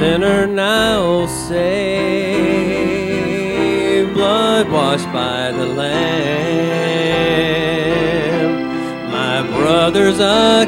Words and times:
sinner 0.00 0.46
now 0.46 1.26
saved, 1.26 1.60
blood 4.14 4.66
washed 4.70 5.12
by 5.12 5.52
the 5.52 5.66
Lamb. 5.66 5.90
My 9.12 9.42
brother's 9.58 10.18
a 10.18 10.64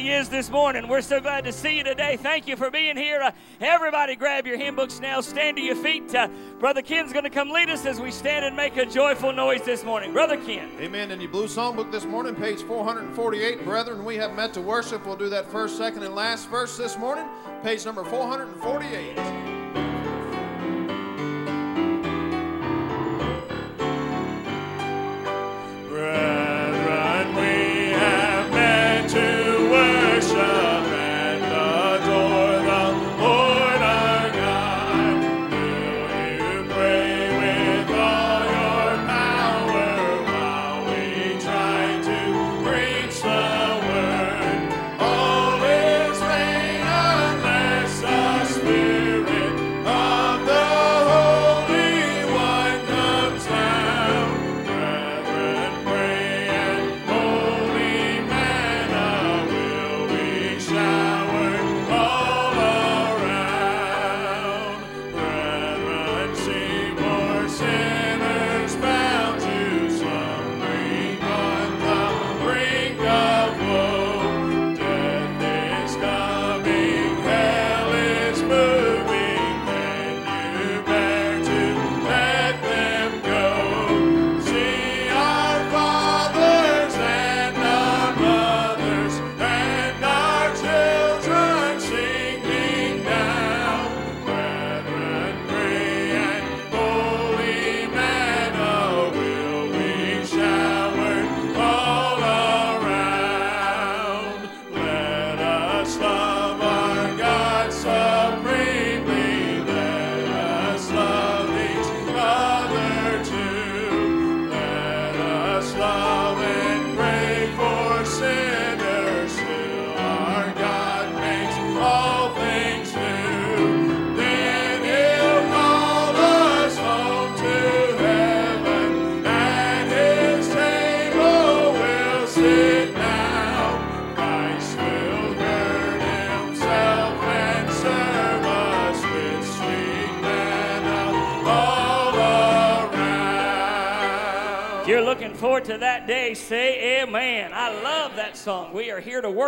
He 0.00 0.12
is 0.12 0.30
this 0.30 0.48
morning? 0.48 0.88
We're 0.88 1.02
so 1.02 1.20
glad 1.20 1.44
to 1.44 1.52
see 1.52 1.76
you 1.76 1.84
today. 1.84 2.16
Thank 2.16 2.48
you 2.48 2.56
for 2.56 2.70
being 2.70 2.96
here. 2.96 3.20
Uh, 3.20 3.32
everybody, 3.60 4.16
grab 4.16 4.46
your 4.46 4.56
hymn 4.56 4.74
books 4.74 4.98
now. 4.98 5.20
Stand 5.20 5.58
to 5.58 5.62
your 5.62 5.76
feet. 5.76 6.14
Uh, 6.14 6.28
Brother 6.58 6.80
Ken's 6.80 7.12
going 7.12 7.24
to 7.24 7.30
come 7.30 7.50
lead 7.50 7.68
us 7.68 7.84
as 7.84 8.00
we 8.00 8.10
stand 8.10 8.46
and 8.46 8.56
make 8.56 8.78
a 8.78 8.86
joyful 8.86 9.30
noise 9.30 9.60
this 9.62 9.84
morning. 9.84 10.14
Brother 10.14 10.38
Ken. 10.38 10.70
Amen. 10.80 11.10
In 11.10 11.20
your 11.20 11.30
blue 11.30 11.48
songbook 11.48 11.92
this 11.92 12.06
morning, 12.06 12.34
page 12.34 12.62
448, 12.62 13.62
brethren, 13.62 14.02
we 14.02 14.16
have 14.16 14.32
met 14.32 14.54
to 14.54 14.62
worship. 14.62 15.04
We'll 15.04 15.16
do 15.16 15.28
that 15.28 15.50
first, 15.50 15.76
second, 15.76 16.02
and 16.02 16.14
last 16.14 16.48
verse 16.48 16.78
this 16.78 16.96
morning, 16.96 17.26
page 17.62 17.84
number 17.84 18.02
448. 18.02 19.39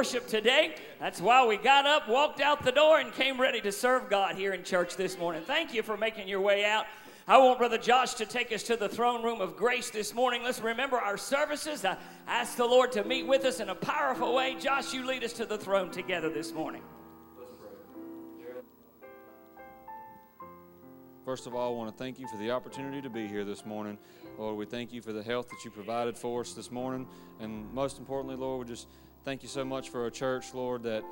Worship 0.03 0.27
today. 0.27 0.75
That's 0.99 1.21
why 1.21 1.47
we 1.47 1.57
got 1.57 1.87
up, 1.87 2.09
walked 2.09 2.41
out 2.41 2.65
the 2.65 2.73
door, 2.73 2.99
and 2.99 3.13
came 3.13 3.41
ready 3.41 3.61
to 3.61 3.71
serve 3.71 4.11
God 4.11 4.35
here 4.35 4.53
in 4.53 4.65
church 4.65 4.97
this 4.97 5.17
morning. 5.17 5.43
Thank 5.47 5.73
you 5.73 5.85
for 5.85 5.97
making 5.97 6.27
your 6.27 6.41
way 6.41 6.65
out. 6.65 6.87
I 7.29 7.39
want 7.39 7.59
Brother 7.59 7.79
Josh 7.79 8.15
to 8.15 8.27
take 8.27 8.51
us 8.51 8.65
to 8.65 8.75
the 8.75 8.89
throne 8.89 9.23
room 9.23 9.41
of 9.41 9.57
grace 9.57 9.91
this 9.91 10.13
morning. 10.13 10.43
Let's 10.43 10.61
remember 10.61 10.99
our 10.99 11.17
services. 11.17 11.85
I 11.85 11.97
ask 12.27 12.57
the 12.57 12.65
Lord 12.65 12.91
to 12.93 13.05
meet 13.05 13.29
with 13.29 13.45
us 13.45 13.61
in 13.61 13.69
a 13.69 13.77
powerful 13.77 14.35
way. 14.35 14.57
Josh, 14.59 14.93
you 14.93 15.07
lead 15.07 15.23
us 15.23 15.35
to 15.35 15.47
the 15.47 15.57
throne 15.57 15.93
together 15.93 16.31
this 16.31 16.53
morning. 16.53 16.83
First 21.25 21.47
of 21.47 21.55
all, 21.55 21.73
I 21.73 21.77
want 21.77 21.97
to 21.97 21.97
thank 21.97 22.19
you 22.19 22.27
for 22.27 22.39
the 22.39 22.51
opportunity 22.51 23.01
to 23.03 23.09
be 23.09 23.29
here 23.29 23.45
this 23.45 23.65
morning. 23.65 23.97
Lord, 24.37 24.57
we 24.57 24.67
thank 24.67 24.93
you 24.93 25.01
for 25.01 25.13
the 25.13 25.23
health 25.23 25.49
that 25.51 25.65
you 25.65 25.71
provided 25.71 26.19
for 26.19 26.41
us 26.41 26.55
this 26.55 26.73
morning. 26.73 27.07
And 27.39 27.73
most 27.73 28.01
importantly, 28.01 28.35
Lord, 28.35 28.67
we 28.67 28.75
just 28.75 28.89
thank 29.25 29.43
you 29.43 29.49
so 29.49 29.64
much 29.64 29.91
for 29.91 30.07
a 30.07 30.11
church, 30.11 30.52
Lord, 30.52 30.83
that 30.83 31.05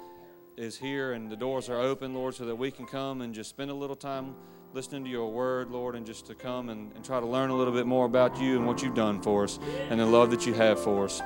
is 0.57 0.77
here 0.77 1.13
and 1.13 1.31
the 1.31 1.37
doors 1.37 1.69
are 1.69 1.79
open, 1.79 2.13
Lord, 2.13 2.35
so 2.35 2.45
that 2.45 2.57
we 2.57 2.71
can 2.71 2.87
come 2.87 3.23
and 3.23 3.33
just 3.33 3.51
spend 3.51 3.71
a 3.71 3.75
little 3.75 3.97
time 3.97 4.35
listening 4.75 5.05
to 5.05 5.11
your 5.11 5.31
word, 5.31 5.71
Lord, 5.71 5.95
and 5.95 6.05
just 6.05 6.27
to 6.27 6.35
come 6.35 6.69
and, 6.71 6.93
and 6.95 7.05
try 7.05 7.21
to 7.21 7.27
learn 7.27 7.51
a 7.51 7.57
little 7.57 7.73
bit 7.73 7.87
more 7.87 8.07
about 8.07 8.41
you 8.41 8.57
and 8.57 8.67
what 8.67 8.83
you've 8.83 8.95
done 8.95 9.21
for 9.23 9.45
us 9.45 9.59
and 9.89 9.99
the 10.01 10.07
love 10.07 10.31
that 10.31 10.47
you 10.47 10.55
have 10.55 10.79
for 10.83 11.05
us. 11.05 11.23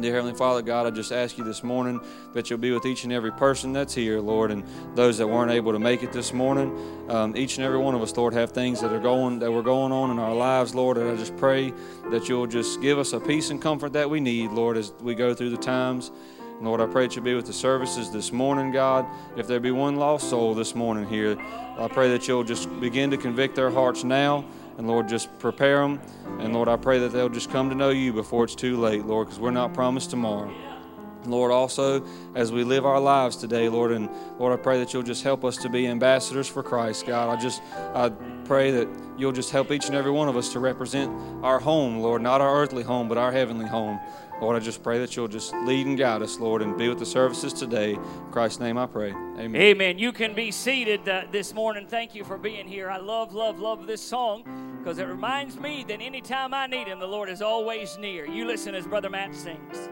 Dear 0.00 0.14
Heavenly 0.14 0.36
Father, 0.36 0.62
God, 0.62 0.86
I 0.86 0.90
just 0.90 1.10
ask 1.10 1.36
you 1.38 1.44
this 1.44 1.64
morning 1.64 2.00
that 2.32 2.48
you'll 2.48 2.58
be 2.58 2.70
with 2.70 2.86
each 2.86 3.02
and 3.02 3.12
every 3.12 3.32
person 3.32 3.72
that's 3.72 3.94
here, 3.94 4.20
Lord, 4.20 4.52
and 4.52 4.64
those 4.94 5.18
that 5.18 5.26
weren't 5.26 5.50
able 5.50 5.72
to 5.72 5.78
make 5.80 6.04
it 6.04 6.12
this 6.12 6.32
morning. 6.32 7.06
Um, 7.08 7.36
each 7.36 7.56
and 7.56 7.66
every 7.66 7.78
one 7.78 7.96
of 7.96 8.02
us, 8.02 8.16
Lord, 8.16 8.32
have 8.34 8.52
things 8.52 8.80
that 8.80 8.92
are 8.92 9.00
going 9.00 9.40
that 9.40 9.50
were 9.50 9.62
going 9.62 9.90
on 9.90 10.10
in 10.10 10.18
our 10.20 10.34
lives, 10.34 10.74
Lord. 10.74 10.98
And 10.98 11.10
I 11.10 11.16
just 11.16 11.36
pray 11.36 11.72
that 12.10 12.28
you'll 12.28 12.46
just 12.46 12.80
give 12.80 12.98
us 12.98 13.12
a 13.12 13.18
peace 13.18 13.50
and 13.50 13.60
comfort 13.60 13.92
that 13.94 14.08
we 14.08 14.20
need, 14.20 14.52
Lord, 14.52 14.76
as 14.76 14.92
we 15.00 15.14
go 15.16 15.34
through 15.34 15.50
the 15.50 15.56
times. 15.56 16.12
Lord, 16.60 16.80
I 16.80 16.86
pray 16.86 17.06
that 17.06 17.16
you'll 17.16 17.24
be 17.24 17.34
with 17.34 17.46
the 17.46 17.52
services 17.52 18.10
this 18.10 18.32
morning, 18.32 18.70
God. 18.70 19.06
If 19.36 19.46
there 19.46 19.60
be 19.60 19.70
one 19.70 19.96
lost 19.96 20.30
soul 20.30 20.54
this 20.54 20.74
morning 20.74 21.06
here, 21.08 21.36
I 21.78 21.88
pray 21.88 22.10
that 22.10 22.26
you'll 22.26 22.44
just 22.44 22.68
begin 22.80 23.10
to 23.10 23.16
convict 23.16 23.54
their 23.56 23.70
hearts 23.70 24.04
now 24.04 24.44
and 24.78 24.86
Lord, 24.86 25.08
just 25.08 25.36
prepare 25.38 25.80
them. 25.80 26.00
And 26.40 26.54
Lord, 26.54 26.68
I 26.68 26.76
pray 26.76 27.00
that 27.00 27.12
they'll 27.12 27.28
just 27.28 27.50
come 27.50 27.68
to 27.68 27.74
know 27.74 27.90
you 27.90 28.12
before 28.12 28.44
it's 28.44 28.54
too 28.54 28.78
late, 28.78 29.04
Lord, 29.04 29.26
because 29.26 29.40
we're 29.40 29.50
not 29.50 29.74
promised 29.74 30.10
tomorrow. 30.10 30.54
Lord, 31.26 31.50
also 31.50 32.06
as 32.34 32.52
we 32.52 32.64
live 32.64 32.86
our 32.86 33.00
lives 33.00 33.36
today, 33.36 33.68
Lord, 33.68 33.92
and 33.92 34.08
Lord, 34.38 34.58
I 34.58 34.62
pray 34.62 34.78
that 34.78 34.94
you'll 34.94 35.02
just 35.02 35.24
help 35.24 35.44
us 35.44 35.56
to 35.58 35.68
be 35.68 35.86
ambassadors 35.86 36.48
for 36.48 36.62
Christ, 36.62 37.06
God. 37.06 37.28
I 37.28 37.40
just 37.40 37.60
I 37.74 38.10
pray 38.44 38.70
that 38.70 38.88
you'll 39.18 39.32
just 39.32 39.50
help 39.50 39.72
each 39.72 39.86
and 39.86 39.96
every 39.96 40.12
one 40.12 40.28
of 40.28 40.36
us 40.36 40.52
to 40.52 40.60
represent 40.60 41.12
our 41.44 41.58
home, 41.58 41.98
Lord, 41.98 42.22
not 42.22 42.40
our 42.40 42.62
earthly 42.62 42.84
home, 42.84 43.08
but 43.08 43.18
our 43.18 43.32
heavenly 43.32 43.66
home. 43.66 43.98
Lord, 44.40 44.56
I 44.56 44.60
just 44.60 44.82
pray 44.84 44.98
that 45.00 45.16
you'll 45.16 45.26
just 45.26 45.52
lead 45.52 45.86
and 45.86 45.98
guide 45.98 46.22
us, 46.22 46.38
Lord, 46.38 46.62
and 46.62 46.78
be 46.78 46.88
with 46.88 47.00
the 47.00 47.06
services 47.06 47.52
today. 47.52 47.94
In 47.94 48.30
Christ's 48.30 48.60
name 48.60 48.78
I 48.78 48.86
pray. 48.86 49.10
Amen. 49.10 49.56
Amen. 49.56 49.98
You 49.98 50.12
can 50.12 50.32
be 50.34 50.52
seated 50.52 51.08
uh, 51.08 51.24
this 51.32 51.52
morning. 51.52 51.86
Thank 51.88 52.14
you 52.14 52.22
for 52.22 52.38
being 52.38 52.68
here. 52.68 52.88
I 52.88 52.98
love, 52.98 53.34
love, 53.34 53.58
love 53.58 53.86
this 53.86 54.00
song 54.00 54.78
because 54.78 54.98
it 54.98 55.06
reminds 55.06 55.58
me 55.58 55.84
that 55.88 56.00
anytime 56.00 56.54
I 56.54 56.68
need 56.68 56.86
Him, 56.86 57.00
the 57.00 57.06
Lord 57.06 57.28
is 57.28 57.42
always 57.42 57.98
near. 57.98 58.26
You 58.26 58.46
listen 58.46 58.74
as 58.74 58.86
Brother 58.86 59.10
Matt 59.10 59.34
sings. 59.34 59.88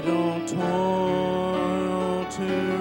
I 0.00 0.02
don't 0.02 0.48
toil 0.48 2.24
to 2.30 2.79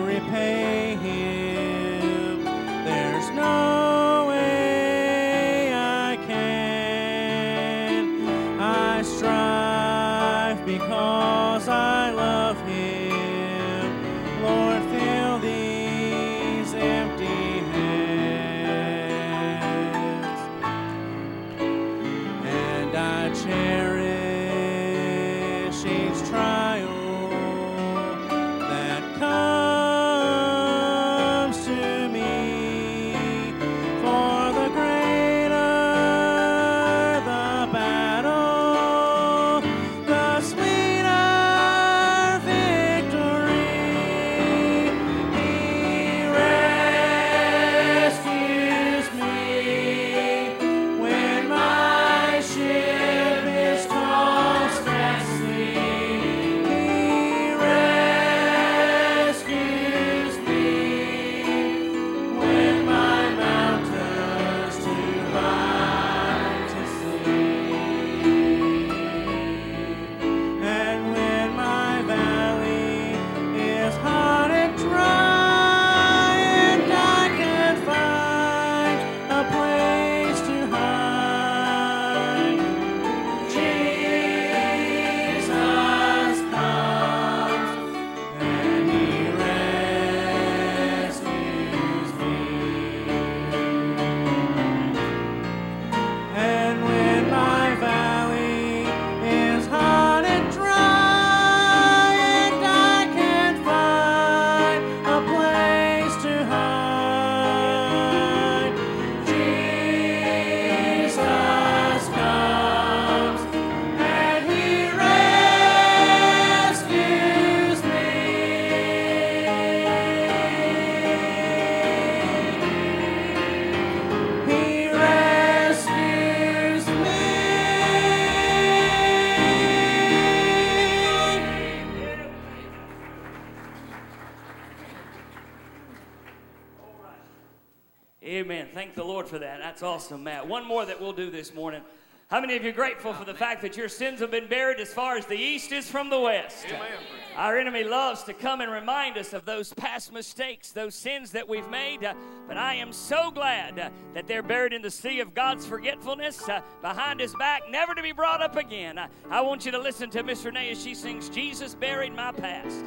for 139.29 139.39
that. 139.39 139.59
That's 139.59 139.83
awesome, 139.83 140.23
Matt. 140.23 140.47
One 140.47 140.65
more 140.65 140.85
that 140.85 140.99
we'll 140.99 141.13
do 141.13 141.29
this 141.29 141.53
morning. 141.53 141.81
How 142.29 142.41
many 142.41 142.55
of 142.55 142.63
you 142.63 142.69
are 142.69 142.73
grateful 142.73 143.11
for 143.11 143.25
the 143.25 143.33
fact 143.33 143.63
that 143.63 143.75
your 143.75 143.89
sins 143.89 144.19
have 144.19 144.29
been 144.29 144.47
buried 144.47 144.79
as 144.79 144.93
far 144.93 145.17
as 145.17 145.25
the 145.25 145.35
east 145.35 145.71
is 145.71 145.89
from 145.89 146.11
the 146.11 146.19
west? 146.19 146.65
Amen. 146.67 146.99
Our 147.35 147.57
enemy 147.57 147.83
loves 147.83 148.21
to 148.25 148.33
come 148.33 148.61
and 148.61 148.71
remind 148.71 149.17
us 149.17 149.33
of 149.33 149.45
those 149.45 149.73
past 149.73 150.13
mistakes, 150.13 150.71
those 150.71 150.93
sins 150.93 151.31
that 151.31 151.49
we've 151.49 151.67
made. 151.69 152.03
Uh, 152.03 152.13
but 152.47 152.55
I 152.55 152.75
am 152.75 152.93
so 152.93 153.31
glad 153.31 153.79
uh, 153.79 153.89
that 154.13 154.27
they're 154.27 154.43
buried 154.43 154.73
in 154.73 154.83
the 154.83 154.91
sea 154.91 155.21
of 155.21 155.33
God's 155.33 155.65
forgetfulness 155.65 156.47
uh, 156.47 156.61
behind 156.81 157.19
his 157.19 157.33
back, 157.35 157.63
never 157.67 157.95
to 157.95 158.03
be 158.03 158.11
brought 158.11 158.43
up 158.43 158.57
again. 158.57 158.99
I 159.31 159.41
want 159.41 159.65
you 159.65 159.71
to 159.71 159.79
listen 159.79 160.11
to 160.11 160.21
Miss 160.21 160.45
Renee 160.45 160.69
as 160.69 160.83
she 160.83 160.93
sings, 160.93 161.29
Jesus 161.29 161.73
Buried 161.73 162.13
My 162.13 162.31
Past. 162.31 162.85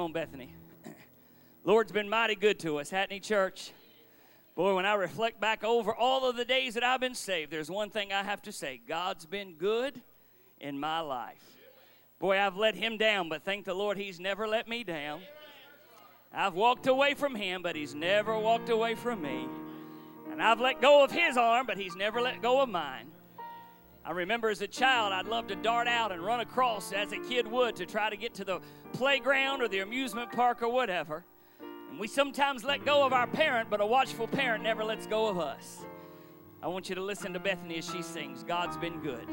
Come 0.00 0.06
on, 0.06 0.12
Bethany. 0.12 0.54
Lord's 1.62 1.92
been 1.92 2.08
mighty 2.08 2.34
good 2.34 2.58
to 2.60 2.78
us, 2.78 2.88
hasn't 2.88 3.12
he, 3.12 3.20
church? 3.20 3.70
Boy, 4.54 4.74
when 4.74 4.86
I 4.86 4.94
reflect 4.94 5.42
back 5.42 5.62
over 5.62 5.94
all 5.94 6.26
of 6.26 6.36
the 6.36 6.44
days 6.46 6.72
that 6.72 6.82
I've 6.82 7.00
been 7.00 7.14
saved, 7.14 7.52
there's 7.52 7.70
one 7.70 7.90
thing 7.90 8.10
I 8.10 8.22
have 8.22 8.40
to 8.44 8.50
say 8.50 8.80
God's 8.88 9.26
been 9.26 9.56
good 9.56 10.00
in 10.58 10.80
my 10.80 11.00
life. 11.00 11.44
Boy, 12.18 12.40
I've 12.40 12.56
let 12.56 12.76
him 12.76 12.96
down, 12.96 13.28
but 13.28 13.44
thank 13.44 13.66
the 13.66 13.74
Lord 13.74 13.98
he's 13.98 14.18
never 14.18 14.48
let 14.48 14.66
me 14.66 14.84
down. 14.84 15.20
I've 16.32 16.54
walked 16.54 16.86
away 16.86 17.12
from 17.12 17.34
him, 17.34 17.60
but 17.60 17.76
he's 17.76 17.94
never 17.94 18.38
walked 18.38 18.70
away 18.70 18.94
from 18.94 19.20
me. 19.20 19.46
And 20.32 20.42
I've 20.42 20.62
let 20.62 20.80
go 20.80 21.04
of 21.04 21.10
his 21.10 21.36
arm, 21.36 21.66
but 21.66 21.76
he's 21.76 21.94
never 21.94 22.22
let 22.22 22.40
go 22.40 22.62
of 22.62 22.70
mine. 22.70 23.08
I 24.04 24.12
remember 24.12 24.48
as 24.48 24.62
a 24.62 24.66
child, 24.66 25.12
I'd 25.12 25.26
love 25.26 25.46
to 25.48 25.54
dart 25.54 25.86
out 25.86 26.10
and 26.10 26.22
run 26.22 26.40
across 26.40 26.92
as 26.92 27.12
a 27.12 27.18
kid 27.18 27.46
would 27.46 27.76
to 27.76 27.86
try 27.86 28.08
to 28.08 28.16
get 28.16 28.34
to 28.34 28.44
the 28.44 28.60
playground 28.92 29.60
or 29.60 29.68
the 29.68 29.80
amusement 29.80 30.32
park 30.32 30.62
or 30.62 30.68
whatever. 30.68 31.24
And 31.90 32.00
we 32.00 32.08
sometimes 32.08 32.64
let 32.64 32.84
go 32.84 33.04
of 33.04 33.12
our 33.12 33.26
parent, 33.26 33.68
but 33.68 33.80
a 33.80 33.86
watchful 33.86 34.26
parent 34.26 34.62
never 34.62 34.82
lets 34.84 35.06
go 35.06 35.28
of 35.28 35.38
us. 35.38 35.84
I 36.62 36.68
want 36.68 36.88
you 36.88 36.94
to 36.94 37.02
listen 37.02 37.32
to 37.34 37.40
Bethany 37.40 37.78
as 37.78 37.90
she 37.90 38.02
sings 38.02 38.42
God's 38.42 38.76
been 38.76 39.00
good. 39.00 39.26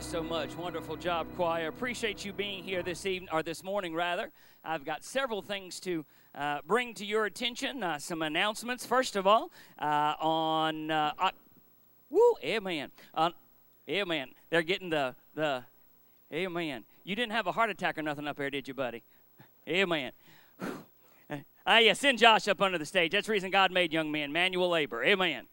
You 0.00 0.06
so 0.06 0.22
much. 0.22 0.56
Wonderful 0.56 0.96
job, 0.96 1.26
choir. 1.36 1.68
Appreciate 1.68 2.24
you 2.24 2.32
being 2.32 2.64
here 2.64 2.82
this 2.82 3.04
evening 3.04 3.28
or 3.30 3.42
this 3.42 3.62
morning, 3.62 3.94
rather. 3.94 4.30
I've 4.64 4.82
got 4.82 5.04
several 5.04 5.42
things 5.42 5.78
to 5.80 6.06
uh, 6.34 6.60
bring 6.66 6.94
to 6.94 7.04
your 7.04 7.26
attention. 7.26 7.82
Uh, 7.82 7.98
some 7.98 8.22
announcements. 8.22 8.86
First 8.86 9.14
of 9.14 9.26
all, 9.26 9.50
uh, 9.78 10.14
on 10.18 10.90
uh, 10.90 11.12
Oc- 11.18 11.34
woo, 12.08 12.34
amen. 12.42 12.90
On 13.12 13.34
amen. 13.90 14.30
They're 14.48 14.62
getting 14.62 14.88
the 14.88 15.14
the 15.34 15.64
amen. 16.32 16.84
You 17.04 17.14
didn't 17.14 17.32
have 17.32 17.46
a 17.46 17.52
heart 17.52 17.68
attack 17.68 17.98
or 17.98 18.02
nothing 18.02 18.26
up 18.26 18.38
there, 18.38 18.48
did 18.48 18.68
you, 18.68 18.72
buddy? 18.72 19.02
Amen. 19.68 20.12
Ah, 21.66 21.78
yeah, 21.78 21.92
send 21.92 22.18
Josh 22.18 22.48
up 22.48 22.62
under 22.62 22.78
the 22.78 22.86
stage. 22.86 23.12
That's 23.12 23.26
the 23.26 23.32
reason 23.32 23.50
God 23.50 23.70
made 23.70 23.92
young 23.92 24.10
men, 24.10 24.32
manual 24.32 24.70
labor. 24.70 25.04
Amen. 25.04 25.46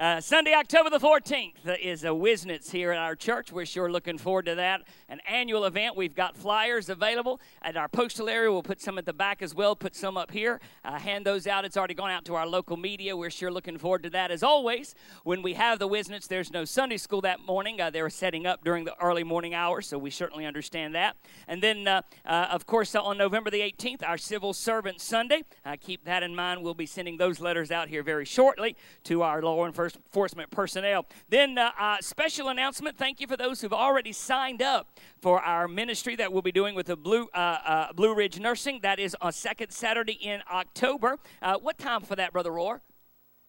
Uh, 0.00 0.18
Sunday, 0.18 0.54
October 0.54 0.88
the 0.88 0.98
14th 0.98 1.68
uh, 1.68 1.74
is 1.78 2.04
a 2.04 2.06
Wiznitz 2.06 2.70
here 2.70 2.90
at 2.90 2.96
our 2.96 3.14
church. 3.14 3.52
We're 3.52 3.66
sure 3.66 3.92
looking 3.92 4.16
forward 4.16 4.46
to 4.46 4.54
that. 4.54 4.80
An 5.10 5.20
annual 5.28 5.66
event. 5.66 5.94
We've 5.94 6.14
got 6.14 6.38
flyers 6.38 6.88
available 6.88 7.38
at 7.60 7.76
our 7.76 7.86
postal 7.86 8.30
area. 8.30 8.50
We'll 8.50 8.62
put 8.62 8.80
some 8.80 8.96
at 8.96 9.04
the 9.04 9.12
back 9.12 9.42
as 9.42 9.54
well, 9.54 9.76
put 9.76 9.94
some 9.94 10.16
up 10.16 10.30
here. 10.30 10.58
Uh, 10.86 10.98
hand 10.98 11.26
those 11.26 11.46
out. 11.46 11.66
It's 11.66 11.76
already 11.76 11.92
gone 11.92 12.10
out 12.10 12.24
to 12.24 12.34
our 12.34 12.46
local 12.46 12.78
media. 12.78 13.14
We're 13.14 13.28
sure 13.28 13.50
looking 13.50 13.76
forward 13.76 14.02
to 14.04 14.10
that. 14.10 14.30
As 14.30 14.42
always, 14.42 14.94
when 15.24 15.42
we 15.42 15.52
have 15.52 15.78
the 15.78 15.86
Wiznitz, 15.86 16.26
there's 16.28 16.50
no 16.50 16.64
Sunday 16.64 16.96
school 16.96 17.20
that 17.20 17.40
morning. 17.40 17.78
Uh, 17.78 17.90
they 17.90 18.00
were 18.00 18.08
setting 18.08 18.46
up 18.46 18.64
during 18.64 18.86
the 18.86 18.94
early 19.02 19.22
morning 19.22 19.52
hours, 19.52 19.86
so 19.86 19.98
we 19.98 20.08
certainly 20.08 20.46
understand 20.46 20.94
that. 20.94 21.14
And 21.46 21.62
then, 21.62 21.86
uh, 21.86 22.00
uh, 22.24 22.46
of 22.50 22.64
course, 22.64 22.94
on 22.94 23.18
November 23.18 23.50
the 23.50 23.60
18th, 23.60 24.02
our 24.02 24.16
Civil 24.16 24.54
Servant 24.54 24.98
Sunday. 24.98 25.42
keep 25.82 26.06
that 26.06 26.22
in 26.22 26.34
mind. 26.34 26.62
We'll 26.62 26.72
be 26.72 26.86
sending 26.86 27.18
those 27.18 27.38
letters 27.38 27.70
out 27.70 27.90
here 27.90 28.02
very 28.02 28.24
shortly 28.24 28.76
to 29.04 29.20
our 29.20 29.42
law 29.42 29.66
enforcement 29.66 29.89
enforcement 29.96 30.50
personnel. 30.50 31.06
Then, 31.28 31.58
uh, 31.58 31.70
uh, 31.78 31.96
special 32.00 32.48
announcement 32.48 32.96
thank 32.96 33.20
you 33.20 33.26
for 33.26 33.36
those 33.36 33.60
who've 33.60 33.72
already 33.72 34.12
signed 34.12 34.62
up 34.62 34.98
for 35.20 35.40
our 35.40 35.68
ministry 35.68 36.16
that 36.16 36.32
we'll 36.32 36.42
be 36.42 36.52
doing 36.52 36.74
with 36.74 36.86
the 36.86 36.96
Blue, 36.96 37.28
uh, 37.34 37.36
uh 37.36 37.92
Blue 37.92 38.14
Ridge 38.14 38.38
Nursing. 38.38 38.80
That 38.82 38.98
is 38.98 39.16
on 39.20 39.32
second 39.32 39.70
Saturday 39.70 40.14
in 40.14 40.42
October. 40.52 41.18
Uh, 41.42 41.58
what 41.58 41.78
time 41.78 42.02
for 42.02 42.16
that, 42.16 42.32
Brother 42.32 42.52
Roar? 42.52 42.80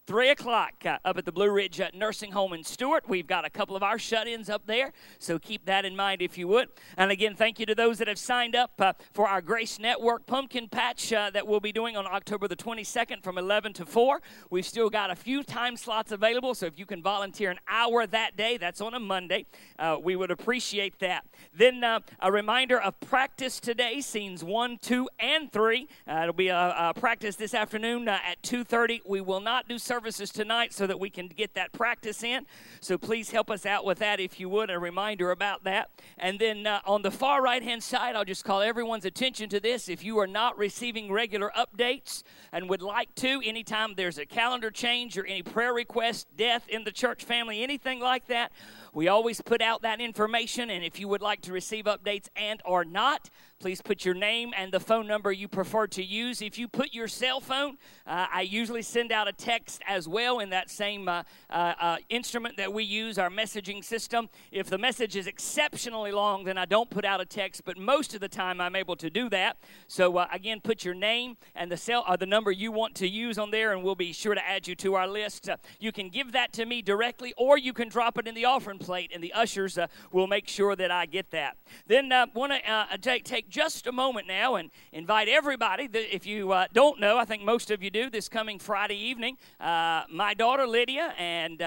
3 0.08 0.30
o'clock 0.30 0.74
uh, 0.84 0.98
up 1.06 1.18
at 1.20 1.26
the 1.26 1.32
Blue 1.32 1.52
Ridge 1.52 1.80
uh, 1.80 1.90
Nursing 1.94 2.32
Home 2.32 2.54
in 2.54 2.64
Stuart. 2.64 3.08
We've 3.08 3.28
got 3.28 3.46
a 3.46 3.52
couple 3.52 3.76
of 3.76 3.84
our 3.84 4.00
shut 4.00 4.28
ins 4.28 4.50
up 4.50 4.66
there, 4.66 4.94
so 5.20 5.38
keep 5.38 5.66
that 5.66 5.86
in 5.86 5.96
mind 5.96 6.24
if 6.24 6.40
you 6.40 6.48
would. 6.48 6.70
And 6.98 7.12
again, 7.12 7.36
thank 7.36 7.60
you 7.60 7.68
to 7.68 7.76
those 7.76 8.00
that 8.00 8.08
have 8.08 8.18
signed 8.18 8.56
up 8.56 8.72
uh, 8.80 8.94
for 9.14 9.28
our 9.28 9.42
Grace 9.42 9.78
Network 9.78 10.26
Pumpkin 10.26 10.68
Patch 10.70 11.14
uh, 11.14 11.30
that 11.30 11.46
we'll 11.46 11.60
be 11.60 11.72
doing 11.72 11.96
on 11.96 12.08
October 12.08 12.48
the 12.48 12.56
22nd 12.56 13.22
from 13.24 13.38
11 13.38 13.74
to 13.74 13.86
4. 13.86 14.22
We've 14.50 14.66
still 14.66 14.90
got 14.90 15.12
a 15.12 15.16
few 15.16 15.44
time 15.44 15.78
slots 15.78 16.12
available, 16.12 16.56
so 16.56 16.66
if 16.66 16.80
you 16.80 16.88
can 16.88 17.04
volunteer 17.04 17.52
an 17.52 17.60
hour 17.70 18.08
that 18.08 18.36
day, 18.36 18.58
that's 18.58 18.82
on 18.82 18.96
a 18.96 19.00
Monday, 19.00 19.46
uh, 19.78 19.98
we 20.02 20.16
would 20.16 20.32
appreciate 20.32 20.98
that. 21.00 21.26
Then 21.54 21.84
uh, 21.84 22.00
a 22.20 22.32
reminder 22.32 22.82
of 22.82 23.00
practice 23.02 23.60
today, 23.60 24.02
scenes 24.02 24.44
1, 24.44 24.80
2, 24.82 25.08
and 25.20 25.52
3. 25.52 25.88
it'll 26.08 26.34
be 26.34 26.48
a, 26.48 26.76
a, 26.76 26.94
practice 26.96 27.36
this 27.36 27.54
afternoon 27.54 28.08
at 28.08 28.42
2.30. 28.42 29.02
We 29.06 29.22
will 29.22 29.42
not 29.42 29.68
do 29.68 29.78
services 29.92 30.30
tonight 30.32 30.72
so 30.72 30.88
that 30.88 30.98
we 31.02 31.10
can 31.10 31.28
get 31.28 31.54
that 31.54 31.74
practice 31.74 32.24
in. 32.24 32.46
So 32.80 32.98
please 32.98 33.32
help 33.32 33.52
us 33.52 33.66
out 33.66 33.84
with 33.84 34.00
that 34.00 34.22
if 34.22 34.40
you 34.40 34.48
would. 34.48 34.70
A 34.70 34.80
reminder 34.80 35.32
about 35.32 35.66
that. 35.66 35.90
And 36.18 36.40
then 36.40 36.66
uh, 36.66 36.80
on 36.86 37.02
the 37.02 37.12
far 37.12 37.42
right 37.42 37.62
hand 37.62 37.84
side, 37.84 38.16
I'll 38.16 38.24
just 38.24 38.46
call 38.46 38.62
everyone's 38.62 39.04
attention 39.04 39.50
to 39.50 39.60
this. 39.60 39.90
If 39.90 40.02
you 40.02 40.18
are 40.20 40.28
not 40.28 40.58
receiving 40.58 41.12
regular 41.12 41.52
updates 41.58 42.24
and 42.54 42.70
would 42.70 42.82
like 42.82 43.14
to, 43.16 43.42
anytime 43.44 43.96
there's 43.98 44.18
a 44.18 44.26
calendar 44.26 44.72
change 44.72 45.18
or 45.18 45.26
any 45.26 45.44
prayer 45.44 45.74
request, 45.74 46.26
death 46.38 46.70
in 46.70 46.86
the 46.86 46.92
church 46.94 47.26
family, 47.26 47.62
anything 47.62 48.00
like 48.00 48.28
that, 48.28 48.54
we 48.94 49.08
always 49.08 49.42
put 49.42 49.62
out 49.62 49.82
that 49.84 50.02
information, 50.02 50.70
and 50.70 50.84
if 50.84 51.00
you 51.00 51.08
would 51.08 51.22
like 51.22 51.42
to 51.42 51.54
receive 51.54 51.86
updates 51.86 52.28
and 52.36 52.62
or 52.66 52.84
not, 52.84 53.30
please 53.60 53.82
put 53.82 54.04
your 54.04 54.16
name 54.16 54.52
and 54.58 54.74
the 54.74 54.80
phone 54.80 55.06
number 55.06 55.32
you 55.32 55.48
prefer 55.48 55.86
to 55.86 56.04
use. 56.04 56.42
If 56.42 56.58
you 56.58 56.68
put 56.68 56.94
your 56.94 57.08
cell 57.08 57.40
phone, 57.40 57.78
uh, 58.08 58.26
I 58.34 58.42
usually 58.42 58.82
send 58.82 59.12
out 59.12 59.28
a 59.28 59.34
text 59.34 59.82
as 59.88 60.08
well 60.08 60.40
in 60.40 60.50
that 60.50 60.70
same 60.70 61.08
uh, 61.08 61.24
uh, 61.50 61.74
uh, 61.80 61.98
instrument 62.10 62.58
that 62.58 62.74
we 62.74 62.84
use, 62.84 63.20
our 63.20 63.30
messaging 63.30 63.84
system. 63.84 64.30
If 64.52 64.68
the 64.68 64.80
message 64.80 65.16
is 65.16 65.28
exceptionally 65.28 66.12
long, 66.12 66.44
then 66.44 66.58
I 66.58 66.66
don't 66.66 66.90
put 66.90 67.06
out 67.06 67.22
a 67.22 67.26
text, 67.26 67.62
but 67.64 67.78
most 67.78 68.16
of 68.16 68.20
the 68.20 68.28
time 68.28 68.60
I'm 68.60 68.76
able 68.76 68.96
to 68.96 69.10
do 69.10 69.30
that. 69.30 69.58
So 69.88 70.18
uh, 70.18 70.28
again, 70.34 70.60
put 70.60 70.84
your 70.84 70.96
name 70.96 71.38
and 71.56 71.72
the 71.72 71.78
cell 71.78 72.04
or 72.10 72.18
the 72.18 72.26
number 72.26 72.52
you 72.52 72.72
want 72.72 72.96
to 72.96 73.08
use 73.08 73.38
on 73.38 73.52
there, 73.52 73.74
and 73.74 73.84
we'll 73.84 73.96
be 73.96 74.12
sure 74.12 74.34
to 74.34 74.46
add 74.46 74.68
you 74.68 74.76
to 74.78 74.96
our 74.96 75.08
list. 75.08 75.48
Uh, 75.48 75.58
you 75.80 75.92
can 75.92 76.10
give 76.10 76.32
that 76.32 76.52
to 76.54 76.66
me 76.66 76.82
directly, 76.82 77.34
or 77.38 77.58
you 77.60 77.74
can 77.74 77.90
drop 77.90 78.18
it 78.18 78.28
in 78.28 78.34
the 78.34 78.46
offering 78.46 78.80
plate, 78.82 79.12
and 79.14 79.24
the 79.24 79.34
ushers 79.34 79.78
uh, 79.78 79.88
will 80.12 80.28
make 80.28 80.48
sure 80.48 80.76
that 80.76 80.92
I 80.92 81.06
get 81.06 81.32
that. 81.32 81.58
Then 81.88 82.12
I 82.12 82.24
uh, 82.24 82.26
want 82.34 82.54
to 82.54 82.72
uh, 82.72 82.98
take, 83.02 83.24
take 83.24 83.50
just 83.50 83.88
a 83.88 83.92
moment 83.92 84.28
now 84.28 84.56
and 84.56 84.70
invite 84.92 85.28
everybody. 85.28 85.88
That 85.88 86.14
if 86.14 86.26
you 86.26 86.52
uh, 86.52 86.68
don't 86.74 87.00
know, 87.00 87.18
I 87.18 87.26
think 87.26 87.44
most 87.44 87.72
of 87.72 87.84
you 87.84 87.90
do, 87.90 88.10
this 88.10 88.30
coming 88.30 88.60
Friday 88.60 88.98
evening, 88.98 89.38
my 89.60 90.34
daughter 90.38 90.68
Lydia 90.68 91.14
and 91.18 91.62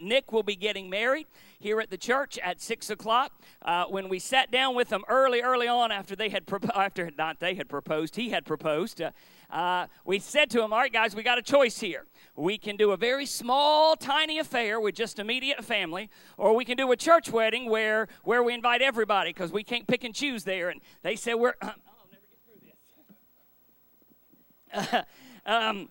Nick 0.00 0.32
will 0.32 0.42
be 0.42 0.56
getting 0.56 0.90
married 0.90 1.26
here 1.58 1.80
at 1.80 1.90
the 1.90 1.96
church 1.96 2.38
at 2.38 2.60
six 2.60 2.90
o'clock. 2.90 3.32
Uh, 3.62 3.84
when 3.86 4.08
we 4.08 4.18
sat 4.18 4.50
down 4.50 4.74
with 4.74 4.88
them 4.88 5.02
early, 5.08 5.40
early 5.40 5.68
on 5.68 5.90
after 5.90 6.14
they 6.14 6.28
had 6.28 6.46
proposed, 6.46 6.72
after 6.76 7.10
not 7.16 7.40
they 7.40 7.54
had 7.54 7.68
proposed, 7.68 8.16
he 8.16 8.30
had 8.30 8.44
proposed. 8.44 9.00
Uh, 9.00 9.10
uh, 9.50 9.86
we 10.04 10.18
said 10.18 10.50
to 10.50 10.62
him, 10.62 10.72
"All 10.72 10.78
right, 10.78 10.92
guys, 10.92 11.14
we 11.14 11.22
got 11.22 11.38
a 11.38 11.42
choice 11.42 11.78
here. 11.78 12.04
We 12.36 12.58
can 12.58 12.76
do 12.76 12.92
a 12.92 12.96
very 12.96 13.26
small, 13.26 13.96
tiny 13.96 14.38
affair 14.38 14.78
with 14.78 14.94
just 14.94 15.18
immediate 15.18 15.64
family, 15.64 16.10
or 16.36 16.54
we 16.54 16.64
can 16.64 16.76
do 16.76 16.92
a 16.92 16.96
church 16.96 17.30
wedding 17.30 17.70
where 17.70 18.08
where 18.24 18.42
we 18.42 18.52
invite 18.52 18.82
everybody 18.82 19.30
because 19.30 19.52
we 19.52 19.64
can't 19.64 19.86
pick 19.86 20.04
and 20.04 20.14
choose 20.14 20.44
there." 20.44 20.68
And 20.68 20.80
they 21.02 21.16
said, 21.16 21.34
"We're." 21.34 21.54
I'll 21.62 21.74
never 22.12 22.26
get 22.28 22.38
through 24.74 24.92
this. 24.92 25.04
um, 25.46 25.88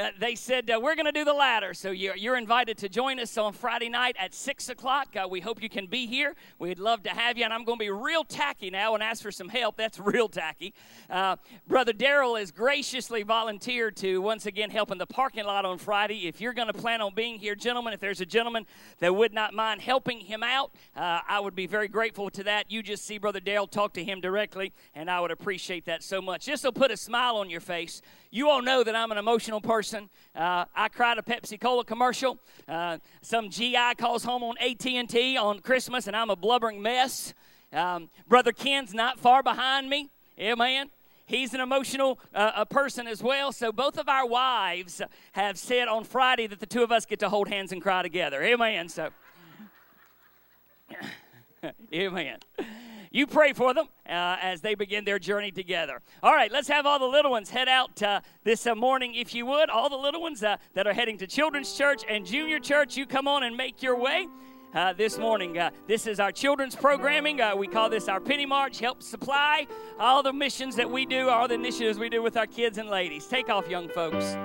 uh, 0.00 0.10
they 0.18 0.34
said, 0.34 0.70
uh, 0.70 0.80
We're 0.80 0.94
going 0.94 1.06
to 1.06 1.12
do 1.12 1.24
the 1.24 1.34
latter. 1.34 1.74
So 1.74 1.90
you're, 1.90 2.16
you're, 2.16 2.36
invited 2.36 2.78
to 2.78 2.88
join 2.88 3.20
us 3.20 3.36
on 3.36 3.52
Friday 3.52 3.90
night 3.90 4.16
at 4.18 4.32
6 4.32 4.70
o'clock. 4.70 5.14
Uh, 5.14 5.28
we 5.28 5.40
hope 5.40 5.62
you 5.62 5.68
can 5.68 5.86
be 5.86 6.06
here. 6.06 6.34
We'd 6.58 6.78
love 6.78 7.02
to 7.02 7.10
have 7.10 7.36
you. 7.36 7.44
And 7.44 7.52
I'm 7.52 7.64
going 7.64 7.78
to 7.78 7.84
be 7.84 7.90
real 7.90 8.24
tacky 8.24 8.70
now 8.70 8.94
and 8.94 9.02
ask 9.02 9.22
for 9.22 9.30
some 9.30 9.48
help. 9.50 9.76
That's 9.76 9.98
real 10.00 10.28
tacky. 10.28 10.72
Uh, 11.10 11.36
Brother 11.68 11.92
Daryl 11.92 12.38
has 12.38 12.50
graciously 12.50 13.22
volunteered 13.22 13.96
to 13.96 14.22
once 14.22 14.46
again 14.46 14.70
help 14.70 14.90
in 14.90 14.96
the 14.96 15.06
parking 15.06 15.44
lot 15.44 15.66
on 15.66 15.76
Friday. 15.76 16.26
If 16.26 16.40
you're 16.40 16.54
going 16.54 16.68
to 16.68 16.72
plan 16.72 17.02
on 17.02 17.14
being 17.14 17.38
here, 17.38 17.54
gentlemen, 17.54 17.92
if 17.92 18.00
there's 18.00 18.22
a 18.22 18.26
gentleman 18.26 18.64
that 19.00 19.14
would 19.14 19.34
not 19.34 19.52
mind 19.52 19.82
helping 19.82 20.20
him 20.20 20.42
out, 20.42 20.72
uh, 20.96 21.20
I 21.28 21.40
would 21.40 21.54
be 21.54 21.66
very 21.66 21.88
grateful 21.88 22.30
to 22.30 22.44
that. 22.44 22.70
You 22.70 22.82
just 22.82 23.04
see 23.04 23.18
Brother 23.18 23.40
Daryl 23.40 23.70
talk 23.70 23.92
to 23.94 24.04
him 24.04 24.22
directly, 24.22 24.72
and 24.94 25.10
I 25.10 25.20
would 25.20 25.30
appreciate 25.30 25.84
that 25.86 26.02
so 26.02 26.22
much. 26.22 26.46
This 26.46 26.64
will 26.64 26.72
put 26.72 26.90
a 26.90 26.96
smile 26.96 27.36
on 27.36 27.50
your 27.50 27.60
face. 27.60 28.00
You 28.30 28.48
all 28.48 28.62
know 28.62 28.82
that 28.84 28.94
I'm 28.94 29.10
an 29.10 29.18
emotional 29.18 29.60
person. 29.60 29.89
Uh, 29.94 30.64
I 30.74 30.88
cried 30.88 31.18
a 31.18 31.22
Pepsi 31.22 31.60
Cola 31.60 31.84
commercial. 31.84 32.38
Uh, 32.68 32.98
some 33.22 33.50
GI 33.50 33.94
calls 33.98 34.24
home 34.24 34.42
on 34.42 34.56
AT&T 34.58 35.36
on 35.36 35.60
Christmas, 35.60 36.06
and 36.06 36.16
I'm 36.16 36.30
a 36.30 36.36
blubbering 36.36 36.82
mess. 36.82 37.34
Um, 37.72 38.10
Brother 38.28 38.52
Ken's 38.52 38.94
not 38.94 39.18
far 39.18 39.42
behind 39.42 39.88
me. 39.88 40.10
Amen. 40.38 40.90
He's 41.26 41.54
an 41.54 41.60
emotional 41.60 42.18
uh, 42.34 42.52
a 42.56 42.66
person 42.66 43.06
as 43.06 43.22
well. 43.22 43.52
So 43.52 43.70
both 43.70 43.98
of 43.98 44.08
our 44.08 44.26
wives 44.26 45.00
have 45.32 45.58
said 45.58 45.86
on 45.86 46.04
Friday 46.04 46.48
that 46.48 46.58
the 46.58 46.66
two 46.66 46.82
of 46.82 46.90
us 46.90 47.06
get 47.06 47.20
to 47.20 47.28
hold 47.28 47.48
hands 47.48 47.70
and 47.70 47.80
cry 47.80 48.02
together. 48.02 48.42
Amen. 48.42 48.88
So, 48.88 49.10
amen 51.94 52.38
you 53.10 53.26
pray 53.26 53.52
for 53.52 53.74
them 53.74 53.86
uh, 54.08 54.36
as 54.40 54.60
they 54.60 54.74
begin 54.74 55.04
their 55.04 55.18
journey 55.18 55.50
together. 55.50 56.00
All 56.22 56.32
right, 56.32 56.50
let's 56.50 56.68
have 56.68 56.86
all 56.86 56.98
the 56.98 57.06
little 57.06 57.30
ones 57.30 57.50
head 57.50 57.68
out 57.68 58.02
uh, 58.02 58.20
this 58.44 58.66
uh, 58.66 58.74
morning, 58.74 59.14
if 59.14 59.34
you 59.34 59.46
would. 59.46 59.68
All 59.68 59.88
the 59.88 59.96
little 59.96 60.22
ones 60.22 60.42
uh, 60.42 60.56
that 60.74 60.86
are 60.86 60.92
heading 60.92 61.18
to 61.18 61.26
children's 61.26 61.76
church 61.76 62.04
and 62.08 62.24
junior 62.24 62.58
church, 62.60 62.96
you 62.96 63.06
come 63.06 63.26
on 63.26 63.42
and 63.42 63.56
make 63.56 63.82
your 63.82 63.96
way. 63.96 64.26
Uh, 64.72 64.92
this 64.92 65.18
morning. 65.18 65.58
Uh, 65.58 65.68
this 65.88 66.06
is 66.06 66.20
our 66.20 66.30
children's 66.30 66.76
programming. 66.76 67.40
Uh, 67.40 67.56
we 67.56 67.66
call 67.66 67.90
this 67.90 68.06
our 68.08 68.20
Penny 68.20 68.46
March, 68.46 68.78
help 68.78 69.02
supply 69.02 69.66
all 69.98 70.22
the 70.22 70.32
missions 70.32 70.76
that 70.76 70.88
we 70.88 71.04
do, 71.04 71.28
all 71.28 71.48
the 71.48 71.54
initiatives 71.54 71.98
we 71.98 72.08
do 72.08 72.22
with 72.22 72.36
our 72.36 72.46
kids 72.46 72.78
and 72.78 72.88
ladies. 72.88 73.26
Take 73.26 73.48
off, 73.48 73.68
young 73.68 73.88
folks. 73.88 74.36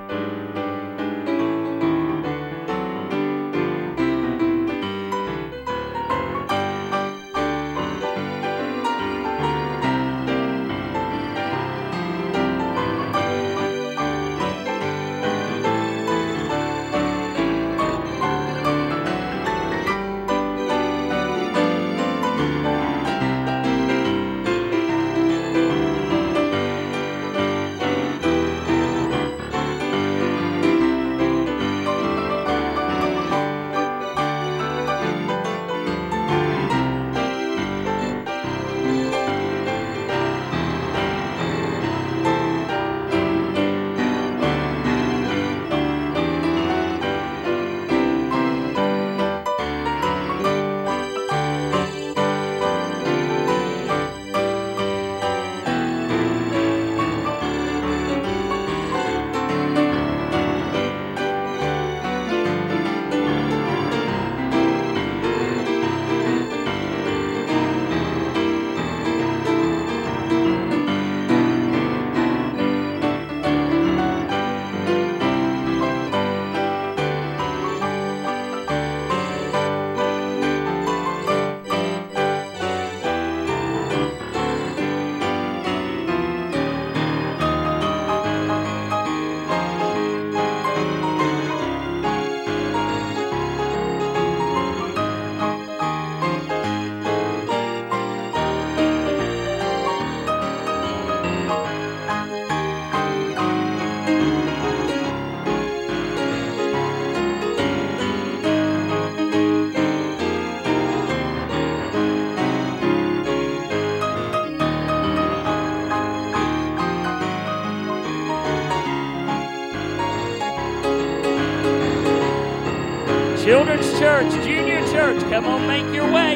Church, 124.06 124.34
Junior 124.46 124.86
Church, 124.90 125.20
come 125.32 125.48
on, 125.48 125.66
make 125.66 125.92
your 125.92 126.06
way. 126.12 126.35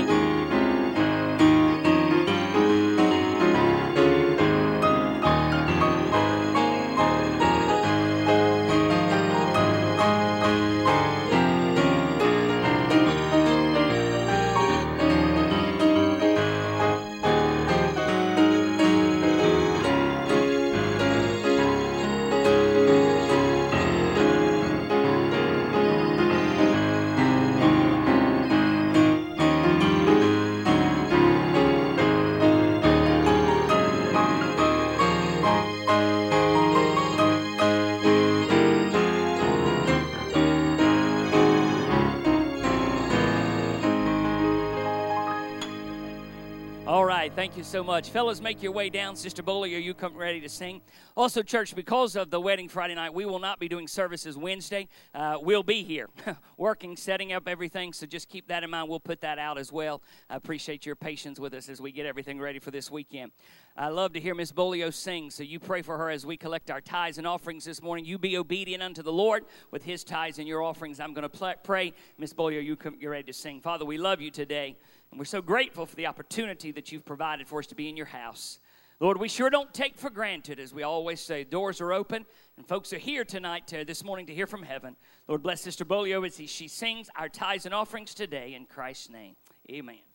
Thank 47.39 47.55
you 47.55 47.63
so 47.63 47.81
much. 47.81 48.09
Fellas, 48.09 48.41
make 48.41 48.61
your 48.61 48.73
way 48.73 48.89
down. 48.89 49.15
Sister 49.15 49.41
Bowley, 49.41 49.73
are 49.73 49.79
you 49.79 49.93
come 49.93 50.13
ready 50.13 50.41
to 50.41 50.49
sing? 50.49 50.81
Also, 51.15 51.41
church, 51.41 51.73
because 51.73 52.17
of 52.17 52.29
the 52.31 52.41
wedding 52.41 52.67
Friday 52.67 52.95
night, 52.95 53.13
we 53.13 53.23
will 53.23 53.39
not 53.39 53.59
be 53.59 53.69
doing 53.69 53.87
services 53.87 54.35
Wednesday. 54.35 54.89
Uh, 55.15 55.37
we'll 55.41 55.63
be 55.63 55.81
here 55.81 56.09
working, 56.57 56.97
setting 56.97 57.31
up 57.31 57.47
everything, 57.47 57.93
so 57.93 58.05
just 58.05 58.27
keep 58.27 58.49
that 58.49 58.65
in 58.65 58.69
mind. 58.69 58.89
We'll 58.89 58.99
put 58.99 59.21
that 59.21 59.39
out 59.39 59.57
as 59.57 59.71
well. 59.71 60.01
I 60.29 60.35
appreciate 60.35 60.85
your 60.85 60.97
patience 60.97 61.39
with 61.39 61.53
us 61.53 61.69
as 61.69 61.79
we 61.79 61.93
get 61.93 62.05
everything 62.05 62.41
ready 62.41 62.59
for 62.59 62.71
this 62.71 62.91
weekend. 62.91 63.31
I 63.77 63.87
love 63.87 64.11
to 64.13 64.19
hear 64.19 64.35
Miss 64.35 64.51
Bolio 64.51 64.93
sing, 64.93 65.29
so 65.29 65.41
you 65.41 65.61
pray 65.61 65.81
for 65.81 65.97
her 65.97 66.09
as 66.09 66.25
we 66.25 66.35
collect 66.35 66.69
our 66.69 66.81
tithes 66.81 67.19
and 67.19 67.25
offerings 67.25 67.63
this 67.63 67.81
morning. 67.81 68.03
You 68.03 68.17
be 68.17 68.37
obedient 68.37 68.83
unto 68.83 69.01
the 69.01 69.13
Lord 69.13 69.45
with 69.71 69.85
his 69.85 70.03
tithes 70.03 70.39
and 70.39 70.47
your 70.47 70.61
offerings. 70.61 70.99
I'm 70.99 71.13
going 71.13 71.29
to 71.29 71.55
pray. 71.63 71.93
Miss 72.17 72.33
Bolio, 72.33 72.61
you 72.61 72.75
come, 72.75 72.97
you're 72.99 73.11
ready 73.11 73.31
to 73.31 73.33
sing. 73.33 73.61
Father, 73.61 73.85
we 73.85 73.97
love 73.97 74.19
you 74.19 74.29
today. 74.29 74.75
And 75.11 75.19
we're 75.19 75.25
so 75.25 75.41
grateful 75.41 75.85
for 75.85 75.95
the 75.95 76.07
opportunity 76.07 76.71
that 76.71 76.91
you've 76.91 77.05
provided 77.05 77.47
for 77.47 77.59
us 77.59 77.67
to 77.67 77.75
be 77.75 77.89
in 77.89 77.97
your 77.97 78.05
house. 78.05 78.59
Lord, 78.99 79.17
we 79.17 79.29
sure 79.29 79.49
don't 79.49 79.73
take 79.73 79.97
for 79.97 80.09
granted, 80.09 80.59
as 80.59 80.73
we 80.73 80.83
always 80.83 81.21
say, 81.21 81.45
doors 81.45 81.79
are 81.79 81.93
open 81.93 82.25
and 82.57 82.67
folks 82.67 82.91
are 82.91 82.97
here 82.97 83.23
tonight, 83.23 83.65
to, 83.67 83.85
this 83.85 84.03
morning, 84.03 84.25
to 84.25 84.33
hear 84.33 84.45
from 84.45 84.63
heaven. 84.63 84.97
Lord, 85.27 85.41
bless 85.41 85.61
Sister 85.61 85.85
Bolio 85.85 86.25
as 86.27 86.35
he, 86.35 86.47
she 86.47 86.67
sings 86.67 87.09
our 87.15 87.29
tithes 87.29 87.65
and 87.65 87.73
offerings 87.73 88.13
today 88.13 88.53
in 88.55 88.65
Christ's 88.65 89.09
name. 89.09 89.35
Amen. 89.71 90.08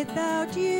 Without 0.00 0.56
you, 0.56 0.79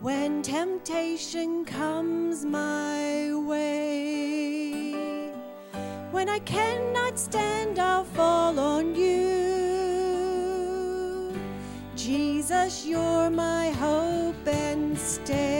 When 0.00 0.42
temptation 0.42 1.64
comes 1.64 2.44
my 2.44 3.32
way, 3.32 4.82
when 6.10 6.28
I 6.28 6.40
cannot 6.40 7.18
stand, 7.18 7.78
I'll 7.78 8.04
fall 8.04 8.58
on 8.58 8.94
you. 8.94 9.24
Jesus, 11.96 12.84
you're 12.84 13.30
my 13.30 13.70
hope 13.70 14.46
and 14.46 14.98
stay. 14.98 15.53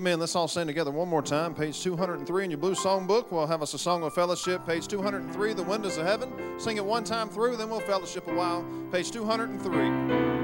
Amen. 0.00 0.18
Let's 0.18 0.34
all 0.34 0.48
sing 0.48 0.66
together 0.66 0.90
one 0.90 1.08
more 1.08 1.20
time. 1.20 1.52
Page 1.52 1.82
203 1.82 2.44
in 2.44 2.50
your 2.50 2.56
blue 2.56 2.74
song 2.74 3.06
book. 3.06 3.30
We'll 3.30 3.46
have 3.46 3.60
us 3.60 3.74
a 3.74 3.78
song 3.78 4.02
of 4.02 4.14
fellowship. 4.14 4.64
Page 4.64 4.88
203, 4.88 5.52
The 5.52 5.62
Windows 5.62 5.98
of 5.98 6.06
Heaven. 6.06 6.32
Sing 6.58 6.78
it 6.78 6.84
one 6.86 7.04
time 7.04 7.28
through, 7.28 7.58
then 7.58 7.68
we'll 7.68 7.80
fellowship 7.80 8.26
a 8.26 8.32
while. 8.32 8.64
Page 8.90 9.10
203. 9.10 10.39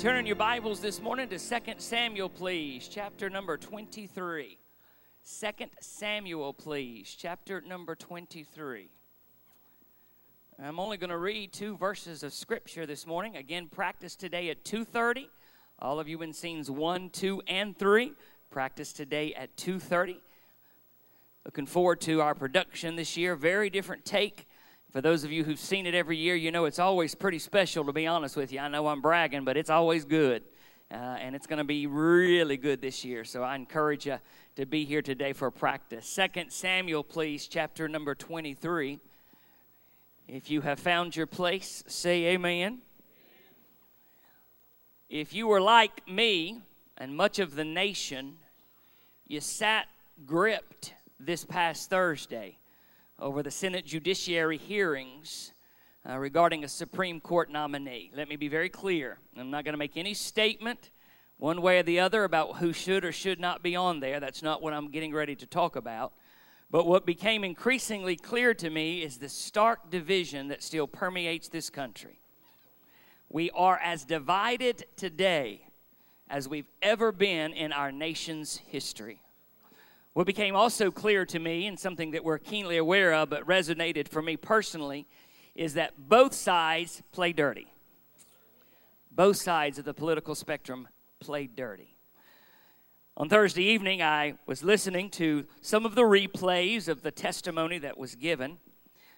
Turn 0.00 0.16
in 0.16 0.24
your 0.24 0.34
Bibles 0.34 0.80
this 0.80 0.98
morning 1.02 1.28
to 1.28 1.38
2 1.38 1.74
Samuel, 1.76 2.30
please, 2.30 2.88
chapter 2.88 3.28
number 3.28 3.58
23. 3.58 4.56
2 5.38 5.52
Samuel, 5.78 6.54
please, 6.54 7.14
chapter 7.18 7.60
number 7.60 7.94
23. 7.94 8.88
I'm 10.58 10.80
only 10.80 10.96
going 10.96 11.10
to 11.10 11.18
read 11.18 11.52
two 11.52 11.76
verses 11.76 12.22
of 12.22 12.32
scripture 12.32 12.86
this 12.86 13.06
morning. 13.06 13.36
Again, 13.36 13.68
practice 13.68 14.16
today 14.16 14.48
at 14.48 14.64
2:30. 14.64 15.28
All 15.78 16.00
of 16.00 16.08
you 16.08 16.22
in 16.22 16.32
scenes 16.32 16.70
1, 16.70 17.10
2, 17.10 17.42
and 17.46 17.78
3, 17.78 18.14
practice 18.48 18.94
today 18.94 19.34
at 19.34 19.54
2:30. 19.58 20.16
Looking 21.44 21.66
forward 21.66 22.00
to 22.02 22.22
our 22.22 22.34
production 22.34 22.96
this 22.96 23.18
year. 23.18 23.36
Very 23.36 23.68
different 23.68 24.06
take. 24.06 24.48
For 24.92 25.00
those 25.00 25.22
of 25.22 25.30
you 25.30 25.44
who've 25.44 25.58
seen 25.58 25.86
it 25.86 25.94
every 25.94 26.16
year, 26.16 26.34
you 26.34 26.50
know 26.50 26.64
it's 26.64 26.80
always 26.80 27.14
pretty 27.14 27.38
special, 27.38 27.84
to 27.84 27.92
be 27.92 28.08
honest 28.08 28.36
with 28.36 28.52
you. 28.52 28.58
I 28.58 28.66
know 28.66 28.88
I'm 28.88 29.00
bragging, 29.00 29.44
but 29.44 29.56
it's 29.56 29.70
always 29.70 30.04
good. 30.04 30.42
Uh, 30.90 30.96
and 30.96 31.36
it's 31.36 31.46
going 31.46 31.58
to 31.58 31.64
be 31.64 31.86
really 31.86 32.56
good 32.56 32.80
this 32.80 33.04
year. 33.04 33.22
So 33.22 33.44
I 33.44 33.54
encourage 33.54 34.06
you 34.06 34.18
to 34.56 34.66
be 34.66 34.84
here 34.84 35.00
today 35.00 35.32
for 35.32 35.48
practice. 35.52 36.06
Second 36.06 36.50
Samuel, 36.50 37.04
please, 37.04 37.46
chapter 37.46 37.86
number 37.86 38.16
23. 38.16 38.98
If 40.26 40.50
you 40.50 40.60
have 40.62 40.80
found 40.80 41.14
your 41.14 41.28
place, 41.28 41.84
say 41.86 42.24
amen. 42.26 42.78
If 45.08 45.32
you 45.32 45.46
were 45.46 45.60
like 45.60 46.08
me 46.08 46.62
and 46.98 47.16
much 47.16 47.38
of 47.38 47.54
the 47.54 47.64
nation, 47.64 48.38
you 49.28 49.40
sat 49.40 49.86
gripped 50.26 50.94
this 51.20 51.44
past 51.44 51.90
Thursday 51.90 52.56
over 53.20 53.42
the 53.42 53.50
Senate 53.50 53.84
judiciary 53.84 54.56
hearings 54.56 55.52
uh, 56.08 56.16
regarding 56.16 56.64
a 56.64 56.68
Supreme 56.68 57.20
Court 57.20 57.50
nominee. 57.50 58.10
Let 58.16 58.28
me 58.28 58.36
be 58.36 58.48
very 58.48 58.70
clear. 58.70 59.18
I'm 59.36 59.50
not 59.50 59.64
going 59.64 59.74
to 59.74 59.78
make 59.78 59.96
any 59.96 60.14
statement 60.14 60.90
one 61.36 61.60
way 61.60 61.78
or 61.78 61.82
the 61.82 62.00
other 62.00 62.24
about 62.24 62.56
who 62.56 62.72
should 62.72 63.04
or 63.04 63.12
should 63.12 63.38
not 63.38 63.62
be 63.62 63.76
on 63.76 64.00
there. 64.00 64.20
That's 64.20 64.42
not 64.42 64.62
what 64.62 64.72
I'm 64.72 64.90
getting 64.90 65.12
ready 65.12 65.36
to 65.36 65.46
talk 65.46 65.76
about. 65.76 66.12
But 66.70 66.86
what 66.86 67.04
became 67.04 67.44
increasingly 67.44 68.16
clear 68.16 68.54
to 68.54 68.70
me 68.70 69.02
is 69.02 69.18
the 69.18 69.28
stark 69.28 69.90
division 69.90 70.48
that 70.48 70.62
still 70.62 70.86
permeates 70.86 71.48
this 71.48 71.68
country. 71.68 72.20
We 73.28 73.50
are 73.50 73.78
as 73.78 74.04
divided 74.04 74.86
today 74.96 75.66
as 76.28 76.48
we've 76.48 76.68
ever 76.80 77.12
been 77.12 77.52
in 77.52 77.72
our 77.72 77.92
nation's 77.92 78.56
history. 78.56 79.20
What 80.20 80.26
became 80.26 80.54
also 80.54 80.90
clear 80.90 81.24
to 81.24 81.38
me, 81.38 81.66
and 81.66 81.80
something 81.80 82.10
that 82.10 82.22
we're 82.22 82.36
keenly 82.36 82.76
aware 82.76 83.14
of 83.14 83.30
but 83.30 83.46
resonated 83.46 84.06
for 84.06 84.20
me 84.20 84.36
personally, 84.36 85.06
is 85.54 85.72
that 85.72 85.94
both 85.96 86.34
sides 86.34 87.02
play 87.10 87.32
dirty. 87.32 87.72
Both 89.10 89.38
sides 89.38 89.78
of 89.78 89.86
the 89.86 89.94
political 89.94 90.34
spectrum 90.34 90.88
play 91.20 91.46
dirty. 91.46 91.96
On 93.16 93.30
Thursday 93.30 93.62
evening, 93.62 94.02
I 94.02 94.34
was 94.44 94.62
listening 94.62 95.08
to 95.12 95.46
some 95.62 95.86
of 95.86 95.94
the 95.94 96.02
replays 96.02 96.86
of 96.86 97.00
the 97.00 97.10
testimony 97.10 97.78
that 97.78 97.96
was 97.96 98.14
given. 98.14 98.58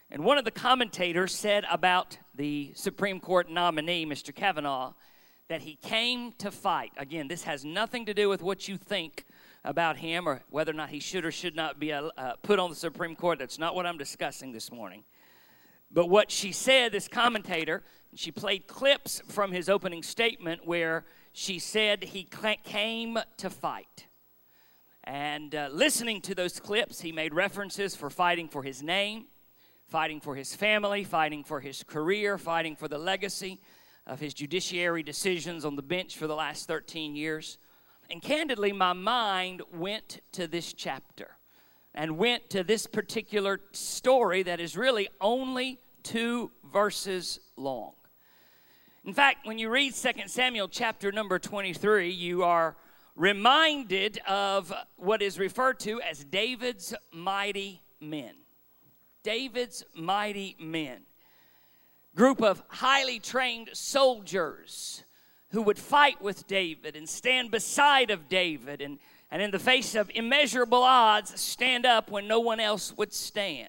And 0.09 0.25
one 0.25 0.39
of 0.39 0.45
the 0.45 0.53
commentators 0.53 1.35
said 1.35 1.65
about 1.69 2.17
the 2.33 2.71
Supreme 2.77 3.19
Court 3.19 3.51
nominee, 3.51 4.07
Mr. 4.07 4.33
Kavanaugh, 4.33 4.93
that 5.49 5.63
he 5.63 5.75
came 5.75 6.31
to 6.39 6.53
fight. 6.53 6.93
Again, 6.97 7.27
this 7.27 7.43
has 7.43 7.65
nothing 7.65 8.07
to 8.07 8.15
do 8.15 8.29
with 8.29 8.41
what 8.41 8.69
you 8.69 8.77
think 8.77 9.25
about 9.65 9.97
him 9.97 10.29
or 10.29 10.43
whether 10.51 10.73
or 10.73 10.75
not 10.75 10.91
he 10.91 11.01
should 11.01 11.25
or 11.25 11.31
should 11.31 11.55
not 11.55 11.79
be 11.79 11.93
uh, 11.93 12.11
put 12.43 12.59
on 12.59 12.71
the 12.71 12.77
Supreme 12.77 13.15
Court. 13.15 13.39
That's 13.39 13.59
not 13.59 13.75
what 13.75 13.87
I'm 13.87 13.99
discussing 13.99 14.53
this 14.53 14.73
morning. 14.73 15.05
But 15.91 16.09
what 16.09 16.31
she 16.31 16.53
said, 16.53 16.93
this 16.93 17.07
commentator, 17.07 17.83
she 18.15 18.31
played 18.31 18.67
clips 18.67 19.23
from 19.29 19.53
his 19.53 19.69
opening 19.69 20.03
statement 20.03 20.67
where 20.67 21.05
she 21.33 21.59
said 21.59 22.05
he 22.05 22.29
came 22.65 23.19
to 23.37 23.51
fight. 23.51 24.07
And 25.05 25.55
uh, 25.55 25.69
listening 25.73 26.21
to 26.23 26.35
those 26.35 26.61
clips, 26.61 27.01
he 27.01 27.13
made 27.13 27.35
references 27.35 27.95
for 27.95 28.09
fighting 28.09 28.49
for 28.49 28.63
his 28.63 28.83
name, 28.83 29.27
fighting 29.89 30.21
for 30.21 30.35
his 30.35 30.55
family, 30.55 31.05
fighting 31.05 31.45
for 31.45 31.61
his 31.61 31.83
career, 31.83 32.39
fighting 32.39 32.77
for 32.77 32.89
the 32.89 32.99
legacy 32.99 33.61
of 34.07 34.21
his 34.21 34.33
judiciary 34.33 35.03
decisions 35.03 35.65
on 35.65 35.77
the 35.77 35.83
bench 35.83 36.17
for 36.17 36.27
the 36.27 36.35
last 36.35 36.67
13 36.67 37.15
years. 37.17 37.59
And 38.11 38.21
candidly, 38.21 38.73
my 38.73 38.93
mind 38.93 39.63
went 39.73 40.21
to 40.33 40.47
this 40.47 40.73
chapter 40.73 41.37
and 41.95 42.19
went 42.19 42.51
to 42.51 42.63
this 42.63 42.87
particular 42.87 43.61
story 43.73 44.43
that 44.43 44.61
is 44.61 44.77
really 44.77 45.09
only 45.21 45.81
two 46.03 46.51
verses 46.73 47.41
long. 47.57 47.93
In 49.05 49.13
fact, 49.13 49.47
when 49.47 49.59
you 49.59 49.69
read 49.69 49.95
2 49.95 50.11
Samuel 50.27 50.69
chapter 50.69 51.11
number 51.11 51.39
23, 51.39 52.11
you 52.11 52.45
are 52.45 52.77
reminded 53.17 54.19
of 54.29 54.73
what 54.97 55.23
is 55.23 55.39
referred 55.39 55.81
to 55.81 56.01
as 56.01 56.25
David's 56.25 56.95
mighty 57.13 57.83
men. 58.01 58.35
David's 59.23 59.85
mighty 59.95 60.57
men. 60.59 61.03
Group 62.15 62.43
of 62.43 62.63
highly 62.69 63.19
trained 63.19 63.71
soldiers 63.73 65.05
who 65.53 65.63
would 65.63 65.79
fight 65.79 66.21
with 66.21 66.47
David 66.47 66.97
and 66.97 67.09
stand 67.09 67.51
beside 67.51 68.11
of 68.11 68.29
David 68.29 68.81
and, 68.81 68.99
and 69.31 69.43
in 69.43 69.51
the 69.51 69.59
face 69.59 69.95
of 69.95 70.11
immeasurable 70.15 70.83
odds 70.83 71.39
stand 71.41 71.87
up 71.87 72.11
when 72.11 72.27
no 72.27 72.41
one 72.41 72.59
else 72.59 72.97
would 72.97 73.13
stand. 73.13 73.69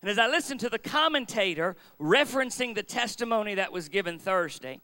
And 0.00 0.10
as 0.10 0.18
I 0.18 0.26
listened 0.26 0.60
to 0.60 0.70
the 0.70 0.78
commentator 0.78 1.76
referencing 2.00 2.74
the 2.74 2.82
testimony 2.82 3.54
that 3.54 3.72
was 3.72 3.90
given 3.90 4.18
Thursday, 4.18 4.80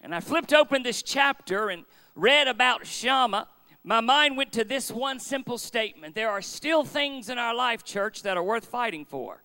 and 0.00 0.14
I 0.14 0.20
flipped 0.20 0.54
open 0.54 0.82
this 0.82 1.02
chapter 1.02 1.68
and 1.68 1.84
read 2.14 2.48
about 2.48 2.86
Shammah, 2.86 3.48
my 3.84 4.00
mind 4.00 4.38
went 4.38 4.52
to 4.52 4.64
this 4.64 4.90
one 4.90 5.20
simple 5.20 5.58
statement 5.58 6.14
There 6.14 6.30
are 6.30 6.42
still 6.42 6.82
things 6.82 7.28
in 7.28 7.36
our 7.36 7.54
life, 7.54 7.84
church, 7.84 8.22
that 8.22 8.38
are 8.38 8.42
worth 8.42 8.64
fighting 8.64 9.04
for. 9.04 9.42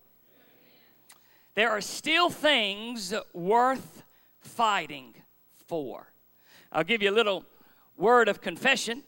There 1.54 1.70
are 1.70 1.82
still 1.82 2.30
things 2.30 3.12
worth 3.34 4.04
fighting 4.40 5.14
for. 5.72 6.12
I'll 6.70 6.84
give 6.84 7.00
you 7.00 7.08
a 7.08 7.16
little 7.16 7.46
word 7.96 8.28
of 8.28 8.42
confession. 8.42 9.04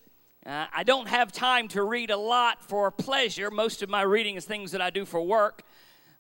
Uh, 0.47 0.65
I 0.75 0.83
don't 0.83 1.09
have 1.09 1.31
time 1.31 1.69
to 1.69 1.83
read 1.83 2.11
a 2.11 2.17
lot 2.17 2.65
for 2.65 2.91
pleasure. 2.91 3.51
Most 3.51 3.83
of 3.83 3.91
my 3.91 4.01
reading 4.01 4.37
is 4.37 4.47
things 4.47 4.73
that 4.73 4.81
I 4.81 4.89
do 4.89 5.05
for 5.05 5.21
work. 5.21 5.63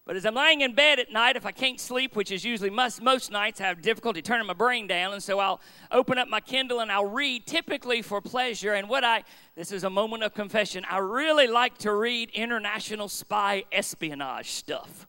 But 0.04 0.16
as 0.16 0.26
I'm 0.26 0.34
lying 0.34 0.60
in 0.60 0.74
bed 0.74 0.98
at 0.98 1.10
night, 1.10 1.36
if 1.36 1.46
I 1.46 1.50
can't 1.50 1.80
sleep, 1.80 2.14
which 2.14 2.30
is 2.30 2.44
usually 2.44 2.68
most, 2.68 3.00
most 3.00 3.32
nights, 3.32 3.58
I 3.58 3.68
have 3.68 3.80
difficulty 3.80 4.20
turning 4.20 4.46
my 4.46 4.52
brain 4.52 4.86
down. 4.86 5.14
And 5.14 5.22
so 5.22 5.38
I'll 5.38 5.62
open 5.90 6.18
up 6.18 6.28
my 6.28 6.40
Kindle 6.40 6.80
and 6.80 6.92
I'll 6.92 7.06
read 7.06 7.46
typically 7.46 8.02
for 8.02 8.20
pleasure. 8.20 8.74
And 8.74 8.86
what 8.86 9.02
I, 9.02 9.24
this 9.56 9.72
is 9.72 9.82
a 9.82 9.88
moment 9.88 10.24
of 10.24 10.34
confession, 10.34 10.84
I 10.90 10.98
really 10.98 11.46
like 11.46 11.78
to 11.78 11.94
read 11.94 12.28
international 12.34 13.08
spy 13.08 13.64
espionage 13.72 14.50
stuff. 14.50 15.06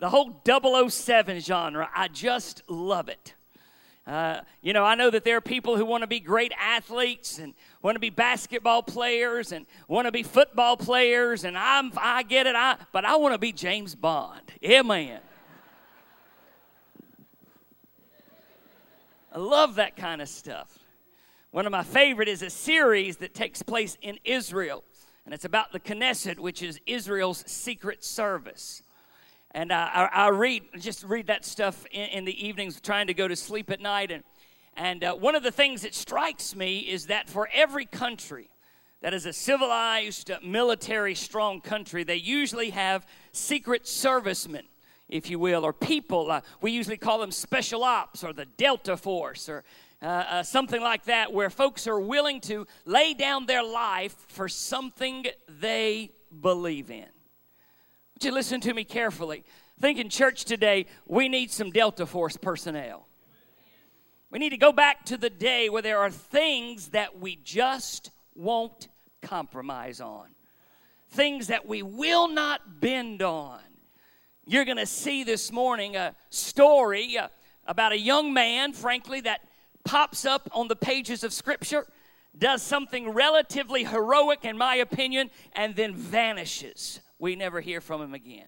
The 0.00 0.10
whole 0.10 0.42
007 0.44 1.38
genre, 1.38 1.88
I 1.94 2.08
just 2.08 2.64
love 2.68 3.08
it. 3.08 3.35
Uh, 4.06 4.40
you 4.62 4.72
know, 4.72 4.84
I 4.84 4.94
know 4.94 5.10
that 5.10 5.24
there 5.24 5.36
are 5.36 5.40
people 5.40 5.76
who 5.76 5.84
want 5.84 6.02
to 6.02 6.06
be 6.06 6.20
great 6.20 6.52
athletes 6.60 7.40
and 7.40 7.54
want 7.82 7.96
to 7.96 8.00
be 8.00 8.10
basketball 8.10 8.82
players 8.82 9.50
and 9.50 9.66
want 9.88 10.06
to 10.06 10.12
be 10.12 10.22
football 10.22 10.76
players, 10.76 11.42
and 11.42 11.58
I'm, 11.58 11.90
I 11.96 12.22
get 12.22 12.46
it, 12.46 12.54
I, 12.54 12.76
but 12.92 13.04
I 13.04 13.16
want 13.16 13.34
to 13.34 13.38
be 13.38 13.50
James 13.50 13.96
Bond. 13.96 14.42
Amen. 14.64 15.18
I 19.32 19.38
love 19.38 19.74
that 19.74 19.96
kind 19.96 20.22
of 20.22 20.28
stuff. 20.28 20.78
One 21.50 21.66
of 21.66 21.72
my 21.72 21.82
favorite 21.82 22.28
is 22.28 22.42
a 22.42 22.50
series 22.50 23.16
that 23.16 23.34
takes 23.34 23.60
place 23.60 23.98
in 24.02 24.20
Israel, 24.24 24.84
and 25.24 25.34
it's 25.34 25.44
about 25.44 25.72
the 25.72 25.80
Knesset, 25.80 26.38
which 26.38 26.62
is 26.62 26.78
Israel's 26.86 27.42
secret 27.46 28.04
service. 28.04 28.82
And 29.56 29.72
uh, 29.72 29.88
I, 29.90 30.08
I, 30.12 30.28
read, 30.28 30.64
just 30.78 31.02
read 31.04 31.28
that 31.28 31.46
stuff 31.46 31.86
in, 31.90 32.10
in, 32.10 32.24
the 32.26 32.46
evenings, 32.46 32.78
trying 32.78 33.06
to 33.06 33.14
go 33.14 33.26
to 33.26 33.34
sleep 33.34 33.70
at 33.70 33.80
night. 33.80 34.10
And, 34.10 34.22
and 34.76 35.02
uh, 35.02 35.14
one 35.14 35.34
of 35.34 35.42
the 35.42 35.50
things 35.50 35.80
that 35.80 35.94
strikes 35.94 36.54
me 36.54 36.80
is 36.80 37.06
that 37.06 37.30
for 37.30 37.48
every 37.54 37.86
country 37.86 38.50
that 39.00 39.14
is 39.14 39.24
a 39.24 39.32
civilized, 39.32 40.30
uh, 40.30 40.40
military, 40.44 41.14
strong 41.14 41.62
country, 41.62 42.04
they 42.04 42.16
usually 42.16 42.68
have 42.68 43.06
secret 43.32 43.88
servicemen, 43.88 44.66
if 45.08 45.30
you 45.30 45.38
will, 45.38 45.64
or 45.64 45.72
people. 45.72 46.30
Uh, 46.30 46.42
we 46.60 46.70
usually 46.70 46.98
call 46.98 47.18
them 47.18 47.30
special 47.30 47.82
ops 47.82 48.22
or 48.22 48.34
the 48.34 48.44
Delta 48.44 48.94
Force 48.94 49.48
or 49.48 49.64
uh, 50.02 50.04
uh, 50.04 50.42
something 50.42 50.82
like 50.82 51.04
that, 51.04 51.32
where 51.32 51.48
folks 51.48 51.86
are 51.86 51.98
willing 51.98 52.42
to 52.42 52.66
lay 52.84 53.14
down 53.14 53.46
their 53.46 53.64
life 53.64 54.16
for 54.28 54.50
something 54.50 55.24
they 55.48 56.10
believe 56.42 56.90
in. 56.90 57.06
Would 58.16 58.24
you 58.24 58.32
listen 58.32 58.62
to 58.62 58.72
me 58.72 58.82
carefully? 58.84 59.44
Think 59.78 59.98
in 59.98 60.08
church 60.08 60.46
today, 60.46 60.86
we 61.06 61.28
need 61.28 61.50
some 61.50 61.70
Delta 61.70 62.06
Force 62.06 62.38
personnel. 62.38 63.06
We 64.30 64.38
need 64.38 64.50
to 64.50 64.56
go 64.56 64.72
back 64.72 65.04
to 65.06 65.18
the 65.18 65.28
day 65.28 65.68
where 65.68 65.82
there 65.82 65.98
are 65.98 66.10
things 66.10 66.88
that 66.88 67.20
we 67.20 67.36
just 67.36 68.10
won't 68.34 68.88
compromise 69.20 70.00
on, 70.00 70.28
things 71.10 71.48
that 71.48 71.68
we 71.68 71.82
will 71.82 72.26
not 72.26 72.80
bend 72.80 73.20
on. 73.20 73.60
You're 74.46 74.64
going 74.64 74.78
to 74.78 74.86
see 74.86 75.22
this 75.22 75.52
morning 75.52 75.94
a 75.94 76.14
story 76.30 77.18
uh, 77.18 77.28
about 77.66 77.92
a 77.92 77.98
young 77.98 78.32
man, 78.32 78.72
frankly, 78.72 79.20
that 79.20 79.42
pops 79.84 80.24
up 80.24 80.48
on 80.52 80.68
the 80.68 80.76
pages 80.76 81.22
of 81.22 81.34
Scripture, 81.34 81.86
does 82.38 82.62
something 82.62 83.10
relatively 83.10 83.84
heroic, 83.84 84.46
in 84.46 84.56
my 84.56 84.76
opinion, 84.76 85.28
and 85.52 85.76
then 85.76 85.94
vanishes. 85.94 87.00
We 87.18 87.36
never 87.36 87.60
hear 87.60 87.80
from 87.80 88.02
him 88.02 88.14
again. 88.14 88.46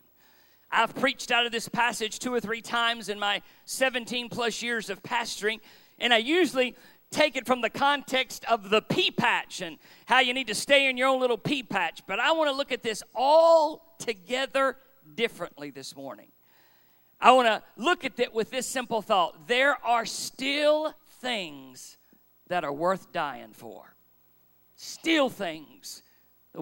I've 0.70 0.94
preached 0.94 1.30
out 1.30 1.46
of 1.46 1.52
this 1.52 1.68
passage 1.68 2.18
two 2.18 2.32
or 2.32 2.40
three 2.40 2.60
times 2.60 3.08
in 3.08 3.18
my 3.18 3.42
17 3.64 4.28
plus 4.28 4.62
years 4.62 4.90
of 4.90 5.02
pastoring, 5.02 5.60
and 5.98 6.12
I 6.12 6.18
usually 6.18 6.76
take 7.10 7.36
it 7.36 7.46
from 7.46 7.62
the 7.62 7.70
context 7.70 8.44
of 8.44 8.68
the 8.68 8.82
pea 8.82 9.10
patch 9.10 9.62
and 9.62 9.78
how 10.06 10.20
you 10.20 10.34
need 10.34 10.46
to 10.48 10.54
stay 10.54 10.90
in 10.90 10.96
your 10.96 11.08
own 11.08 11.20
little 11.20 11.38
pea 11.38 11.62
patch. 11.62 12.02
But 12.06 12.20
I 12.20 12.32
want 12.32 12.50
to 12.50 12.56
look 12.56 12.70
at 12.70 12.82
this 12.82 13.02
all 13.14 13.96
together 13.98 14.76
differently 15.14 15.70
this 15.70 15.96
morning. 15.96 16.28
I 17.20 17.32
want 17.32 17.48
to 17.48 17.62
look 17.76 18.04
at 18.04 18.20
it 18.20 18.32
with 18.34 18.50
this 18.50 18.66
simple 18.66 19.02
thought 19.02 19.48
there 19.48 19.84
are 19.84 20.04
still 20.04 20.94
things 21.20 21.96
that 22.48 22.64
are 22.64 22.72
worth 22.72 23.12
dying 23.12 23.52
for. 23.52 23.94
Still 24.76 25.28
things 25.28 26.02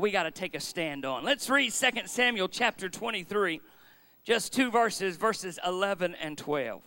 we 0.00 0.10
got 0.10 0.24
to 0.24 0.30
take 0.30 0.54
a 0.54 0.60
stand 0.60 1.04
on. 1.04 1.24
Let's 1.24 1.48
read 1.48 1.72
2 1.72 1.88
Samuel 2.06 2.48
chapter 2.48 2.88
23, 2.88 3.60
just 4.24 4.52
two 4.52 4.70
verses, 4.70 5.16
verses 5.16 5.58
11 5.66 6.14
and 6.16 6.36
12. 6.36 6.82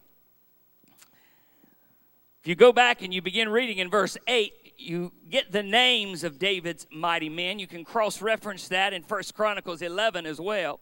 If 2.41 2.47
you 2.47 2.55
go 2.55 2.71
back 2.71 3.01
and 3.01 3.13
you 3.13 3.21
begin 3.21 3.49
reading 3.49 3.79
in 3.79 3.89
verse 3.89 4.17
8, 4.27 4.53
you 4.77 5.11
get 5.29 5.51
the 5.51 5.63
names 5.63 6.23
of 6.23 6.39
David's 6.39 6.87
mighty 6.91 7.29
men. 7.29 7.59
You 7.59 7.67
can 7.67 7.83
cross 7.83 8.21
reference 8.21 8.67
that 8.69 8.93
in 8.93 9.03
1 9.03 9.23
Chronicles 9.33 9.81
11 9.81 10.25
as 10.25 10.39
well. 10.39 10.79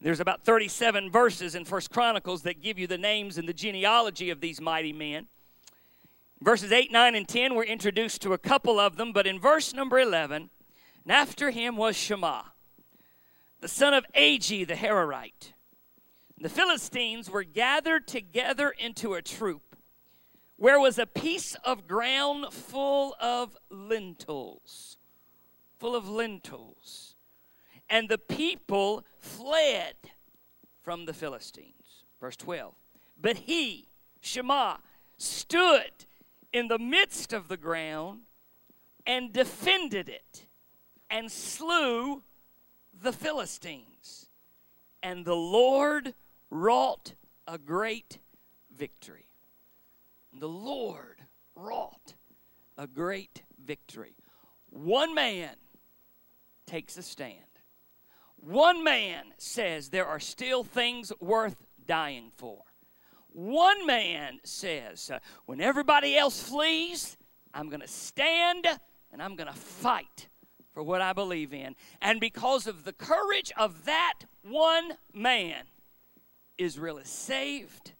There's 0.00 0.20
about 0.20 0.44
37 0.44 1.10
verses 1.10 1.54
in 1.54 1.64
1 1.64 1.80
Chronicles 1.90 2.42
that 2.42 2.62
give 2.62 2.78
you 2.78 2.86
the 2.86 2.98
names 2.98 3.38
and 3.38 3.48
the 3.48 3.52
genealogy 3.52 4.30
of 4.30 4.40
these 4.40 4.60
mighty 4.60 4.92
men. 4.92 5.26
Verses 6.40 6.70
8, 6.70 6.92
9, 6.92 7.14
and 7.14 7.28
10, 7.28 7.54
we're 7.54 7.64
introduced 7.64 8.22
to 8.22 8.32
a 8.32 8.38
couple 8.38 8.78
of 8.78 8.96
them, 8.96 9.12
but 9.12 9.26
in 9.26 9.40
verse 9.40 9.74
number 9.74 9.98
11, 9.98 10.50
and 11.08 11.16
after 11.16 11.50
him 11.50 11.78
was 11.78 11.96
Shammah, 11.96 12.52
the 13.62 13.66
son 13.66 13.94
of 13.94 14.04
Agee 14.14 14.68
the 14.68 14.74
Hararite. 14.74 15.54
The 16.38 16.50
Philistines 16.50 17.30
were 17.30 17.44
gathered 17.44 18.06
together 18.06 18.74
into 18.78 19.14
a 19.14 19.22
troop 19.22 19.74
where 20.56 20.78
was 20.78 20.98
a 20.98 21.06
piece 21.06 21.56
of 21.64 21.88
ground 21.88 22.52
full 22.52 23.16
of 23.22 23.56
lentils, 23.70 24.98
full 25.78 25.96
of 25.96 26.10
lentils. 26.10 27.16
And 27.88 28.10
the 28.10 28.18
people 28.18 29.02
fled 29.18 29.94
from 30.82 31.06
the 31.06 31.14
Philistines. 31.14 32.04
Verse 32.20 32.36
12. 32.36 32.74
But 33.18 33.38
he, 33.38 33.88
Shammah, 34.20 34.80
stood 35.16 36.04
in 36.52 36.68
the 36.68 36.78
midst 36.78 37.32
of 37.32 37.48
the 37.48 37.56
ground 37.56 38.24
and 39.06 39.32
defended 39.32 40.10
it 40.10 40.47
and 41.10 41.30
slew 41.30 42.22
the 43.00 43.12
Philistines. 43.12 44.28
And 45.02 45.24
the 45.24 45.36
Lord 45.36 46.14
wrought 46.50 47.14
a 47.46 47.58
great 47.58 48.18
victory 48.76 49.28
the 50.40 50.48
Lord 50.48 51.22
wrought 51.54 52.14
a 52.76 52.86
great 52.86 53.42
victory. 53.64 54.14
One 54.70 55.14
man 55.14 55.54
takes 56.66 56.96
a 56.96 57.02
stand. 57.02 57.34
One 58.36 58.84
man 58.84 59.24
says 59.38 59.88
there 59.88 60.06
are 60.06 60.20
still 60.20 60.62
things 60.62 61.12
worth 61.20 61.56
dying 61.86 62.30
for. 62.36 62.62
One 63.32 63.86
man 63.86 64.38
says, 64.44 65.10
uh, 65.10 65.18
when 65.46 65.60
everybody 65.60 66.16
else 66.16 66.42
flees, 66.42 67.16
I'm 67.52 67.68
going 67.68 67.80
to 67.80 67.88
stand 67.88 68.66
and 69.12 69.22
I'm 69.22 69.36
going 69.36 69.48
to 69.48 69.58
fight 69.58 70.28
for 70.78 70.84
what 70.84 71.00
I 71.00 71.12
believe 71.12 71.52
in. 71.52 71.74
And 72.00 72.20
because 72.20 72.68
of 72.68 72.84
the 72.84 72.92
courage 72.92 73.50
of 73.56 73.84
that 73.86 74.14
one 74.44 74.92
man, 75.12 75.64
Israel 76.56 76.98
is 76.98 77.08
saved 77.08 77.94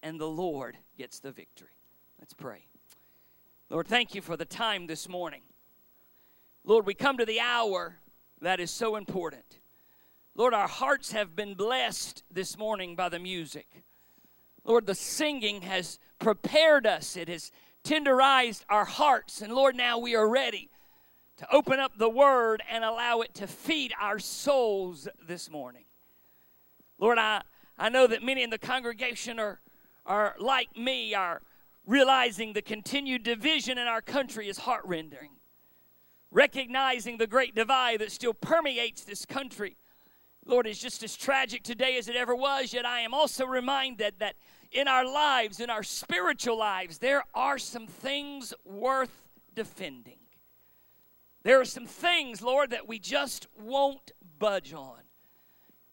and 0.00 0.20
the 0.20 0.28
Lord 0.28 0.76
gets 0.96 1.18
the 1.18 1.32
victory. 1.32 1.74
Let's 2.20 2.32
pray. 2.32 2.66
Lord, 3.68 3.88
thank 3.88 4.14
you 4.14 4.22
for 4.22 4.36
the 4.36 4.44
time 4.44 4.86
this 4.86 5.08
morning. 5.08 5.40
Lord, 6.64 6.86
we 6.86 6.94
come 6.94 7.18
to 7.18 7.26
the 7.26 7.40
hour 7.40 7.96
that 8.40 8.60
is 8.60 8.70
so 8.70 8.94
important. 8.94 9.58
Lord, 10.36 10.54
our 10.54 10.68
hearts 10.68 11.10
have 11.10 11.34
been 11.34 11.54
blessed 11.54 12.22
this 12.30 12.56
morning 12.56 12.94
by 12.94 13.08
the 13.08 13.18
music. 13.18 13.66
Lord, 14.62 14.86
the 14.86 14.94
singing 14.94 15.62
has 15.62 15.98
prepared 16.20 16.86
us, 16.86 17.16
it 17.16 17.28
has 17.28 17.50
tenderized 17.82 18.62
our 18.68 18.84
hearts. 18.84 19.42
And 19.42 19.52
Lord, 19.52 19.74
now 19.74 19.98
we 19.98 20.14
are 20.14 20.28
ready 20.28 20.70
to 21.40 21.46
open 21.50 21.80
up 21.80 21.96
the 21.96 22.10
word 22.10 22.62
and 22.70 22.84
allow 22.84 23.22
it 23.22 23.32
to 23.32 23.46
feed 23.46 23.94
our 23.98 24.18
souls 24.18 25.08
this 25.26 25.50
morning. 25.50 25.84
Lord, 26.98 27.16
I, 27.16 27.40
I 27.78 27.88
know 27.88 28.06
that 28.06 28.22
many 28.22 28.42
in 28.42 28.50
the 28.50 28.58
congregation 28.58 29.40
are, 29.40 29.58
are 30.04 30.34
like 30.38 30.76
me, 30.76 31.14
are 31.14 31.40
realizing 31.86 32.52
the 32.52 32.60
continued 32.60 33.22
division 33.22 33.78
in 33.78 33.86
our 33.86 34.02
country 34.02 34.50
is 34.50 34.58
heartrending. 34.58 35.30
Recognizing 36.30 37.16
the 37.16 37.26
great 37.26 37.54
divide 37.54 38.00
that 38.00 38.12
still 38.12 38.34
permeates 38.34 39.04
this 39.04 39.24
country, 39.24 39.78
Lord, 40.44 40.66
is 40.66 40.78
just 40.78 41.02
as 41.02 41.16
tragic 41.16 41.62
today 41.62 41.96
as 41.96 42.06
it 42.06 42.16
ever 42.16 42.36
was. 42.36 42.74
Yet 42.74 42.84
I 42.84 43.00
am 43.00 43.14
also 43.14 43.46
reminded 43.46 44.16
that 44.18 44.34
in 44.72 44.88
our 44.88 45.10
lives, 45.10 45.58
in 45.58 45.70
our 45.70 45.84
spiritual 45.84 46.58
lives, 46.58 46.98
there 46.98 47.24
are 47.34 47.56
some 47.56 47.86
things 47.86 48.52
worth 48.62 49.26
defending. 49.54 50.19
There 51.42 51.60
are 51.60 51.64
some 51.64 51.86
things, 51.86 52.42
Lord, 52.42 52.70
that 52.70 52.86
we 52.86 52.98
just 52.98 53.46
won't 53.58 54.12
budge 54.38 54.74
on. 54.74 55.00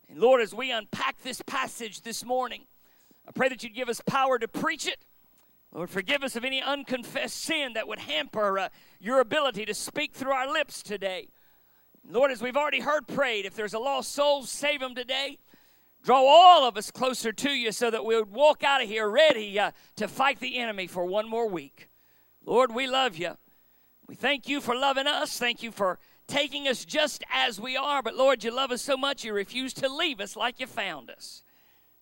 And 0.10 0.20
Lord, 0.20 0.42
as 0.42 0.54
we 0.54 0.72
unpack 0.72 1.22
this 1.22 1.42
passage 1.42 2.02
this 2.02 2.26
morning, 2.26 2.64
I 3.28 3.32
pray 3.32 3.50
that 3.50 3.64
you'd 3.64 3.76
give 3.76 3.90
us 3.90 4.02
power 4.06 4.40
to 4.40 4.48
preach 4.48 4.88
it. 4.88 5.06
Lord, 5.74 5.90
forgive 5.90 6.24
us 6.24 6.36
of 6.36 6.46
any 6.46 6.62
unconfessed 6.62 7.38
sin 7.38 7.74
that 7.74 7.88
would 7.88 8.00
hamper 8.00 8.58
uh, 8.58 8.70
your 9.00 9.20
ability 9.20 9.66
to 9.66 9.74
speak 9.74 10.14
through 10.14 10.32
our 10.32 10.52
lips 10.52 10.82
today. 10.82 11.28
Lord, 12.10 12.32
as 12.32 12.42
we've 12.42 12.56
already 12.56 12.80
heard 12.80 13.06
prayed, 13.06 13.46
if 13.46 13.54
there's 13.54 13.74
a 13.74 13.80
lost 13.80 14.14
soul, 14.14 14.44
save 14.44 14.80
them 14.80 14.96
today. 14.96 15.40
Draw 16.04 16.24
all 16.26 16.66
of 16.66 16.78
us 16.78 16.90
closer 16.90 17.34
to 17.34 17.50
you 17.50 17.74
so 17.74 17.92
that 17.92 18.06
we 18.06 18.16
would 18.16 18.32
walk 18.32 18.64
out 18.64 18.82
of 18.82 18.88
here 18.88 19.10
ready 19.10 19.60
uh, 19.60 19.72
to 19.98 20.08
fight 20.08 20.40
the 20.40 20.58
enemy 20.58 20.88
for 20.88 21.06
one 21.06 21.30
more 21.30 21.50
week. 21.50 21.90
Lord, 22.46 22.74
we 22.74 22.88
love 22.88 23.18
you. 23.18 23.36
We 24.08 24.16
thank 24.16 24.48
you 24.48 24.62
for 24.62 24.76
loving 24.76 25.08
us. 25.08 25.38
Thank 25.38 25.62
you 25.62 25.72
for 25.72 26.00
taking 26.28 26.68
us 26.68 26.86
just 26.86 27.24
as 27.32 27.60
we 27.60 27.76
are. 27.76 28.02
But 28.02 28.16
Lord, 28.16 28.44
you 28.44 28.52
love 28.52 28.72
us 28.72 28.82
so 28.82 28.96
much 28.96 29.26
you 29.26 29.34
refuse 29.34 29.74
to 29.76 29.90
leave 29.90 30.22
us 30.22 30.36
like 30.36 30.60
you 30.60 30.68
found 30.68 31.10
us. 31.10 31.44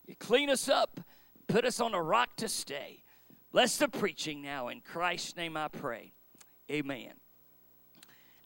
You 0.06 0.16
clean 0.16 0.50
us 0.50 0.70
up, 0.70 1.00
put 1.48 1.66
us 1.66 1.80
on 1.80 1.96
a 1.96 2.02
rock 2.02 2.36
to 2.38 2.48
stay. 2.48 3.04
Bless 3.52 3.78
the 3.78 3.88
preaching 3.88 4.42
now. 4.42 4.68
In 4.68 4.82
Christ's 4.82 5.36
name 5.36 5.58
I 5.58 5.68
pray. 5.68 6.12
Amen. 6.70 7.14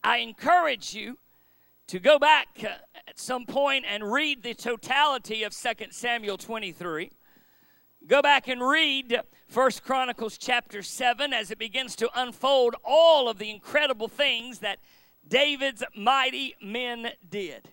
I 0.02 0.18
encourage 0.18 0.94
you 0.94 1.18
to 1.88 1.98
go 1.98 2.18
back 2.18 2.48
uh, 2.62 2.68
at 3.08 3.18
some 3.18 3.44
point 3.44 3.84
and 3.86 4.10
read 4.10 4.42
the 4.42 4.54
totality 4.54 5.42
of 5.42 5.52
2 5.52 5.86
Samuel 5.90 6.38
23. 6.38 7.10
Go 8.06 8.22
back 8.22 8.48
and 8.48 8.66
read 8.66 9.20
First 9.46 9.84
Chronicles 9.84 10.38
chapter 10.38 10.82
7 10.82 11.34
as 11.34 11.50
it 11.50 11.58
begins 11.58 11.94
to 11.96 12.10
unfold 12.14 12.74
all 12.82 13.28
of 13.28 13.38
the 13.38 13.50
incredible 13.50 14.08
things 14.08 14.60
that 14.60 14.78
David's 15.28 15.84
mighty 15.94 16.54
men 16.62 17.10
did. 17.28 17.68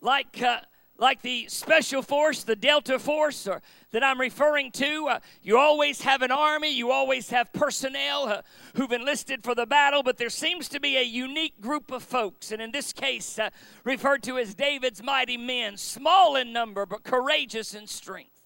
Like 0.00 0.42
uh, 0.42 0.60
like 0.96 1.22
the 1.22 1.46
special 1.48 2.02
force, 2.02 2.42
the 2.42 2.56
Delta 2.56 2.98
Force, 2.98 3.46
or 3.46 3.62
that 3.92 4.02
I'm 4.02 4.20
referring 4.20 4.72
to. 4.72 5.06
Uh, 5.08 5.18
you 5.42 5.56
always 5.56 6.00
have 6.00 6.22
an 6.22 6.32
army, 6.32 6.74
you 6.74 6.90
always 6.90 7.30
have 7.30 7.52
personnel 7.52 8.24
uh, 8.24 8.42
who've 8.74 8.90
enlisted 8.90 9.44
for 9.44 9.54
the 9.54 9.66
battle, 9.66 10.02
but 10.02 10.16
there 10.16 10.30
seems 10.30 10.68
to 10.70 10.80
be 10.80 10.96
a 10.96 11.02
unique 11.02 11.60
group 11.60 11.92
of 11.92 12.02
folks, 12.02 12.50
and 12.50 12.60
in 12.60 12.72
this 12.72 12.92
case, 12.92 13.38
uh, 13.38 13.50
referred 13.84 14.24
to 14.24 14.38
as 14.38 14.56
David's 14.56 15.02
mighty 15.02 15.36
men, 15.36 15.76
small 15.76 16.34
in 16.34 16.52
number 16.52 16.84
but 16.84 17.04
courageous 17.04 17.74
in 17.74 17.86
strength 17.86 18.37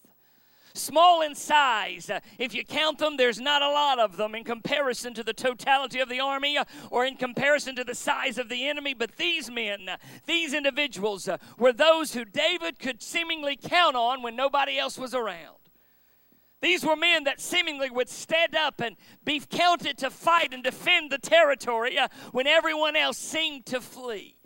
small 0.75 1.23
in 1.23 1.35
size. 1.35 2.11
If 2.39 2.55
you 2.55 2.64
count 2.64 2.99
them, 2.99 3.16
there's 3.16 3.41
not 3.41 3.62
a 3.62 3.68
lot 3.68 3.99
of 3.99 4.16
them 4.16 4.35
in 4.35 4.45
comparison 4.45 5.14
to 5.14 5.23
the 5.23 5.33
totality 5.33 6.01
of 6.01 6.09
the 6.09 6.20
army 6.20 6.57
uh, 6.57 6.64
or 6.91 7.05
in 7.05 7.16
comparison 7.16 7.75
to 7.77 7.85
the 7.85 7.95
size 7.95 8.39
of 8.39 8.49
the 8.49 8.68
enemy. 8.68 8.95
But 8.95 9.16
these 9.16 9.51
men, 9.51 9.89
uh, 9.89 9.97
these 10.27 10.55
individuals, 10.55 11.29
uh, 11.29 11.39
were 11.59 11.73
those 11.73 12.14
who 12.14 12.25
David 12.25 12.79
could 12.79 13.03
seemingly 13.03 13.57
count 13.57 13.97
on 13.97 14.23
when 14.23 14.37
nobody 14.37 14.79
else 14.79 14.99
was 14.99 15.14
around. 15.14 15.57
These 16.61 16.85
were 16.85 16.95
men 16.95 17.25
that 17.25 17.41
seemingly 17.41 17.91
would 17.91 18.09
stand 18.09 18.55
up 18.55 18.81
and 18.81 18.97
be 19.25 19.41
counted 19.41 19.99
to 19.99 20.11
fight 20.11 20.55
and 20.55 20.62
defend 20.62 21.11
the 21.11 21.18
territory 21.18 21.99
when 22.31 22.47
everyone 22.47 22.95
else 22.95 23.18
seemed 23.18 23.66
to 23.66 23.81
flee. 23.81 24.37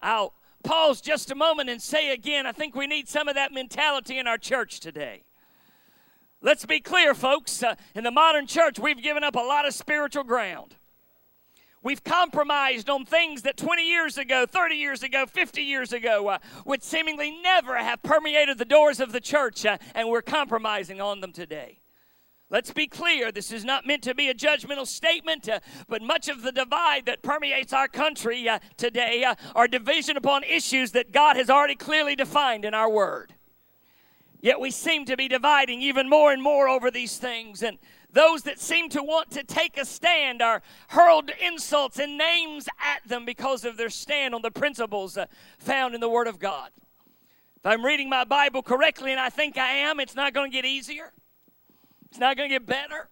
I'll 0.00 0.32
pause 0.62 1.02
just 1.02 1.30
a 1.30 1.34
moment 1.34 1.68
and 1.68 1.80
say 1.80 2.12
again 2.12 2.46
I 2.46 2.52
think 2.52 2.74
we 2.74 2.86
need 2.86 3.08
some 3.08 3.28
of 3.28 3.34
that 3.34 3.52
mentality 3.52 4.18
in 4.18 4.26
our 4.26 4.38
church 4.38 4.80
today. 4.80 5.24
Let's 6.44 6.66
be 6.66 6.78
clear, 6.78 7.14
folks. 7.14 7.62
Uh, 7.62 7.74
in 7.94 8.04
the 8.04 8.10
modern 8.10 8.46
church, 8.46 8.78
we've 8.78 9.02
given 9.02 9.24
up 9.24 9.34
a 9.34 9.40
lot 9.40 9.66
of 9.66 9.72
spiritual 9.72 10.24
ground. 10.24 10.76
We've 11.82 12.04
compromised 12.04 12.90
on 12.90 13.06
things 13.06 13.40
that 13.42 13.56
20 13.56 13.88
years 13.88 14.18
ago, 14.18 14.44
30 14.44 14.74
years 14.74 15.02
ago, 15.02 15.24
50 15.24 15.62
years 15.62 15.94
ago 15.94 16.28
uh, 16.28 16.38
would 16.66 16.82
seemingly 16.82 17.30
never 17.42 17.78
have 17.78 18.02
permeated 18.02 18.58
the 18.58 18.66
doors 18.66 19.00
of 19.00 19.12
the 19.12 19.22
church, 19.22 19.64
uh, 19.64 19.78
and 19.94 20.10
we're 20.10 20.20
compromising 20.20 21.00
on 21.00 21.22
them 21.22 21.32
today. 21.32 21.80
Let's 22.50 22.74
be 22.74 22.88
clear, 22.88 23.32
this 23.32 23.50
is 23.50 23.64
not 23.64 23.86
meant 23.86 24.02
to 24.02 24.14
be 24.14 24.28
a 24.28 24.34
judgmental 24.34 24.86
statement, 24.86 25.48
uh, 25.48 25.60
but 25.88 26.02
much 26.02 26.28
of 26.28 26.42
the 26.42 26.52
divide 26.52 27.06
that 27.06 27.22
permeates 27.22 27.72
our 27.72 27.88
country 27.88 28.46
uh, 28.50 28.58
today 28.76 29.24
uh, 29.24 29.34
are 29.54 29.66
division 29.66 30.18
upon 30.18 30.44
issues 30.44 30.92
that 30.92 31.10
God 31.10 31.36
has 31.36 31.48
already 31.48 31.74
clearly 31.74 32.14
defined 32.14 32.66
in 32.66 32.74
our 32.74 32.90
Word. 32.90 33.33
Yet 34.44 34.60
we 34.60 34.70
seem 34.70 35.06
to 35.06 35.16
be 35.16 35.26
dividing 35.26 35.80
even 35.80 36.06
more 36.06 36.30
and 36.30 36.42
more 36.42 36.68
over 36.68 36.90
these 36.90 37.16
things, 37.16 37.62
and 37.62 37.78
those 38.12 38.42
that 38.42 38.60
seem 38.60 38.90
to 38.90 39.02
want 39.02 39.30
to 39.30 39.42
take 39.42 39.78
a 39.78 39.86
stand 39.86 40.42
are 40.42 40.60
hurled 40.88 41.30
insults 41.40 41.98
and 41.98 42.18
names 42.18 42.68
at 42.78 43.08
them 43.08 43.24
because 43.24 43.64
of 43.64 43.78
their 43.78 43.88
stand 43.88 44.34
on 44.34 44.42
the 44.42 44.50
principles 44.50 45.16
uh, 45.16 45.24
found 45.58 45.94
in 45.94 46.02
the 46.02 46.10
Word 46.10 46.26
of 46.26 46.38
God. 46.38 46.68
If 47.56 47.64
I'm 47.64 47.82
reading 47.82 48.10
my 48.10 48.24
Bible 48.24 48.62
correctly, 48.62 49.12
and 49.12 49.18
I 49.18 49.30
think 49.30 49.56
I 49.56 49.70
am, 49.70 49.98
it's 49.98 50.14
not 50.14 50.34
going 50.34 50.50
to 50.50 50.54
get 50.54 50.66
easier. 50.66 51.14
It's 52.10 52.18
not 52.18 52.36
going 52.36 52.50
to 52.50 52.54
get 52.54 52.66
better. 52.66 53.08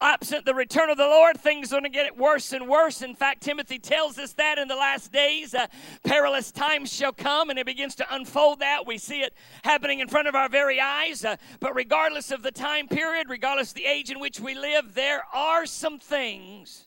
Absent 0.00 0.44
the 0.44 0.54
return 0.54 0.90
of 0.90 0.96
the 0.96 1.04
Lord, 1.04 1.40
things 1.40 1.72
are 1.72 1.80
going 1.80 1.82
to 1.82 1.88
get 1.88 2.16
worse 2.16 2.52
and 2.52 2.68
worse. 2.68 3.02
In 3.02 3.16
fact, 3.16 3.42
Timothy 3.42 3.80
tells 3.80 4.16
us 4.16 4.32
that 4.34 4.56
in 4.56 4.68
the 4.68 4.76
last 4.76 5.10
days, 5.10 5.54
uh, 5.54 5.66
perilous 6.04 6.52
times 6.52 6.92
shall 6.92 7.12
come, 7.12 7.50
and 7.50 7.58
it 7.58 7.66
begins 7.66 7.96
to 7.96 8.14
unfold 8.14 8.60
that. 8.60 8.86
We 8.86 8.98
see 8.98 9.22
it 9.22 9.34
happening 9.64 9.98
in 9.98 10.06
front 10.06 10.28
of 10.28 10.36
our 10.36 10.48
very 10.48 10.80
eyes. 10.80 11.24
Uh, 11.24 11.36
but 11.58 11.74
regardless 11.74 12.30
of 12.30 12.44
the 12.44 12.52
time 12.52 12.86
period, 12.86 13.28
regardless 13.28 13.70
of 13.70 13.74
the 13.74 13.86
age 13.86 14.08
in 14.08 14.20
which 14.20 14.38
we 14.38 14.54
live, 14.54 14.94
there 14.94 15.24
are 15.34 15.66
some 15.66 15.98
things 15.98 16.86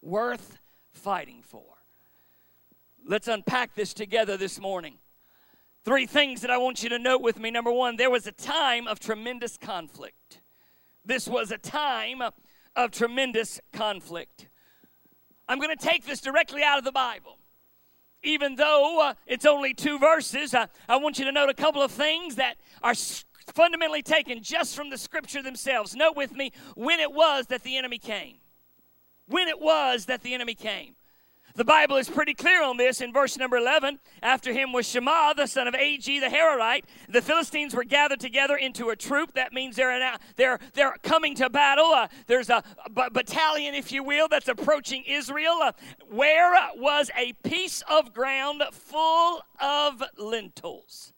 worth 0.00 0.60
fighting 0.92 1.42
for. 1.42 1.74
Let's 3.06 3.28
unpack 3.28 3.74
this 3.74 3.92
together 3.92 4.38
this 4.38 4.58
morning. 4.58 4.96
Three 5.84 6.06
things 6.06 6.40
that 6.40 6.50
I 6.50 6.56
want 6.56 6.82
you 6.82 6.88
to 6.88 6.98
note 6.98 7.20
with 7.20 7.38
me. 7.38 7.50
Number 7.50 7.70
one, 7.70 7.96
there 7.96 8.08
was 8.08 8.26
a 8.26 8.32
time 8.32 8.88
of 8.88 8.98
tremendous 8.98 9.58
conflict. 9.58 10.40
This 11.04 11.28
was 11.28 11.50
a 11.50 11.58
time 11.58 12.22
of 12.76 12.90
tremendous 12.90 13.60
conflict. 13.72 14.48
I'm 15.48 15.58
going 15.58 15.76
to 15.76 15.84
take 15.84 16.06
this 16.06 16.20
directly 16.20 16.62
out 16.62 16.78
of 16.78 16.84
the 16.84 16.92
Bible. 16.92 17.38
Even 18.22 18.56
though 18.56 19.00
uh, 19.02 19.14
it's 19.26 19.44
only 19.44 19.74
two 19.74 19.98
verses, 19.98 20.54
uh, 20.54 20.66
I 20.88 20.96
want 20.96 21.18
you 21.18 21.26
to 21.26 21.32
note 21.32 21.50
a 21.50 21.54
couple 21.54 21.82
of 21.82 21.90
things 21.90 22.36
that 22.36 22.56
are 22.82 22.94
fundamentally 23.52 24.00
taken 24.00 24.42
just 24.42 24.74
from 24.74 24.88
the 24.88 24.96
scripture 24.96 25.42
themselves. 25.42 25.94
Note 25.94 26.16
with 26.16 26.32
me 26.32 26.52
when 26.74 27.00
it 27.00 27.12
was 27.12 27.46
that 27.48 27.62
the 27.62 27.76
enemy 27.76 27.98
came. 27.98 28.36
When 29.26 29.48
it 29.48 29.60
was 29.60 30.06
that 30.06 30.22
the 30.22 30.32
enemy 30.32 30.54
came. 30.54 30.96
The 31.56 31.64
Bible 31.64 31.98
is 31.98 32.10
pretty 32.10 32.34
clear 32.34 32.64
on 32.64 32.78
this 32.78 33.00
in 33.00 33.12
verse 33.12 33.38
number 33.38 33.56
11. 33.56 34.00
After 34.20 34.52
him 34.52 34.72
was 34.72 34.88
Shammah, 34.88 35.34
the 35.36 35.46
son 35.46 35.68
of 35.68 35.74
Ag, 35.76 36.02
the 36.04 36.26
Hararite. 36.26 36.82
The 37.08 37.22
Philistines 37.22 37.76
were 37.76 37.84
gathered 37.84 38.18
together 38.18 38.56
into 38.56 38.90
a 38.90 38.96
troop. 38.96 39.34
That 39.34 39.52
means 39.52 39.76
they're, 39.76 39.96
now, 40.00 40.16
they're, 40.34 40.58
they're 40.72 40.96
coming 41.04 41.36
to 41.36 41.48
battle. 41.48 41.92
Uh, 41.92 42.08
there's 42.26 42.50
a 42.50 42.64
battalion, 43.12 43.76
if 43.76 43.92
you 43.92 44.02
will, 44.02 44.26
that's 44.26 44.48
approaching 44.48 45.04
Israel, 45.06 45.60
uh, 45.62 45.70
where 46.10 46.54
was 46.74 47.12
a 47.16 47.34
piece 47.48 47.84
of 47.88 48.12
ground 48.12 48.64
full 48.72 49.40
of 49.60 50.02
lentils. 50.18 51.12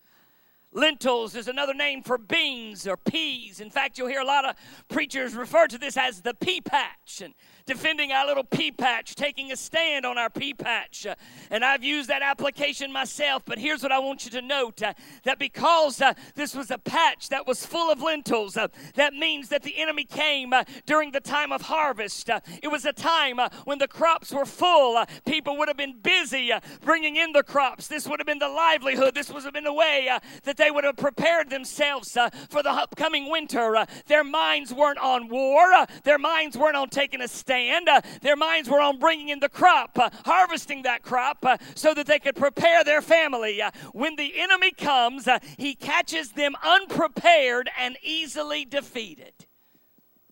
Lentils 0.76 1.34
is 1.34 1.48
another 1.48 1.72
name 1.72 2.02
for 2.02 2.18
beans 2.18 2.86
or 2.86 2.98
peas. 2.98 3.60
In 3.60 3.70
fact, 3.70 3.96
you'll 3.96 4.08
hear 4.08 4.20
a 4.20 4.26
lot 4.26 4.44
of 4.44 4.56
preachers 4.88 5.34
refer 5.34 5.66
to 5.68 5.78
this 5.78 5.96
as 5.96 6.20
the 6.20 6.34
pea 6.34 6.60
patch. 6.60 7.22
And 7.24 7.32
defending 7.66 8.12
our 8.12 8.24
little 8.24 8.44
pea 8.44 8.70
patch, 8.70 9.16
taking 9.16 9.50
a 9.50 9.56
stand 9.56 10.06
on 10.06 10.16
our 10.16 10.30
pea 10.30 10.54
patch. 10.54 11.04
Uh, 11.04 11.16
and 11.50 11.64
I've 11.64 11.82
used 11.82 12.08
that 12.08 12.22
application 12.22 12.92
myself, 12.92 13.42
but 13.44 13.58
here's 13.58 13.82
what 13.82 13.90
I 13.90 13.98
want 13.98 14.24
you 14.24 14.30
to 14.32 14.42
note 14.42 14.82
uh, 14.82 14.94
that 15.24 15.40
because 15.40 16.00
uh, 16.00 16.14
this 16.36 16.54
was 16.54 16.70
a 16.70 16.78
patch 16.78 17.28
that 17.30 17.44
was 17.44 17.66
full 17.66 17.90
of 17.90 18.00
lentils, 18.00 18.56
uh, 18.56 18.68
that 18.94 19.14
means 19.14 19.48
that 19.48 19.64
the 19.64 19.78
enemy 19.78 20.04
came 20.04 20.52
uh, 20.52 20.62
during 20.86 21.10
the 21.10 21.18
time 21.18 21.50
of 21.50 21.62
harvest. 21.62 22.30
Uh, 22.30 22.38
it 22.62 22.68
was 22.68 22.84
a 22.84 22.92
time 22.92 23.40
when 23.64 23.78
the 23.78 23.88
crops 23.88 24.32
were 24.32 24.46
full. 24.46 25.04
people 25.24 25.56
would 25.56 25.66
have 25.66 25.76
been 25.76 25.98
busy 26.00 26.52
bringing 26.82 27.16
in 27.16 27.32
the 27.32 27.42
crops. 27.42 27.88
This 27.88 28.06
would 28.06 28.20
have 28.20 28.26
been 28.28 28.38
the 28.38 28.48
livelihood. 28.48 29.14
This 29.16 29.32
would 29.32 29.42
have 29.42 29.54
been 29.54 29.64
the 29.64 29.72
way 29.72 30.08
that 30.44 30.56
they 30.56 30.70
would 30.70 30.84
have 30.84 30.96
prepared 30.96 31.50
themselves 31.50 32.16
for 32.48 32.62
the 32.62 32.70
upcoming 32.70 33.28
winter. 33.28 33.84
their 34.06 34.22
minds 34.22 34.72
weren't 34.72 34.98
on 34.98 35.28
war, 35.28 35.86
their 36.04 36.18
minds 36.18 36.56
weren't 36.56 36.76
on 36.76 36.88
taking 36.88 37.20
a 37.20 37.26
stand 37.26 37.55
stand. 37.56 37.88
Uh, 37.88 38.00
their 38.22 38.36
minds 38.36 38.68
were 38.68 38.80
on 38.80 38.98
bringing 38.98 39.28
in 39.28 39.40
the 39.40 39.48
crop, 39.48 39.98
uh, 39.98 40.10
harvesting 40.24 40.82
that 40.82 41.02
crop, 41.02 41.44
uh, 41.44 41.56
so 41.74 41.94
that 41.94 42.06
they 42.06 42.18
could 42.18 42.36
prepare 42.36 42.84
their 42.84 43.02
family. 43.02 43.60
Uh, 43.62 43.70
when 43.92 44.16
the 44.16 44.38
enemy 44.38 44.72
comes, 44.72 45.26
uh, 45.26 45.38
he 45.56 45.74
catches 45.74 46.32
them 46.32 46.54
unprepared 46.62 47.70
and 47.78 47.96
easily 48.02 48.64
defeated. 48.64 49.46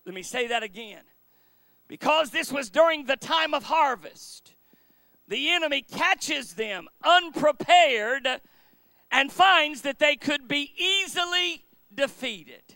Let 0.05 0.13
me 0.13 0.23
say 0.23 0.47
that 0.47 0.63
again. 0.63 1.01
Because 1.87 2.31
this 2.31 2.51
was 2.51 2.69
during 2.69 3.05
the 3.05 3.15
time 3.15 3.53
of 3.53 3.63
harvest, 3.63 4.53
the 5.27 5.49
enemy 5.49 5.81
catches 5.81 6.53
them 6.53 6.87
unprepared 7.03 8.27
and 9.11 9.31
finds 9.31 9.81
that 9.81 9.99
they 9.99 10.15
could 10.15 10.47
be 10.47 10.73
easily 10.77 11.63
defeated. 11.93 12.75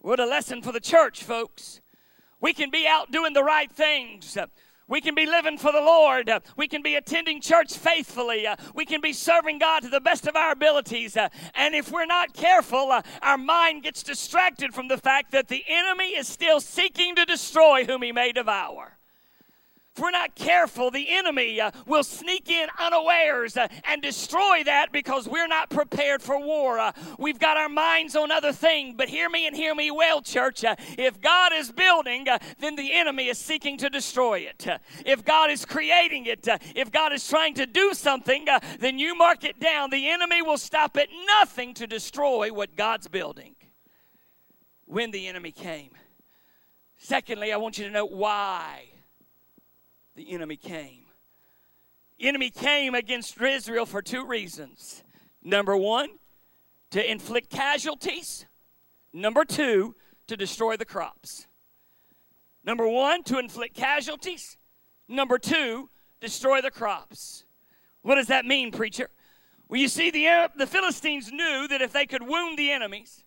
What 0.00 0.20
a 0.20 0.26
lesson 0.26 0.62
for 0.62 0.72
the 0.72 0.80
church, 0.80 1.22
folks. 1.24 1.79
We 2.40 2.52
can 2.52 2.70
be 2.70 2.86
out 2.86 3.10
doing 3.10 3.32
the 3.32 3.44
right 3.44 3.70
things. 3.70 4.36
We 4.88 5.00
can 5.00 5.14
be 5.14 5.24
living 5.24 5.56
for 5.56 5.70
the 5.70 5.80
Lord. 5.80 6.28
We 6.56 6.66
can 6.66 6.82
be 6.82 6.96
attending 6.96 7.40
church 7.40 7.74
faithfully. 7.74 8.46
We 8.74 8.84
can 8.84 9.00
be 9.00 9.12
serving 9.12 9.58
God 9.58 9.80
to 9.84 9.88
the 9.88 10.00
best 10.00 10.26
of 10.26 10.34
our 10.34 10.50
abilities. 10.50 11.16
And 11.16 11.74
if 11.74 11.92
we're 11.92 12.06
not 12.06 12.32
careful, 12.32 12.92
our 13.22 13.38
mind 13.38 13.84
gets 13.84 14.02
distracted 14.02 14.74
from 14.74 14.88
the 14.88 14.98
fact 14.98 15.30
that 15.30 15.46
the 15.46 15.64
enemy 15.68 16.16
is 16.16 16.26
still 16.26 16.60
seeking 16.60 17.14
to 17.14 17.24
destroy 17.24 17.84
whom 17.84 18.02
he 18.02 18.10
may 18.10 18.32
devour. 18.32 18.98
We're 20.00 20.10
not 20.10 20.34
careful, 20.34 20.90
the 20.90 21.06
enemy 21.10 21.60
uh, 21.60 21.70
will 21.86 22.02
sneak 22.02 22.48
in 22.50 22.68
unawares 22.78 23.56
uh, 23.56 23.68
and 23.84 24.00
destroy 24.00 24.62
that 24.64 24.92
because 24.92 25.28
we're 25.28 25.46
not 25.46 25.68
prepared 25.68 26.22
for 26.22 26.38
war. 26.40 26.78
Uh, 26.78 26.92
we've 27.18 27.38
got 27.38 27.58
our 27.58 27.68
minds 27.68 28.16
on 28.16 28.30
other 28.30 28.52
things, 28.52 28.94
but 28.96 29.10
hear 29.10 29.28
me 29.28 29.46
and 29.46 29.54
hear 29.54 29.74
me 29.74 29.90
well, 29.90 30.22
church. 30.22 30.64
Uh, 30.64 30.76
if 30.96 31.20
God 31.20 31.52
is 31.54 31.70
building, 31.70 32.28
uh, 32.28 32.38
then 32.58 32.76
the 32.76 32.92
enemy 32.92 33.28
is 33.28 33.38
seeking 33.38 33.76
to 33.78 33.90
destroy 33.90 34.40
it. 34.40 34.66
Uh, 34.66 34.78
if 35.04 35.24
God 35.24 35.50
is 35.50 35.66
creating 35.66 36.26
it, 36.26 36.48
if 36.74 36.90
God 36.90 37.12
is 37.12 37.26
trying 37.28 37.54
to 37.54 37.66
do 37.66 37.92
something, 37.92 38.46
then 38.78 38.98
you 38.98 39.14
mark 39.14 39.44
it 39.44 39.60
down. 39.60 39.90
The 39.90 40.08
enemy 40.08 40.40
will 40.40 40.58
stop 40.58 40.96
at 40.96 41.08
nothing 41.38 41.74
to 41.74 41.86
destroy 41.86 42.52
what 42.52 42.74
God's 42.74 43.08
building 43.08 43.54
when 44.86 45.10
the 45.10 45.26
enemy 45.28 45.52
came. 45.52 45.90
Secondly, 46.96 47.52
I 47.52 47.56
want 47.56 47.78
you 47.78 47.84
to 47.84 47.90
know 47.90 48.06
why 48.06 48.89
the 50.20 50.34
enemy 50.34 50.56
came. 50.56 51.04
The 52.18 52.28
enemy 52.28 52.50
came 52.50 52.94
against 52.94 53.40
Israel 53.40 53.86
for 53.86 54.02
two 54.02 54.26
reasons. 54.26 55.02
Number 55.42 55.74
one, 55.74 56.10
to 56.90 57.10
inflict 57.10 57.48
casualties. 57.48 58.44
Number 59.14 59.46
two, 59.46 59.94
to 60.26 60.36
destroy 60.36 60.76
the 60.76 60.84
crops. 60.84 61.46
Number 62.64 62.86
one, 62.86 63.22
to 63.24 63.38
inflict 63.38 63.74
casualties. 63.74 64.58
Number 65.08 65.38
two, 65.38 65.88
destroy 66.20 66.60
the 66.60 66.70
crops. 66.70 67.46
What 68.02 68.16
does 68.16 68.26
that 68.26 68.44
mean, 68.44 68.72
preacher? 68.72 69.08
Well, 69.70 69.80
you 69.80 69.88
see, 69.88 70.10
the, 70.10 70.50
the 70.54 70.66
Philistines 70.66 71.32
knew 71.32 71.66
that 71.68 71.80
if 71.80 71.94
they 71.94 72.04
could 72.04 72.28
wound 72.28 72.58
the 72.58 72.70
enemies 72.70 73.24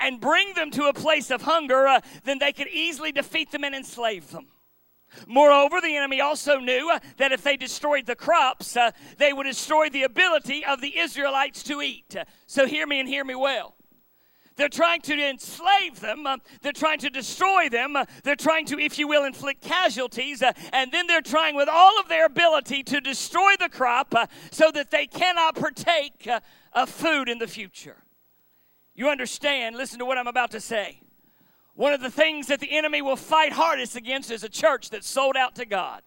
and 0.00 0.20
bring 0.20 0.54
them 0.54 0.72
to 0.72 0.86
a 0.86 0.92
place 0.92 1.30
of 1.30 1.42
hunger, 1.42 1.86
uh, 1.86 2.00
then 2.24 2.40
they 2.40 2.52
could 2.52 2.68
easily 2.68 3.12
defeat 3.12 3.52
them 3.52 3.62
and 3.62 3.76
enslave 3.76 4.32
them. 4.32 4.48
Moreover, 5.26 5.80
the 5.80 5.96
enemy 5.96 6.20
also 6.20 6.58
knew 6.58 6.90
uh, 6.90 6.98
that 7.16 7.32
if 7.32 7.42
they 7.42 7.56
destroyed 7.56 8.06
the 8.06 8.16
crops, 8.16 8.76
uh, 8.76 8.90
they 9.18 9.32
would 9.32 9.44
destroy 9.44 9.88
the 9.88 10.02
ability 10.02 10.64
of 10.64 10.80
the 10.80 10.98
Israelites 10.98 11.62
to 11.64 11.80
eat. 11.82 12.16
So, 12.46 12.66
hear 12.66 12.86
me 12.86 13.00
and 13.00 13.08
hear 13.08 13.24
me 13.24 13.34
well. 13.34 13.74
They're 14.56 14.68
trying 14.68 15.00
to 15.02 15.14
enslave 15.14 16.00
them. 16.00 16.26
Uh, 16.26 16.36
they're 16.60 16.72
trying 16.72 16.98
to 16.98 17.08
destroy 17.08 17.70
them. 17.70 17.96
Uh, 17.96 18.04
they're 18.24 18.36
trying 18.36 18.66
to, 18.66 18.78
if 18.78 18.98
you 18.98 19.08
will, 19.08 19.24
inflict 19.24 19.62
casualties. 19.62 20.42
And 20.72 20.92
then 20.92 21.06
they're 21.06 21.22
trying 21.22 21.56
with 21.56 21.68
all 21.70 21.98
of 21.98 22.08
their 22.08 22.26
ability 22.26 22.82
to 22.82 23.00
destroy 23.00 23.54
the 23.58 23.70
crop 23.70 24.14
so 24.50 24.70
that 24.72 24.90
they 24.90 25.06
cannot 25.06 25.54
partake 25.54 26.28
of 26.74 26.90
food 26.90 27.30
in 27.30 27.38
the 27.38 27.46
future. 27.46 28.04
You 28.94 29.08
understand? 29.08 29.76
Listen 29.76 29.98
to 29.98 30.04
what 30.04 30.18
I'm 30.18 30.26
about 30.26 30.50
to 30.50 30.60
say. 30.60 31.00
One 31.74 31.92
of 31.92 32.00
the 32.00 32.10
things 32.10 32.48
that 32.48 32.60
the 32.60 32.76
enemy 32.76 33.00
will 33.02 33.16
fight 33.16 33.52
hardest 33.52 33.96
against 33.96 34.30
is 34.30 34.44
a 34.44 34.48
church 34.48 34.90
that's 34.90 35.08
sold 35.08 35.36
out 35.36 35.54
to 35.56 35.64
God. 35.64 36.02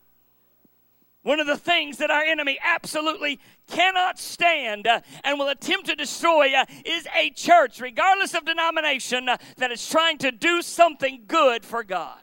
One 1.23 1.39
of 1.39 1.47
the 1.47 1.57
things 1.57 1.97
that 1.97 2.11
our 2.11 2.21
enemy 2.21 2.59
absolutely 2.61 3.39
cannot 3.67 4.19
stand 4.19 4.85
uh, 4.85 4.99
and 5.23 5.39
will 5.39 5.47
attempt 5.47 5.87
to 5.87 5.95
destroy 5.95 6.53
uh, 6.53 6.65
is 6.85 7.07
a 7.17 7.29
church, 7.29 7.79
regardless 7.79 8.33
of 8.33 8.43
denomination, 8.43 9.29
uh, 9.29 9.37
that 9.55 9.71
is 9.71 9.87
trying 9.87 10.17
to 10.17 10.31
do 10.31 10.61
something 10.61 11.23
good 11.25 11.63
for 11.63 11.81
God. 11.81 12.19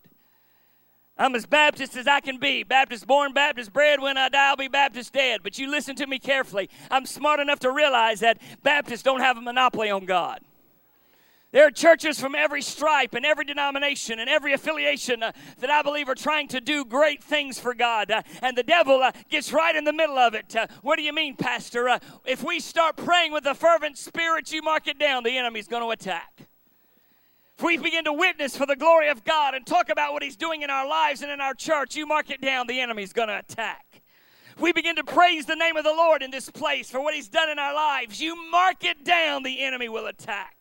I'm 1.16 1.34
as 1.34 1.46
Baptist 1.46 1.96
as 1.96 2.06
I 2.06 2.20
can 2.20 2.38
be. 2.38 2.62
Baptist 2.62 3.06
born, 3.06 3.32
Baptist 3.32 3.72
bred. 3.72 4.00
When 4.00 4.16
I 4.16 4.28
die, 4.28 4.48
I'll 4.48 4.56
be 4.56 4.68
Baptist 4.68 5.12
dead. 5.12 5.40
But 5.42 5.58
you 5.58 5.70
listen 5.70 5.96
to 5.96 6.06
me 6.06 6.18
carefully. 6.18 6.68
I'm 6.90 7.04
smart 7.04 7.40
enough 7.40 7.58
to 7.60 7.70
realize 7.70 8.20
that 8.20 8.38
Baptists 8.62 9.02
don't 9.02 9.20
have 9.20 9.36
a 9.36 9.42
monopoly 9.42 9.90
on 9.90 10.04
God. 10.06 10.40
There 11.52 11.66
are 11.66 11.70
churches 11.72 12.20
from 12.20 12.36
every 12.36 12.62
stripe 12.62 13.12
and 13.14 13.26
every 13.26 13.44
denomination 13.44 14.20
and 14.20 14.30
every 14.30 14.52
affiliation 14.52 15.22
uh, 15.22 15.32
that 15.58 15.68
I 15.68 15.82
believe 15.82 16.08
are 16.08 16.14
trying 16.14 16.46
to 16.48 16.60
do 16.60 16.84
great 16.84 17.24
things 17.24 17.58
for 17.58 17.74
God. 17.74 18.10
Uh, 18.12 18.22
and 18.40 18.56
the 18.56 18.62
devil 18.62 19.02
uh, 19.02 19.10
gets 19.28 19.52
right 19.52 19.74
in 19.74 19.82
the 19.82 19.92
middle 19.92 20.16
of 20.16 20.34
it. 20.34 20.54
Uh, 20.54 20.68
what 20.82 20.96
do 20.96 21.02
you 21.02 21.12
mean, 21.12 21.34
Pastor? 21.34 21.88
Uh, 21.88 21.98
if 22.24 22.44
we 22.44 22.60
start 22.60 22.96
praying 22.96 23.32
with 23.32 23.46
a 23.46 23.54
fervent 23.54 23.98
spirit, 23.98 24.52
you 24.52 24.62
mark 24.62 24.86
it 24.86 24.96
down, 24.96 25.24
the 25.24 25.36
enemy's 25.36 25.66
going 25.66 25.82
to 25.82 25.90
attack. 25.90 26.32
If 27.58 27.64
we 27.64 27.76
begin 27.76 28.04
to 28.04 28.12
witness 28.12 28.56
for 28.56 28.64
the 28.64 28.76
glory 28.76 29.08
of 29.08 29.24
God 29.24 29.54
and 29.54 29.66
talk 29.66 29.90
about 29.90 30.12
what 30.12 30.22
He's 30.22 30.36
doing 30.36 30.62
in 30.62 30.70
our 30.70 30.88
lives 30.88 31.20
and 31.20 31.32
in 31.32 31.40
our 31.40 31.54
church, 31.54 31.96
you 31.96 32.06
mark 32.06 32.30
it 32.30 32.40
down, 32.40 32.68
the 32.68 32.80
enemy's 32.80 33.12
going 33.12 33.28
to 33.28 33.38
attack. 33.38 34.02
If 34.56 34.62
we 34.62 34.72
begin 34.72 34.94
to 34.96 35.04
praise 35.04 35.46
the 35.46 35.56
name 35.56 35.76
of 35.76 35.82
the 35.82 35.90
Lord 35.90 36.22
in 36.22 36.30
this 36.30 36.48
place 36.48 36.88
for 36.88 37.00
what 37.00 37.14
He's 37.14 37.28
done 37.28 37.50
in 37.50 37.58
our 37.58 37.74
lives, 37.74 38.20
you 38.20 38.50
mark 38.50 38.84
it 38.84 39.04
down, 39.04 39.42
the 39.42 39.62
enemy 39.64 39.88
will 39.88 40.06
attack. 40.06 40.59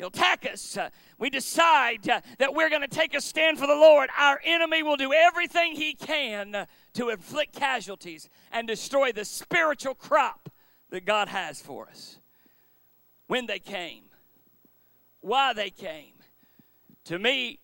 He'll 0.00 0.08
attack 0.08 0.48
us. 0.50 0.78
Uh, 0.78 0.88
we 1.18 1.28
decide 1.28 2.08
uh, 2.08 2.22
that 2.38 2.54
we're 2.54 2.70
going 2.70 2.80
to 2.80 2.88
take 2.88 3.14
a 3.14 3.20
stand 3.20 3.58
for 3.58 3.66
the 3.66 3.74
Lord. 3.74 4.08
Our 4.18 4.40
enemy 4.42 4.82
will 4.82 4.96
do 4.96 5.12
everything 5.12 5.74
he 5.74 5.92
can 5.92 6.54
uh, 6.54 6.66
to 6.94 7.10
inflict 7.10 7.54
casualties 7.54 8.30
and 8.50 8.66
destroy 8.66 9.12
the 9.12 9.26
spiritual 9.26 9.94
crop 9.94 10.48
that 10.88 11.04
God 11.04 11.28
has 11.28 11.60
for 11.60 11.86
us. 11.86 12.18
When 13.26 13.44
they 13.44 13.58
came, 13.58 14.04
why 15.20 15.52
they 15.52 15.68
came. 15.68 16.14
To 17.04 17.18
me, 17.18 17.58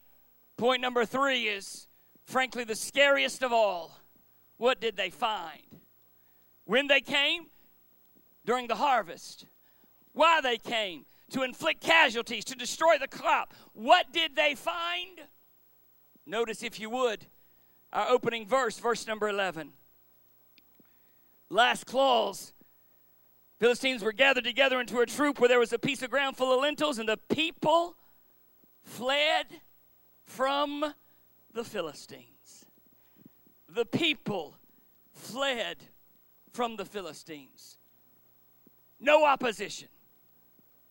point 0.59 0.82
number 0.82 1.07
three 1.07 1.45
is 1.45 1.89
frankly 2.26 2.64
the 2.64 2.74
scariest 2.74 3.43
of 3.43 3.51
all. 3.51 3.99
What 4.59 4.78
did 4.78 4.99
they 4.99 5.09
find? 5.09 5.62
When 6.66 6.87
they 6.87 7.01
came? 7.01 7.47
During 8.45 8.66
the 8.66 8.74
harvest. 8.74 9.47
Why 10.12 10.43
they 10.43 10.59
came? 10.59 11.07
To 11.31 11.43
inflict 11.43 11.83
casualties, 11.83 12.45
to 12.45 12.55
destroy 12.55 12.99
the 12.99 13.09
crop. 13.09 13.53
What 13.72 14.12
did 14.12 14.37
they 14.37 14.55
find? 14.55 15.20
Notice, 16.24 16.62
if 16.62 16.79
you 16.79 16.89
would, 16.91 17.27
our 17.93 18.09
opening 18.09 18.47
verse, 18.47 18.79
verse 18.79 19.07
number 19.07 19.29
11. 19.29 19.72
Last 21.49 21.87
clause 21.87 22.53
Philistines 23.59 24.03
were 24.03 24.12
gathered 24.12 24.45
together 24.45 24.81
into 24.81 25.01
a 25.01 25.07
troop 25.07 25.41
where 25.41 25.49
there 25.49 25.59
was 25.59 25.72
a 25.72 25.79
piece 25.79 26.03
of 26.03 26.11
ground 26.11 26.37
full 26.37 26.53
of 26.53 26.61
lentils, 26.61 26.99
and 26.99 27.09
the 27.09 27.16
people 27.16 27.97
fled 28.83 29.47
from 30.24 30.95
the 31.55 31.64
Philistines. 31.64 32.66
The 33.68 33.87
people 33.87 34.59
fled 35.12 35.79
from 36.53 36.77
the 36.77 36.85
Philistines. 36.85 37.79
No 39.01 39.24
opposition. 39.24 39.89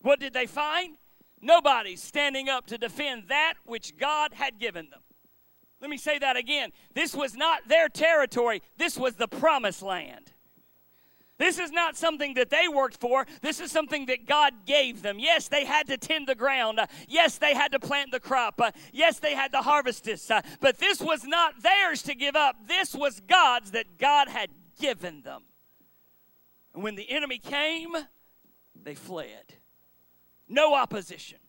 What 0.06 0.20
did 0.20 0.34
they 0.36 0.46
find? 0.46 0.98
Nobody 1.42 1.96
standing 1.96 2.48
up 2.48 2.68
to 2.68 2.78
defend 2.78 3.24
that 3.30 3.56
which 3.66 3.98
God 3.98 4.34
had 4.36 4.60
given 4.60 4.92
them. 4.92 5.00
Let 5.82 5.90
me 5.90 5.98
say 5.98 6.20
that 6.20 6.38
again. 6.38 6.70
This 6.94 7.16
was 7.16 7.36
not 7.36 7.68
their 7.68 7.90
territory, 7.90 8.62
this 8.78 9.00
was 9.00 9.16
the 9.16 9.28
promised 9.28 9.82
land. 9.82 10.32
This 11.40 11.58
is 11.58 11.72
not 11.72 11.98
something 11.98 12.36
that 12.36 12.52
they 12.52 12.68
worked 12.68 12.98
for. 12.98 13.26
This 13.42 13.60
is 13.60 13.72
something 13.72 14.06
that 14.06 14.28
God 14.28 14.54
gave 14.68 15.02
them. 15.02 15.18
Yes, 15.18 15.48
they 15.48 15.66
had 15.66 15.88
to 15.88 15.98
tend 15.98 16.28
the 16.28 16.36
ground. 16.36 16.80
Yes, 17.08 17.40
they 17.40 17.56
had 17.56 17.72
to 17.72 17.80
plant 17.80 18.12
the 18.12 18.20
crop. 18.20 18.62
Yes, 18.94 19.18
they 19.18 19.34
had 19.34 19.54
to 19.54 19.62
harvest 19.64 20.04
this. 20.04 20.32
But 20.62 20.78
this 20.78 21.02
was 21.02 21.24
not 21.24 21.64
theirs 21.64 22.04
to 22.04 22.14
give 22.14 22.36
up. 22.36 22.68
This 22.68 22.94
was 22.94 23.22
God's 23.22 23.72
that 23.72 23.98
God 23.98 24.28
had 24.30 24.52
given 24.80 25.24
them. 25.24 25.42
And 26.76 26.84
when 26.84 26.94
the 26.94 27.10
enemy 27.10 27.40
came, 27.40 27.96
they 28.82 28.94
fled. 28.94 29.56
No 30.48 30.76
opposition. 30.76 31.40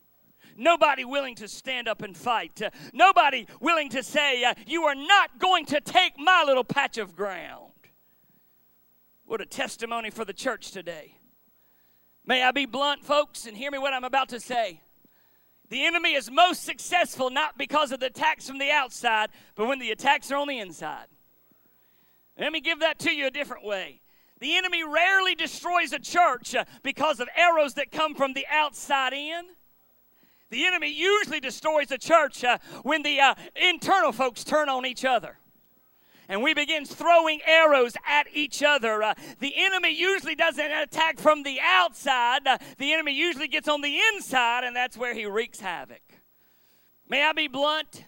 Nobody 0.57 1.05
willing 1.05 1.35
to 1.37 1.49
stand 1.49 1.87
up 1.87 2.03
and 2.03 2.17
fight. 2.17 2.63
Uh, 2.63 2.71
nobody 2.93 3.47
willing 3.61 3.91
to 3.91 4.03
say, 4.03 4.43
uh, 4.45 4.55
You 4.67 4.85
are 4.85 4.95
not 4.95 5.39
going 5.39 5.67
to 5.67 5.81
take 5.81 6.19
my 6.19 6.45
little 6.47 6.65
patch 6.65 6.99
of 6.99 7.15
ground. 7.15 7.73
What 9.27 9.41
a 9.41 9.47
testimony 9.47 10.11
for 10.11 10.25
the 10.25 10.33
church 10.33 10.71
today. 10.71 11.19
May 12.25 12.43
I 12.43 12.53
be 12.53 12.65
blunt, 12.65 13.05
folks, 13.05 13.47
and 13.47 13.57
hear 13.57 13.71
me 13.71 13.79
what 13.79 13.93
I'm 13.93 14.05
about 14.05 14.29
to 14.31 14.41
say. 14.41 14.81
The 15.69 15.85
enemy 15.85 16.15
is 16.15 16.31
most 16.31 16.65
successful 16.65 17.29
not 17.29 17.59
because 17.59 17.93
of 17.93 18.01
the 18.01 18.07
attacks 18.07 18.49
from 18.49 18.59
the 18.59 18.71
outside, 18.71 19.31
but 19.57 19.67
when 19.67 19.79
the 19.79 19.91
attacks 19.91 20.31
are 20.31 20.37
on 20.37 20.49
the 20.49 20.59
inside. 20.59 21.07
Let 22.39 22.53
me 22.53 22.61
give 22.61 22.81
that 22.81 22.99
to 23.01 23.13
you 23.13 23.27
a 23.27 23.31
different 23.31 23.65
way. 23.65 24.01
The 24.39 24.57
enemy 24.57 24.85
rarely 24.85 25.35
destroys 25.35 25.93
a 25.93 25.99
church 25.99 26.55
uh, 26.55 26.65
because 26.83 27.21
of 27.21 27.29
arrows 27.37 27.75
that 27.75 27.91
come 27.91 28.15
from 28.15 28.35
the 28.35 28.47
outside 28.51 29.13
in. 29.13 29.45
The 30.51 30.65
enemy 30.65 30.93
usually 30.93 31.41
destroys 31.41 31.91
a 31.91 31.99
church 31.99 32.45
uh, 32.45 32.59
when 32.83 33.03
the 33.03 33.19
uh, 33.19 33.35
internal 33.55 34.13
folks 34.13 34.45
turn 34.45 34.69
on 34.69 34.87
each 34.87 35.05
other 35.05 35.39
and 36.29 36.43
we 36.43 36.55
begin 36.55 36.85
throwing 36.85 37.41
arrows 37.47 37.95
at 38.07 38.27
each 38.33 38.63
other. 38.63 39.03
Uh, 39.03 39.15
the 39.41 39.55
enemy 39.57 39.95
usually 39.95 40.35
doesn't 40.35 40.71
attack 40.71 41.19
from 41.19 41.43
the 41.43 41.59
outside, 41.63 42.47
uh, 42.47 42.59
the 42.79 42.93
enemy 42.93 43.13
usually 43.13 43.49
gets 43.49 43.69
on 43.69 43.81
the 43.81 43.99
inside, 44.15 44.65
and 44.65 44.75
that's 44.75 44.97
where 44.97 45.15
he 45.15 45.27
wreaks 45.27 45.61
havoc. 45.61 46.03
May 47.09 47.23
I 47.23 47.33
be 47.33 47.49
blunt? 47.49 48.05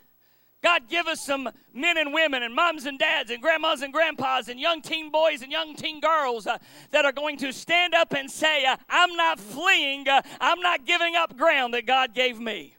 God, 0.63 0.89
give 0.89 1.07
us 1.07 1.21
some 1.21 1.49
men 1.73 1.97
and 1.99 2.13
women, 2.13 2.43
and 2.43 2.55
moms 2.55 2.87
and 2.87 2.99
dads, 2.99 3.31
and 3.31 3.41
grandmas 3.41 3.83
and 3.83 3.93
grandpas, 3.93 4.49
and 4.49 4.59
young 4.59 4.83
teen 4.83 5.11
boys 5.11 5.43
and 5.43 5.53
young 5.53 5.77
teen 5.77 6.01
girls 6.01 6.47
uh, 6.47 6.59
that 6.91 7.05
are 7.05 7.13
going 7.13 7.37
to 7.39 7.53
stand 7.53 7.95
up 7.95 8.13
and 8.13 8.29
say, 8.31 8.65
uh, 8.65 8.77
I'm 8.89 9.15
not 9.15 9.39
fleeing, 9.39 10.09
uh, 10.09 10.23
I'm 10.41 10.61
not 10.61 10.85
giving 10.85 11.15
up 11.15 11.37
ground 11.37 11.75
that 11.75 11.87
God 11.87 12.13
gave 12.13 12.41
me. 12.41 12.75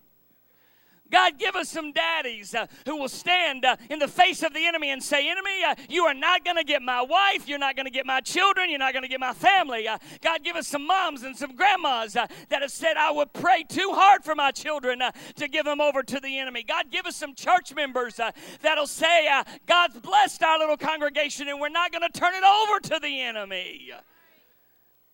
God, 1.11 1.39
give 1.39 1.55
us 1.55 1.69
some 1.69 1.91
daddies 1.91 2.53
uh, 2.53 2.67
who 2.85 2.97
will 2.97 3.09
stand 3.09 3.65
uh, 3.65 3.75
in 3.89 3.99
the 3.99 4.07
face 4.07 4.43
of 4.43 4.53
the 4.53 4.65
enemy 4.65 4.91
and 4.91 5.01
say, 5.01 5.29
Enemy, 5.29 5.63
uh, 5.67 5.75
you 5.89 6.03
are 6.03 6.13
not 6.13 6.45
going 6.45 6.57
to 6.57 6.63
get 6.63 6.81
my 6.81 7.01
wife. 7.01 7.47
You're 7.47 7.59
not 7.59 7.75
going 7.75 7.85
to 7.85 7.91
get 7.91 8.05
my 8.05 8.21
children. 8.21 8.69
You're 8.69 8.79
not 8.79 8.93
going 8.93 9.03
to 9.03 9.09
get 9.09 9.19
my 9.19 9.33
family. 9.33 9.87
Uh, 9.87 9.97
God, 10.21 10.43
give 10.43 10.55
us 10.55 10.67
some 10.67 10.85
moms 10.85 11.23
and 11.23 11.35
some 11.35 11.55
grandmas 11.55 12.15
uh, 12.15 12.27
that 12.49 12.61
have 12.61 12.71
said, 12.71 12.97
I 12.97 13.11
would 13.11 13.33
pray 13.33 13.63
too 13.67 13.91
hard 13.93 14.23
for 14.23 14.35
my 14.35 14.51
children 14.51 15.01
uh, 15.01 15.11
to 15.35 15.47
give 15.47 15.65
them 15.65 15.81
over 15.81 16.03
to 16.03 16.19
the 16.19 16.37
enemy. 16.39 16.63
God, 16.63 16.91
give 16.91 17.05
us 17.05 17.15
some 17.15 17.33
church 17.33 17.73
members 17.73 18.19
that'll 18.61 18.87
say, 18.87 19.29
God's 19.65 19.99
blessed 19.99 20.43
our 20.43 20.59
little 20.59 20.77
congregation 20.77 21.47
and 21.47 21.59
we're 21.59 21.69
not 21.69 21.91
going 21.91 22.03
to 22.09 22.19
turn 22.19 22.33
it 22.33 22.43
over 22.43 22.79
to 22.79 22.99
the 23.01 23.21
enemy. 23.21 23.91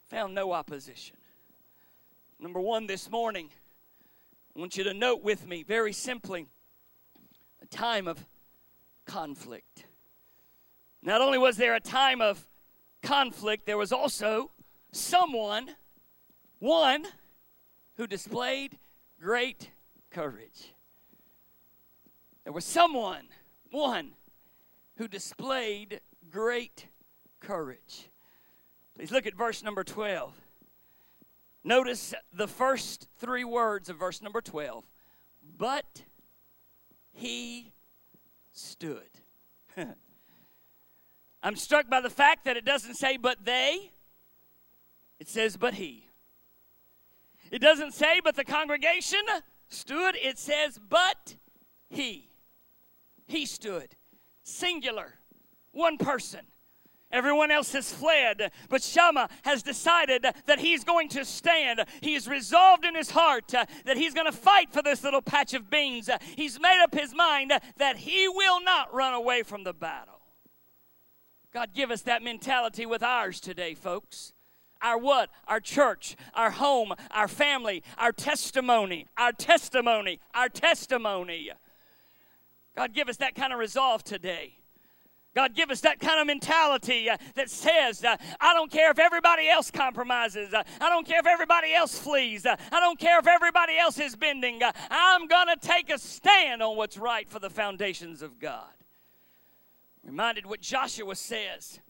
Found 0.10 0.36
no 0.36 0.52
opposition. 0.52 1.18
Number 2.40 2.60
one 2.60 2.86
this 2.88 3.10
morning. 3.10 3.50
I 4.56 4.60
want 4.60 4.78
you 4.78 4.86
to 4.86 4.94
note 4.94 5.22
with 5.22 5.46
me 5.46 5.64
very 5.64 5.92
simply 5.92 6.48
a 7.62 7.66
time 7.66 8.08
of 8.08 8.26
conflict. 9.06 9.86
Not 11.02 11.20
only 11.20 11.38
was 11.38 11.58
there 11.58 11.76
a 11.76 11.82
time 11.82 12.22
of 12.22 12.48
conflict, 13.04 13.66
there 13.66 13.78
was 13.78 13.92
also 13.92 14.52
someone, 14.94 15.72
one, 16.60 17.06
who 17.98 18.08
displayed 18.08 18.78
great 19.20 19.72
courage. 20.10 20.74
There 22.46 22.54
was 22.54 22.64
someone, 22.64 23.28
one, 23.72 24.12
who 24.98 25.10
displayed 25.10 26.00
great 26.30 26.88
courage. 27.42 28.10
Please 28.96 29.12
look 29.12 29.26
at 29.28 29.36
verse 29.36 29.62
number 29.64 29.84
12. 29.84 30.45
Notice 31.66 32.14
the 32.32 32.48
first 32.48 33.08
three 33.18 33.44
words 33.44 33.90
of 33.90 33.98
verse 33.98 34.22
number 34.22 34.40
12. 34.40 34.86
But 35.58 36.04
he 37.12 37.72
stood. 38.52 39.10
I'm 41.44 41.56
struck 41.56 41.90
by 41.90 42.02
the 42.02 42.10
fact 42.12 42.46
that 42.46 42.56
it 42.56 42.66
doesn't 42.66 42.94
say, 42.94 43.18
but 43.18 43.46
they, 43.46 43.92
it 45.20 45.28
says, 45.28 45.58
but 45.58 45.74
he. 45.74 46.08
It 47.50 47.64
doesn't 47.64 47.96
say, 47.96 48.22
but 48.24 48.36
the 48.36 48.44
congregation 48.44 49.24
stood. 49.68 50.16
It 50.18 50.38
says, 50.38 50.80
but 50.88 51.36
he. 51.90 52.30
He 53.26 53.48
stood. 53.48 53.96
Singular. 54.44 55.16
One 55.72 55.98
person. 55.98 56.42
Everyone 57.12 57.52
else 57.52 57.72
has 57.74 57.94
fled, 57.94 58.52
but 58.68 58.84
Shammah 58.84 59.30
has 59.44 59.64
decided 59.64 60.26
that 60.48 60.60
he's 60.60 60.84
going 60.84 61.08
to 61.10 61.24
stand. 61.24 61.86
He 62.02 62.16
is 62.16 62.28
resolved 62.28 62.84
in 62.84 62.96
his 62.96 63.12
heart 63.12 63.48
that 63.50 63.96
he's 63.96 64.14
going 64.14 64.26
to 64.26 64.38
fight 64.38 64.74
for 64.74 64.82
this 64.82 65.04
little 65.04 65.22
patch 65.22 65.54
of 65.54 65.70
beans. 65.70 66.10
He's 66.36 66.60
made 66.60 66.82
up 66.84 66.94
his 66.94 67.14
mind 67.16 67.54
that 67.78 67.98
he 67.98 68.28
will 68.28 68.62
not 68.62 68.94
run 68.94 69.14
away 69.14 69.44
from 69.44 69.64
the 69.64 69.74
battle. 69.74 70.20
God, 71.54 71.70
give 71.74 71.90
us 71.90 72.02
that 72.02 72.22
mentality 72.22 72.86
with 72.86 73.02
ours 73.02 73.40
today, 73.40 73.76
folks. 73.76 74.34
Our 74.82 74.98
what? 74.98 75.30
Our 75.48 75.62
church, 75.62 76.18
our 76.34 76.52
home, 76.52 76.94
our 77.12 77.30
family, 77.30 77.82
our 77.98 78.12
testimony, 78.12 79.08
our 79.18 79.32
testimony, 79.32 80.20
our 80.34 80.50
testimony. 80.50 81.52
God, 82.76 82.94
give 82.94 83.08
us 83.08 83.18
that 83.18 83.36
kind 83.36 83.54
of 83.54 83.60
resolve 83.60 84.04
today. 84.04 84.60
God, 85.36 85.54
give 85.54 85.70
us 85.70 85.82
that 85.82 86.00
kind 86.00 86.22
of 86.22 86.28
mentality 86.28 87.10
uh, 87.10 87.18
that 87.36 87.50
says, 87.50 88.06
uh, 88.06 88.16
I 88.40 88.54
don't 88.54 88.72
care 88.72 88.90
if 88.90 89.00
everybody 89.00 89.50
else 89.50 89.70
compromises. 89.70 90.54
Uh, 90.54 90.64
I 90.80 90.90
don't 90.90 91.06
care 91.06 91.20
if 91.20 91.28
everybody 91.28 91.74
else 91.74 92.00
flees. 92.00 92.46
Uh, 92.46 92.56
I 92.72 92.80
don't 92.80 92.98
care 92.98 93.20
if 93.20 93.28
everybody 93.28 93.78
else 93.78 94.00
is 94.00 94.16
bending. 94.16 94.64
Uh, 94.64 94.72
I'm 94.90 95.28
going 95.28 95.48
to 95.48 95.58
take 95.60 95.92
a 95.92 96.00
stand 96.00 96.64
on 96.64 96.78
what's 96.78 96.98
right 96.98 97.30
for 97.30 97.40
the 97.40 97.50
foundations 97.50 98.22
of 98.22 98.40
God. 98.40 98.70
Reminded 100.06 100.46
what 100.46 100.62
Joshua 100.62 101.16
says. 101.16 101.82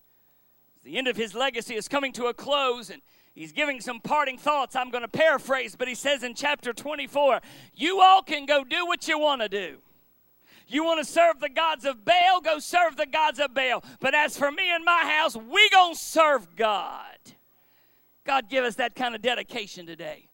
The 0.83 0.97
end 0.97 1.07
of 1.07 1.15
his 1.15 1.35
legacy 1.35 1.75
is 1.75 1.87
coming 1.87 2.13
to 2.13 2.25
a 2.25 2.33
close, 2.33 2.89
and 2.89 3.03
he's 3.35 3.51
giving 3.51 3.79
some 3.79 3.99
parting 3.99 4.39
thoughts. 4.39 4.75
I'm 4.75 4.89
going 4.89 5.03
to 5.03 5.07
paraphrase, 5.07 5.75
but 5.75 5.87
he 5.87 5.93
says 5.93 6.23
in 6.23 6.33
chapter 6.33 6.73
24, 6.73 7.41
You 7.75 8.01
all 8.01 8.23
can 8.23 8.47
go 8.47 8.63
do 8.63 8.87
what 8.87 9.07
you 9.07 9.19
want 9.19 9.41
to 9.41 9.49
do. 9.49 9.77
You 10.67 10.83
want 10.83 11.05
to 11.05 11.11
serve 11.11 11.39
the 11.39 11.49
gods 11.49 11.85
of 11.85 12.03
Baal? 12.05 12.41
Go 12.41 12.59
serve 12.59 12.97
the 12.97 13.05
gods 13.05 13.39
of 13.39 13.53
Baal. 13.53 13.83
But 13.99 14.15
as 14.15 14.37
for 14.37 14.51
me 14.51 14.73
and 14.73 14.83
my 14.83 15.03
house, 15.05 15.35
we 15.35 15.69
going 15.69 15.93
to 15.93 15.99
serve 15.99 16.55
God. 16.55 17.17
God, 18.25 18.49
give 18.49 18.63
us 18.63 18.75
that 18.75 18.95
kind 18.95 19.13
of 19.13 19.21
dedication 19.21 19.85
today. 19.85 20.27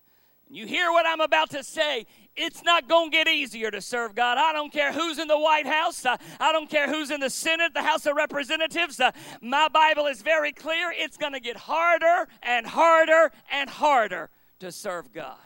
You 0.50 0.66
hear 0.66 0.92
what 0.92 1.06
I'm 1.06 1.22
about 1.22 1.50
to 1.52 1.64
say. 1.64 2.06
It's 2.36 2.64
not 2.64 2.88
going 2.88 3.10
to 3.10 3.18
get 3.18 3.28
easier 3.28 3.72
to 3.72 3.82
serve 3.82 4.16
God. 4.16 4.38
I 4.38 4.52
don't 4.54 4.72
care 4.72 4.92
who's 4.92 5.18
in 5.18 5.28
the 5.28 5.40
White 5.40 5.66
House. 5.66 6.06
Uh, 6.06 6.18
I 6.40 6.52
don't 6.52 6.70
care 6.70 6.90
who's 6.90 7.10
in 7.10 7.20
the 7.20 7.30
Senate, 7.30 7.74
the 7.74 7.84
House 7.84 8.06
of 8.06 8.16
Representatives. 8.16 9.00
Uh, 9.00 9.12
my 9.42 9.68
Bible 9.70 10.08
is 10.08 10.22
very 10.22 10.52
clear. 10.52 10.94
It's 10.96 11.18
going 11.18 11.34
to 11.34 11.40
get 11.40 11.56
harder 11.56 12.28
and 12.44 12.66
harder 12.68 13.32
and 13.50 13.70
harder 13.70 14.30
to 14.60 14.72
serve 14.72 15.14
God. 15.14 15.38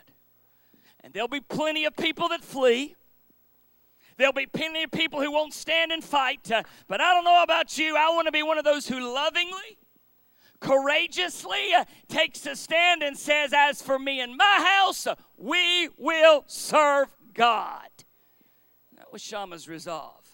And 1.03 1.13
there'll 1.13 1.27
be 1.27 1.39
plenty 1.39 1.85
of 1.85 1.95
people 1.95 2.29
that 2.29 2.43
flee. 2.43 2.95
There'll 4.17 4.33
be 4.33 4.45
plenty 4.45 4.83
of 4.83 4.91
people 4.91 5.21
who 5.21 5.31
won't 5.31 5.53
stand 5.53 5.91
and 5.91 6.03
fight. 6.03 6.49
Uh, 6.51 6.63
but 6.87 7.01
I 7.01 7.13
don't 7.13 7.25
know 7.25 7.43
about 7.43 7.77
you. 7.77 7.97
I 7.97 8.09
want 8.09 8.27
to 8.27 8.31
be 8.31 8.43
one 8.43 8.57
of 8.57 8.63
those 8.63 8.87
who 8.87 9.13
lovingly, 9.13 9.77
courageously 10.59 11.73
uh, 11.77 11.85
takes 12.07 12.45
a 12.45 12.55
stand 12.55 13.03
and 13.03 13.17
says, 13.17 13.51
As 13.53 13.81
for 13.81 13.99
me 13.99 14.21
and 14.21 14.37
my 14.37 14.79
house, 14.79 15.05
uh, 15.05 15.15
we 15.37 15.89
will 15.97 16.45
serve 16.47 17.09
God. 17.33 17.89
That 18.95 19.11
was 19.11 19.21
Shammah's 19.21 19.67
resolve. 19.67 20.25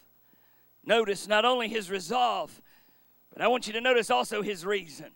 Notice 0.84 1.26
not 1.26 1.44
only 1.44 1.68
his 1.68 1.90
resolve, 1.90 2.60
but 3.32 3.42
I 3.42 3.48
want 3.48 3.66
you 3.66 3.72
to 3.72 3.80
notice 3.80 4.10
also 4.10 4.42
his 4.42 4.64
reason. 4.64 5.10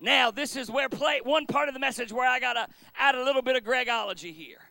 Now, 0.00 0.30
this 0.30 0.56
is 0.56 0.70
where 0.70 0.88
play 0.88 1.20
one 1.22 1.46
part 1.46 1.68
of 1.68 1.74
the 1.74 1.80
message 1.80 2.12
where 2.12 2.28
I 2.28 2.40
got 2.40 2.54
to 2.54 2.66
add 2.96 3.14
a 3.14 3.24
little 3.24 3.42
bit 3.42 3.56
of 3.56 3.64
Gregology 3.64 4.34
here. 4.34 4.63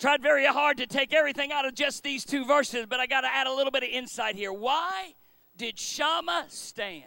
Tried 0.00 0.22
very 0.22 0.46
hard 0.46 0.78
to 0.78 0.86
take 0.86 1.12
everything 1.12 1.52
out 1.52 1.66
of 1.66 1.74
just 1.74 2.02
these 2.02 2.24
two 2.24 2.46
verses, 2.46 2.86
but 2.88 3.00
I 3.00 3.06
got 3.06 3.20
to 3.20 3.28
add 3.28 3.46
a 3.46 3.52
little 3.52 3.70
bit 3.70 3.82
of 3.82 3.90
insight 3.90 4.34
here. 4.34 4.50
Why 4.50 5.14
did 5.58 5.78
Shammah 5.78 6.46
stand 6.48 7.04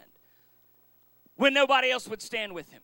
when 1.35 1.55
nobody 1.55 1.89
else 1.89 2.07
would 2.07 2.21
stand 2.21 2.53
with 2.53 2.69
him? 2.69 2.83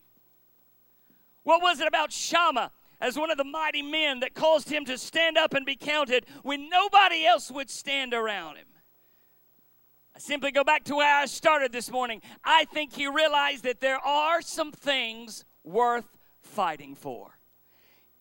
What 1.44 1.62
was 1.62 1.78
it 1.78 1.86
about 1.86 2.10
Shammah 2.10 2.72
as 3.00 3.16
one 3.16 3.30
of 3.30 3.38
the 3.38 3.44
mighty 3.44 3.82
men 3.82 4.18
that 4.18 4.34
caused 4.34 4.68
him 4.68 4.84
to 4.86 4.98
stand 4.98 5.38
up 5.38 5.54
and 5.54 5.64
be 5.64 5.76
counted 5.76 6.26
when 6.42 6.68
nobody 6.68 7.24
else 7.24 7.48
would 7.48 7.70
stand 7.70 8.12
around 8.12 8.56
him? 8.56 8.66
I 10.16 10.18
simply 10.18 10.50
go 10.50 10.64
back 10.64 10.82
to 10.86 10.96
where 10.96 11.18
I 11.18 11.26
started 11.26 11.70
this 11.70 11.88
morning. 11.88 12.20
I 12.42 12.64
think 12.64 12.94
he 12.94 13.06
realized 13.06 13.62
that 13.62 13.78
there 13.78 14.04
are 14.04 14.42
some 14.42 14.72
things 14.72 15.44
worth 15.62 16.18
fighting 16.42 16.96
for 16.96 17.38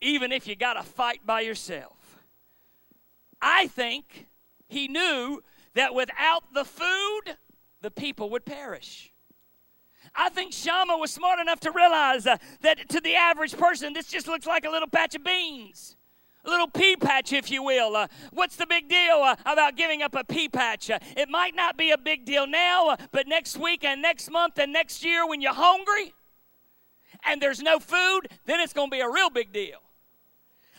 even 0.02 0.32
if 0.32 0.48
you 0.48 0.56
got 0.56 0.74
to 0.74 0.84
fight 0.84 1.26
by 1.26 1.42
yourself. 1.42 2.20
I 3.42 3.68
think 3.68 4.28
he 4.68 4.88
knew 4.88 5.42
that 5.74 5.94
without 5.94 6.54
the 6.54 6.66
food, 6.66 7.38
the 7.82 7.92
people 7.92 8.30
would 8.32 8.46
perish. 8.46 9.12
I 10.16 10.30
think 10.30 10.54
Shammah 10.54 10.98
was 10.98 11.12
smart 11.12 11.40
enough 11.40 11.60
to 11.62 11.72
realize 11.72 12.26
uh, 12.26 12.38
that 12.62 12.90
to 12.90 13.00
the 13.00 13.16
average 13.16 13.56
person, 13.56 13.94
this 13.94 14.08
just 14.08 14.28
looks 14.28 14.46
like 14.46 14.66
a 14.66 14.70
little 14.70 14.88
patch 14.88 15.16
of 15.16 15.24
beans. 15.24 15.96
A 16.46 16.50
little 16.50 16.68
pea 16.68 16.96
patch, 16.96 17.34
if 17.34 17.52
you 17.52 17.62
will. 17.62 17.96
Uh, 17.96 18.08
what's 18.32 18.56
the 18.56 18.66
big 18.66 18.88
deal 18.88 19.22
uh, 19.22 19.36
about 19.46 19.76
giving 19.76 20.02
up 20.02 20.16
a 20.16 20.24
pea 20.24 20.48
patch? 20.48 20.90
Uh, 20.90 20.98
it 21.18 21.30
might 21.30 21.54
not 21.54 21.78
be 21.78 21.92
a 21.92 21.98
big 21.98 22.26
deal 22.26 22.48
now, 22.48 22.90
uh, 22.90 22.98
but 23.12 23.28
next 23.28 23.58
week 23.58 23.84
and 23.84 24.02
next 24.02 24.32
month 24.32 24.58
and 24.58 24.72
next 24.72 25.04
year, 25.04 25.28
when 25.28 25.42
you're 25.42 25.54
hungry 25.54 26.14
and 27.26 27.42
there's 27.42 27.62
no 27.62 27.78
food, 27.78 28.22
then 28.46 28.62
it's 28.62 28.74
going 28.74 28.90
to 28.90 28.96
be 28.96 29.02
a 29.02 29.10
real 29.10 29.30
big 29.30 29.52
deal. 29.52 29.80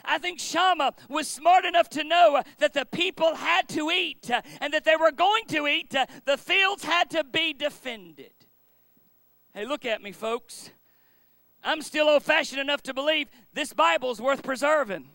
I 0.05 0.19
think 0.19 0.39
Shammah 0.39 0.95
was 1.09 1.29
smart 1.29 1.65
enough 1.65 1.89
to 1.91 2.05
know 2.05 2.43
that 2.59 2.73
the 2.73 2.85
people 2.85 3.35
had 3.35 3.69
to 3.71 3.91
eat 3.91 4.31
uh, 4.31 4.43
and 4.61 4.73
that 4.73 4.85
they 4.85 4.97
were 4.97 5.13
going 5.13 5.45
to 5.49 5.67
eat. 5.67 5.95
Uh, 5.95 6.07
the 6.25 6.37
fields 6.37 6.85
had 6.85 7.11
to 7.11 7.25
be 7.25 7.53
defended. 7.53 8.33
Hey, 9.55 9.65
look 9.65 9.85
at 9.85 10.03
me, 10.03 10.13
folks. 10.13 10.71
I'm 11.63 11.83
still 11.83 12.09
old 12.09 12.23
fashioned 12.23 12.61
enough 12.61 12.83
to 12.85 12.95
believe 12.95 13.29
this 13.53 13.73
Bible's 13.73 14.21
worth 14.21 14.43
preserving. 14.43 15.09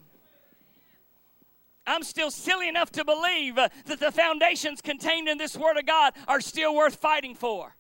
I'm 1.88 2.04
still 2.04 2.32
silly 2.32 2.68
enough 2.68 2.92
to 2.92 3.06
believe 3.06 3.58
uh, 3.58 3.70
that 3.86 4.00
the 4.00 4.12
foundations 4.12 4.82
contained 4.82 5.28
in 5.28 5.38
this 5.38 5.56
Word 5.56 5.78
of 5.78 5.86
God 5.86 6.14
are 6.28 6.42
still 6.42 6.76
worth 6.76 6.96
fighting 6.96 7.36
for. 7.36 7.76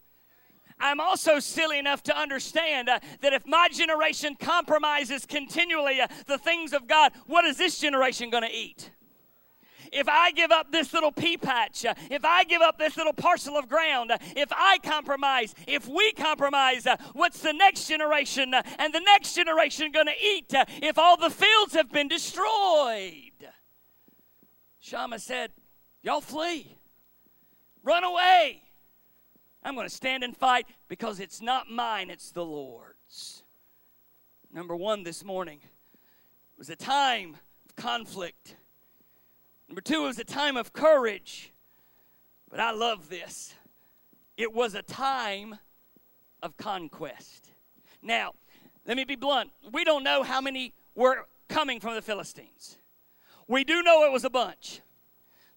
I'm 0.80 0.99
also 0.99 1.39
silly 1.39 1.80
enough 1.80 2.03
to 2.03 2.18
understand 2.18 2.89
uh, 2.89 2.99
that 3.22 3.34
if 3.34 3.47
my 3.47 3.69
generation 3.72 4.35
compromises 4.39 5.26
continually 5.26 6.02
uh, 6.02 6.07
the 6.27 6.38
things 6.38 6.73
of 6.73 6.88
God, 6.88 7.14
what 7.27 7.45
is 7.45 7.57
this 7.57 7.80
generation 7.80 8.30
going 8.30 8.43
to 8.43 8.53
eat? 8.53 8.91
If 9.91 10.10
I 10.10 10.31
give 10.31 10.52
up 10.52 10.72
this 10.72 10.93
little 10.93 11.11
pea 11.11 11.38
patch, 11.38 11.85
uh, 11.85 11.93
if 12.11 12.26
I 12.26 12.43
give 12.43 12.61
up 12.61 12.77
this 12.77 12.97
little 12.97 13.14
parcel 13.14 13.57
of 13.57 13.69
ground, 13.69 14.11
uh, 14.11 14.18
if 14.35 14.52
I 14.52 14.80
compromise, 14.84 15.56
if 15.68 15.88
we 15.88 16.11
compromise, 16.11 16.85
uh, 16.85 16.97
what's 17.14 17.39
the 17.39 17.53
next 17.53 17.88
generation 17.88 18.53
and 18.53 18.93
the 18.93 18.99
next 18.99 19.34
generation 19.35 19.91
going 19.91 20.07
to 20.07 20.26
eat 20.26 20.53
if 20.81 20.97
all 20.97 21.15
the 21.15 21.30
fields 21.30 21.73
have 21.73 21.91
been 21.91 22.10
destroyed? 22.10 23.31
Shammah 24.81 25.19
said, 25.19 25.52
Y'all 26.02 26.22
flee, 26.22 26.77
run 27.81 28.03
away. 28.03 28.64
I'm 29.65 29.73
going 29.73 29.89
to 29.89 29.93
stand 29.93 30.23
and 30.23 30.37
fight 30.37 30.67
because 30.87 31.19
it's 31.19 31.41
not 31.41 31.71
mine, 31.71 32.11
it's 32.11 32.31
the 32.31 32.45
Lord's. 32.45 33.43
Number 34.53 34.75
one 34.75 35.03
this 35.03 35.25
morning 35.25 35.59
was 36.55 36.69
a 36.69 36.75
time 36.75 37.35
of 37.65 37.75
conflict. 37.75 38.57
Number 39.67 39.81
two 39.81 40.03
it 40.03 40.07
was 40.07 40.19
a 40.19 40.23
time 40.23 40.55
of 40.55 40.71
courage. 40.71 41.51
But 42.47 42.59
I 42.59 42.71
love 42.73 43.09
this. 43.09 43.55
It 44.37 44.53
was 44.53 44.75
a 44.75 44.83
time 44.83 45.57
of 46.43 46.55
conquest. 46.57 47.49
Now, 48.03 48.33
let 48.85 48.95
me 48.95 49.03
be 49.03 49.15
blunt. 49.15 49.49
We 49.71 49.83
don't 49.83 50.03
know 50.03 50.21
how 50.21 50.41
many 50.41 50.73
were 50.93 51.25
coming 51.49 51.79
from 51.79 51.95
the 51.95 52.03
Philistines. 52.03 52.77
We 53.47 53.63
do 53.63 53.81
know 53.81 54.05
it 54.05 54.11
was 54.11 54.25
a 54.25 54.29
bunch. 54.29 54.81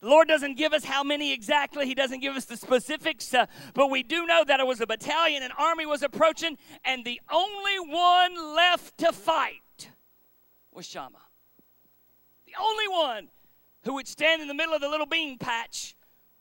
The 0.01 0.09
Lord 0.09 0.29
doesn't 0.29 0.57
give 0.57 0.73
us 0.73 0.85
how 0.85 1.03
many 1.03 1.33
exactly, 1.33 1.87
He 1.87 1.95
doesn't 1.95 2.21
give 2.21 2.37
us 2.37 2.45
the 2.45 2.57
specifics, 2.57 3.35
uh, 3.35 3.47
but 3.75 3.91
we 3.91 4.03
do 4.03 4.27
know 4.27 4.45
that 4.47 4.61
it 4.61 4.67
was 4.67 4.81
a 4.81 4.87
battalion, 4.87 5.43
an 5.43 5.51
army 5.59 5.87
was 5.87 6.03
approaching, 6.03 6.57
and 6.85 7.05
the 7.05 7.21
only 7.33 7.81
one 7.81 8.55
left 8.55 8.97
to 8.99 9.13
fight 9.13 9.91
was 10.73 10.87
Shammah. 10.87 11.19
The 12.47 12.53
only 12.61 12.89
one 12.89 13.29
who 13.83 13.95
would 13.95 14.07
stand 14.07 14.41
in 14.41 14.49
the 14.49 14.55
middle 14.55 14.75
of 14.75 14.81
the 14.81 14.89
little 14.89 15.07
bean 15.07 15.37
patch 15.37 15.97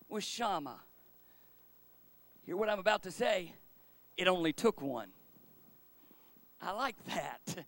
was 0.08 0.24
Shammah. 0.24 0.82
Hear 2.46 2.56
what 2.56 2.70
I'm 2.70 2.80
about 2.80 3.04
to 3.04 3.12
say? 3.12 3.54
It 4.16 4.28
only 4.28 4.54
took 4.54 4.82
one. 4.82 5.10
I 6.62 6.72
like 6.72 6.96
that. 7.06 7.66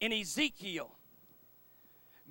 In 0.00 0.12
Ezekiel, 0.12 0.95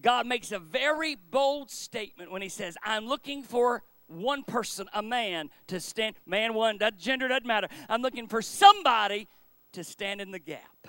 God 0.01 0.27
makes 0.27 0.51
a 0.51 0.59
very 0.59 1.15
bold 1.15 1.71
statement 1.71 2.31
when 2.31 2.41
He 2.41 2.49
says, 2.49 2.77
I'm 2.83 3.07
looking 3.07 3.43
for 3.43 3.83
one 4.07 4.43
person, 4.43 4.87
a 4.93 5.01
man, 5.01 5.49
to 5.67 5.79
stand, 5.79 6.15
man, 6.25 6.53
one, 6.53 6.77
that 6.79 6.97
gender 6.97 7.27
doesn't 7.27 7.45
matter. 7.45 7.67
I'm 7.89 8.01
looking 8.01 8.27
for 8.27 8.41
somebody 8.41 9.27
to 9.73 9.83
stand 9.83 10.21
in 10.21 10.31
the 10.31 10.39
gap. 10.39 10.87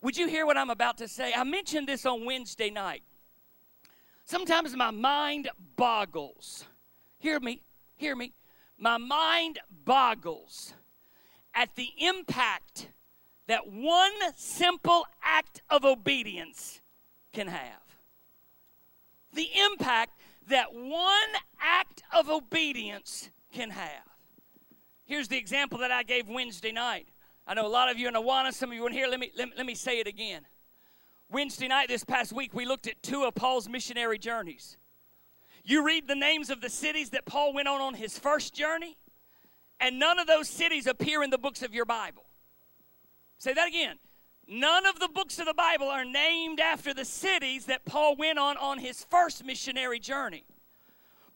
Would 0.00 0.16
you 0.16 0.26
hear 0.26 0.46
what 0.46 0.56
I'm 0.56 0.70
about 0.70 0.98
to 0.98 1.08
say? 1.08 1.32
I 1.32 1.44
mentioned 1.44 1.88
this 1.88 2.04
on 2.06 2.24
Wednesday 2.24 2.70
night. 2.70 3.02
Sometimes 4.24 4.74
my 4.74 4.90
mind 4.90 5.48
boggles. 5.76 6.64
Hear 7.18 7.38
me, 7.38 7.62
hear 7.96 8.16
me. 8.16 8.32
My 8.78 8.98
mind 8.98 9.60
boggles 9.84 10.74
at 11.54 11.76
the 11.76 11.88
impact 11.98 12.88
that 13.46 13.68
one 13.68 14.12
simple 14.34 15.06
act 15.22 15.62
of 15.70 15.84
obedience 15.84 16.80
can 17.32 17.48
have. 17.48 17.80
The 19.34 19.48
impact 19.72 20.12
that 20.48 20.74
one 20.74 21.12
act 21.60 22.02
of 22.14 22.28
obedience 22.28 23.30
can 23.52 23.70
have. 23.70 24.04
Here's 25.04 25.28
the 25.28 25.38
example 25.38 25.78
that 25.78 25.90
I 25.90 26.02
gave 26.02 26.28
Wednesday 26.28 26.72
night. 26.72 27.08
I 27.46 27.54
know 27.54 27.66
a 27.66 27.68
lot 27.68 27.90
of 27.90 27.98
you 27.98 28.08
in 28.08 28.14
Awana, 28.14 28.52
some 28.52 28.70
of 28.70 28.76
you 28.76 28.86
in 28.86 28.92
here. 28.92 29.06
Let 29.08 29.20
me, 29.20 29.30
let 29.36 29.48
me, 29.48 29.54
let 29.56 29.66
me 29.66 29.74
say 29.74 29.98
it 29.98 30.06
again. 30.06 30.42
Wednesday 31.30 31.68
night 31.68 31.88
this 31.88 32.04
past 32.04 32.32
week, 32.32 32.52
we 32.54 32.66
looked 32.66 32.86
at 32.86 33.02
two 33.02 33.24
of 33.24 33.34
Paul's 33.34 33.68
missionary 33.68 34.18
journeys. 34.18 34.76
You 35.64 35.84
read 35.84 36.08
the 36.08 36.14
names 36.14 36.50
of 36.50 36.60
the 36.60 36.68
cities 36.68 37.10
that 37.10 37.24
Paul 37.24 37.54
went 37.54 37.68
on 37.68 37.80
on 37.80 37.94
his 37.94 38.18
first 38.18 38.54
journey, 38.54 38.96
and 39.80 39.98
none 39.98 40.18
of 40.18 40.26
those 40.26 40.48
cities 40.48 40.86
appear 40.86 41.22
in 41.22 41.30
the 41.30 41.38
books 41.38 41.62
of 41.62 41.72
your 41.72 41.84
Bible. 41.84 42.24
Say 43.38 43.54
that 43.54 43.68
again. 43.68 43.96
None 44.52 44.84
of 44.84 44.98
the 45.00 45.08
books 45.08 45.38
of 45.38 45.46
the 45.46 45.54
Bible 45.54 45.88
are 45.88 46.04
named 46.04 46.60
after 46.60 46.92
the 46.92 47.06
cities 47.06 47.64
that 47.66 47.86
Paul 47.86 48.16
went 48.16 48.38
on 48.38 48.58
on 48.58 48.78
his 48.78 49.02
first 49.02 49.46
missionary 49.46 49.98
journey. 49.98 50.44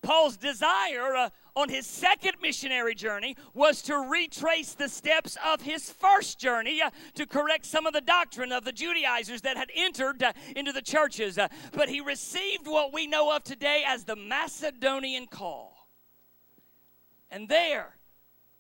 Paul's 0.02 0.36
desire 0.36 1.16
uh, 1.16 1.30
on 1.56 1.70
his 1.70 1.86
second 1.86 2.34
missionary 2.42 2.94
journey 2.94 3.34
was 3.54 3.80
to 3.82 3.96
retrace 3.96 4.74
the 4.74 4.90
steps 4.90 5.38
of 5.42 5.62
his 5.62 5.88
first 5.88 6.38
journey 6.38 6.82
uh, 6.82 6.90
to 7.14 7.24
correct 7.24 7.64
some 7.64 7.86
of 7.86 7.94
the 7.94 8.02
doctrine 8.02 8.52
of 8.52 8.64
the 8.64 8.72
Judaizers 8.72 9.40
that 9.40 9.56
had 9.56 9.70
entered 9.74 10.22
uh, 10.22 10.34
into 10.54 10.70
the 10.70 10.82
churches. 10.82 11.38
Uh, 11.38 11.48
but 11.72 11.88
he 11.88 12.02
received 12.02 12.66
what 12.66 12.92
we 12.92 13.06
know 13.06 13.34
of 13.34 13.42
today 13.44 13.82
as 13.86 14.04
the 14.04 14.14
Macedonian 14.14 15.26
call. 15.26 15.88
And 17.30 17.48
there, 17.48 17.96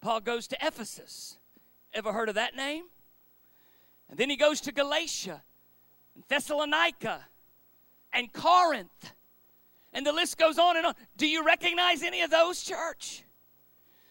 Paul 0.00 0.20
goes 0.20 0.46
to 0.48 0.56
Ephesus. 0.66 1.36
Ever 1.92 2.14
heard 2.14 2.30
of 2.30 2.36
that 2.36 2.56
name? 2.56 2.84
And 4.08 4.18
then 4.18 4.30
he 4.30 4.36
goes 4.36 4.60
to 4.62 4.72
Galatia, 4.72 5.42
and 6.14 6.24
Thessalonica, 6.28 7.26
and 8.12 8.32
Corinth. 8.32 9.12
And 9.92 10.06
the 10.06 10.12
list 10.12 10.38
goes 10.38 10.58
on 10.58 10.76
and 10.76 10.86
on. 10.86 10.94
Do 11.16 11.26
you 11.26 11.44
recognize 11.44 12.02
any 12.02 12.22
of 12.22 12.30
those, 12.30 12.62
church? 12.62 13.24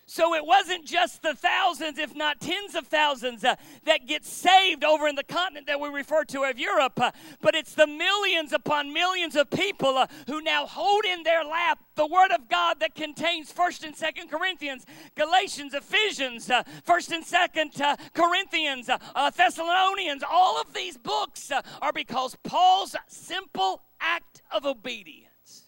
So 0.07 0.35
it 0.35 0.45
wasn't 0.45 0.85
just 0.85 1.23
the 1.23 1.33
thousands, 1.33 1.97
if 1.97 2.15
not 2.15 2.39
tens 2.39 2.75
of 2.75 2.87
thousands, 2.87 3.43
uh, 3.43 3.55
that 3.85 4.05
get 4.05 4.23
saved 4.23 4.83
over 4.83 5.07
in 5.07 5.15
the 5.15 5.23
continent 5.23 5.65
that 5.65 5.79
we 5.79 5.89
refer 5.89 6.23
to 6.25 6.45
as 6.45 6.57
Europe, 6.57 6.99
uh, 6.99 7.11
but 7.41 7.55
it's 7.55 7.73
the 7.73 7.87
millions 7.87 8.53
upon 8.53 8.93
millions 8.93 9.35
of 9.35 9.49
people 9.49 9.97
uh, 9.97 10.05
who 10.27 10.41
now 10.41 10.67
hold 10.67 11.05
in 11.05 11.23
their 11.23 11.43
lap 11.43 11.79
the 11.95 12.05
Word 12.05 12.31
of 12.31 12.47
God 12.47 12.79
that 12.81 12.93
contains 12.93 13.51
First 13.51 13.83
and 13.83 13.95
Second 13.95 14.29
Corinthians, 14.29 14.85
Galatians, 15.15 15.73
Ephesians, 15.73 16.51
uh, 16.51 16.61
First 16.83 17.11
and 17.11 17.25
Second 17.25 17.81
uh, 17.81 17.95
Corinthians, 18.13 18.89
uh, 18.89 18.99
uh, 19.15 19.31
Thessalonians. 19.31 20.23
All 20.29 20.61
of 20.61 20.73
these 20.73 20.97
books 20.97 21.49
uh, 21.51 21.61
are 21.81 21.93
because 21.93 22.37
Paul's 22.43 22.95
simple 23.07 23.81
act 23.99 24.43
of 24.51 24.67
obedience. 24.67 25.63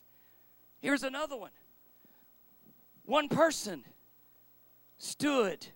Here's 0.80 1.04
another 1.04 1.38
one. 1.38 1.52
One 3.04 3.30
person 3.30 3.84
stood 4.98 5.68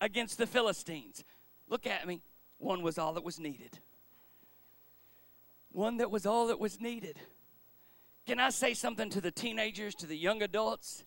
against 0.00 0.38
the 0.38 0.46
Philistines. 0.46 1.24
Look 1.68 1.86
at 1.86 2.06
me. 2.06 2.20
One 2.58 2.82
was 2.82 2.98
all 2.98 3.14
that 3.14 3.24
was 3.24 3.38
needed. 3.38 3.78
One 5.72 5.98
that 5.98 6.10
was 6.10 6.26
all 6.26 6.48
that 6.48 6.58
was 6.58 6.80
needed. 6.80 7.18
Can 8.26 8.38
I 8.38 8.50
say 8.50 8.74
something 8.74 9.10
to 9.10 9.20
the 9.20 9.30
teenagers, 9.30 9.94
to 9.96 10.06
the 10.06 10.16
young 10.16 10.42
adults? 10.42 11.04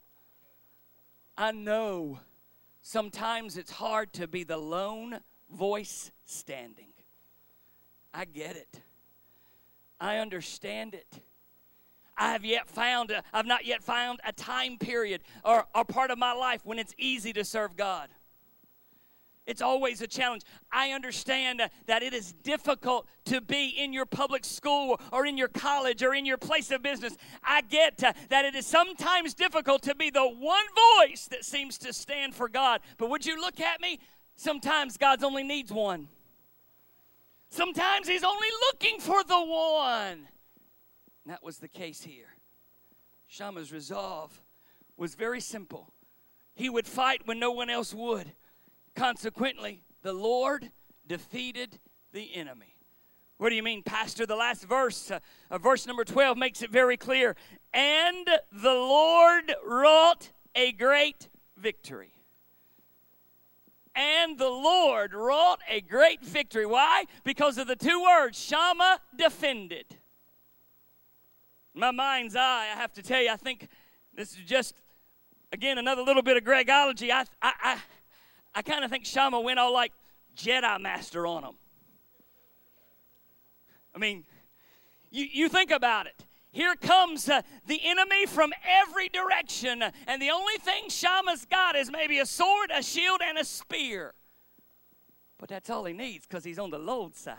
I 1.37 1.51
know 1.51 2.19
sometimes 2.81 3.57
it's 3.57 3.71
hard 3.71 4.13
to 4.13 4.27
be 4.27 4.43
the 4.43 4.57
lone 4.57 5.19
voice 5.51 6.11
standing. 6.25 6.93
I 8.13 8.25
get 8.25 8.55
it. 8.55 8.81
I 9.99 10.17
understand 10.17 10.93
it. 10.93 11.21
I 12.17 12.31
have 12.31 12.45
yet 12.45 12.69
found, 12.69 13.11
I've 13.33 13.45
not 13.45 13.65
yet 13.65 13.83
found 13.83 14.19
a 14.25 14.31
time 14.31 14.77
period 14.77 15.21
or, 15.43 15.65
or 15.73 15.83
part 15.83 16.11
of 16.11 16.17
my 16.17 16.33
life 16.33 16.61
when 16.63 16.79
it's 16.79 16.93
easy 16.97 17.33
to 17.33 17.43
serve 17.43 17.75
God. 17.75 18.09
It's 19.45 19.61
always 19.61 20.01
a 20.01 20.07
challenge. 20.07 20.43
I 20.71 20.91
understand 20.91 21.61
that 21.87 22.01
it 22.01 22.13
is 22.13 22.31
difficult 22.31 23.07
to 23.25 23.41
be 23.41 23.69
in 23.69 23.91
your 23.91 24.05
public 24.05 24.45
school 24.45 25.01
or 25.11 25.25
in 25.25 25.37
your 25.37 25.49
college 25.49 26.01
or 26.01 26.13
in 26.13 26.25
your 26.25 26.37
place 26.37 26.71
of 26.71 26.81
business. 26.81 27.17
I 27.43 27.61
get 27.61 27.97
that 27.97 28.45
it 28.45 28.55
is 28.55 28.65
sometimes 28.65 29.33
difficult 29.33 29.81
to 29.83 29.95
be 29.95 30.09
the 30.09 30.25
one 30.25 30.63
voice 30.97 31.27
that 31.29 31.43
seems 31.43 31.77
to 31.79 31.91
stand 31.91 32.35
for 32.35 32.47
God. 32.47 32.79
But 32.97 33.09
would 33.09 33.25
you 33.25 33.39
look 33.39 33.59
at 33.59 33.81
me? 33.81 33.99
Sometimes 34.35 34.97
God's 34.97 35.23
only 35.23 35.43
needs 35.43 35.73
one. 35.73 36.07
Sometimes 37.49 38.07
He's 38.07 38.23
only 38.23 38.47
looking 38.71 38.99
for 38.99 39.23
the 39.25 39.43
one. 39.43 40.27
And 41.23 41.33
that 41.33 41.43
was 41.43 41.59
the 41.59 41.67
case 41.67 42.03
here. 42.03 42.35
Shammah's 43.27 43.71
resolve 43.71 44.41
was 44.97 45.15
very 45.15 45.41
simple. 45.41 45.91
He 46.53 46.69
would 46.69 46.85
fight 46.87 47.21
when 47.25 47.39
no 47.39 47.51
one 47.51 47.69
else 47.69 47.93
would. 47.93 48.33
Consequently, 48.95 49.81
the 50.03 50.13
Lord 50.13 50.71
defeated 51.07 51.79
the 52.11 52.35
enemy. 52.35 52.75
What 53.37 53.49
do 53.49 53.55
you 53.55 53.63
mean, 53.63 53.81
Pastor? 53.83 54.25
The 54.25 54.35
last 54.35 54.63
verse, 54.65 55.09
uh, 55.09 55.19
uh, 55.49 55.57
verse 55.57 55.87
number 55.87 56.03
12, 56.03 56.37
makes 56.37 56.61
it 56.61 56.69
very 56.69 56.95
clear. 56.95 57.35
And 57.73 58.27
the 58.51 58.73
Lord 58.73 59.53
wrought 59.65 60.31
a 60.55 60.71
great 60.71 61.29
victory. 61.57 62.13
And 63.95 64.37
the 64.37 64.49
Lord 64.49 65.13
wrought 65.13 65.59
a 65.69 65.81
great 65.81 66.23
victory. 66.23 66.65
Why? 66.65 67.05
Because 67.23 67.57
of 67.57 67.67
the 67.67 67.75
two 67.75 68.01
words 68.01 68.39
Shammah 68.39 68.99
defended. 69.17 69.97
My 71.73 71.91
mind's 71.91 72.35
eye, 72.35 72.69
I 72.73 72.79
have 72.79 72.93
to 72.93 73.01
tell 73.01 73.21
you, 73.21 73.31
I 73.31 73.35
think 73.35 73.67
this 74.13 74.31
is 74.31 74.43
just, 74.45 74.75
again, 75.51 75.77
another 75.77 76.03
little 76.03 76.21
bit 76.21 76.37
of 76.37 76.43
Gregology. 76.43 77.09
I, 77.09 77.25
I, 77.41 77.53
I, 77.63 77.77
I 78.55 78.61
kind 78.61 78.83
of 78.83 78.91
think 78.91 79.05
Shammah 79.05 79.41
went 79.41 79.57
all 79.57 79.73
like 79.73 79.91
Jedi 80.35 80.79
Master 80.79 81.25
on 81.25 81.43
him. 81.43 81.55
I 83.95 83.97
mean, 83.97 84.25
you, 85.09 85.25
you 85.31 85.49
think 85.49 85.71
about 85.71 86.07
it. 86.07 86.25
Here 86.51 86.75
comes 86.75 87.27
uh, 87.27 87.41
the 87.65 87.79
enemy 87.83 88.27
from 88.27 88.53
every 88.63 89.09
direction, 89.09 89.83
and 90.05 90.21
the 90.21 90.29
only 90.29 90.57
thing 90.59 90.89
Shammah's 90.89 91.45
got 91.45 91.75
is 91.75 91.91
maybe 91.91 92.19
a 92.19 92.27
sword, 92.27 92.69
a 92.71 92.83
shield, 92.83 93.21
and 93.27 93.39
a 93.39 93.45
spear. 93.45 94.13
But 95.39 95.49
that's 95.49 95.71
all 95.71 95.85
he 95.85 95.93
needs 95.93 96.27
because 96.27 96.43
he's 96.43 96.59
on 96.59 96.69
the 96.69 96.77
Lord's 96.77 97.19
side. 97.19 97.37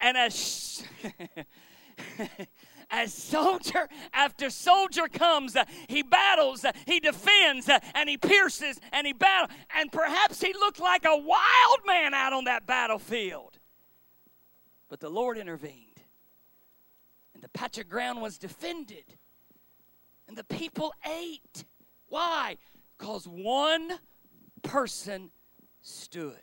And 0.00 0.16
as 0.16 0.82
as 2.90 3.12
soldier 3.12 3.88
after 4.12 4.50
soldier 4.50 5.08
comes, 5.08 5.56
uh, 5.56 5.64
he 5.88 6.02
battles, 6.02 6.64
uh, 6.64 6.72
he 6.86 7.00
defends, 7.00 7.68
uh, 7.68 7.78
and 7.94 8.08
he 8.08 8.16
pierces, 8.16 8.78
and 8.92 9.06
he 9.06 9.12
battles. 9.12 9.50
And 9.76 9.90
perhaps 9.90 10.40
he 10.40 10.52
looked 10.52 10.80
like 10.80 11.04
a 11.04 11.16
wild 11.16 11.80
man 11.86 12.14
out 12.14 12.32
on 12.32 12.44
that 12.44 12.66
battlefield. 12.66 13.58
But 14.88 15.00
the 15.00 15.08
Lord 15.08 15.36
intervened, 15.36 16.00
and 17.34 17.42
the 17.42 17.48
patch 17.48 17.78
of 17.78 17.88
ground 17.88 18.22
was 18.22 18.38
defended, 18.38 19.04
and 20.28 20.36
the 20.36 20.44
people 20.44 20.94
ate. 21.04 21.64
Why? 22.08 22.56
Because 22.96 23.26
one 23.26 23.98
person 24.62 25.30
stood. 25.82 26.34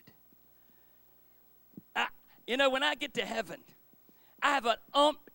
I, 1.96 2.08
you 2.46 2.58
know, 2.58 2.70
when 2.70 2.84
I 2.84 2.96
get 2.96 3.14
to 3.16 3.26
heaven, 3.26 3.62
I 4.42 4.50
have 4.52 4.66
an 4.66 4.76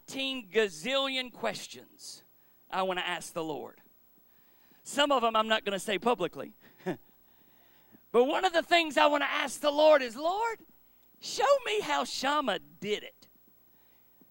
gazillion 0.09 1.33
questions 1.33 2.23
I 2.71 2.83
want 2.83 2.99
to 2.99 3.07
ask 3.07 3.33
the 3.33 3.45
Lord. 3.45 3.81
Some 4.83 5.13
of 5.13 5.23
them 5.23 5.37
I'm 5.37 5.49
not 5.49 5.65
going 5.65 5.75
to 5.75 5.79
say 5.79 5.99
publicly. 5.99 6.53
but 8.13 8.25
one 8.25 8.45
of 8.45 8.53
the 8.53 8.63
things 8.63 8.97
I 8.97 9.07
want 9.07 9.23
to 9.23 9.31
ask 9.31 9.61
the 9.61 9.71
Lord 9.71 10.03
is 10.03 10.17
Lord, 10.17 10.59
show 11.21 11.45
me 11.67 11.81
how 11.81 12.05
Shammah 12.05 12.59
did 12.81 13.03
it. 13.03 13.29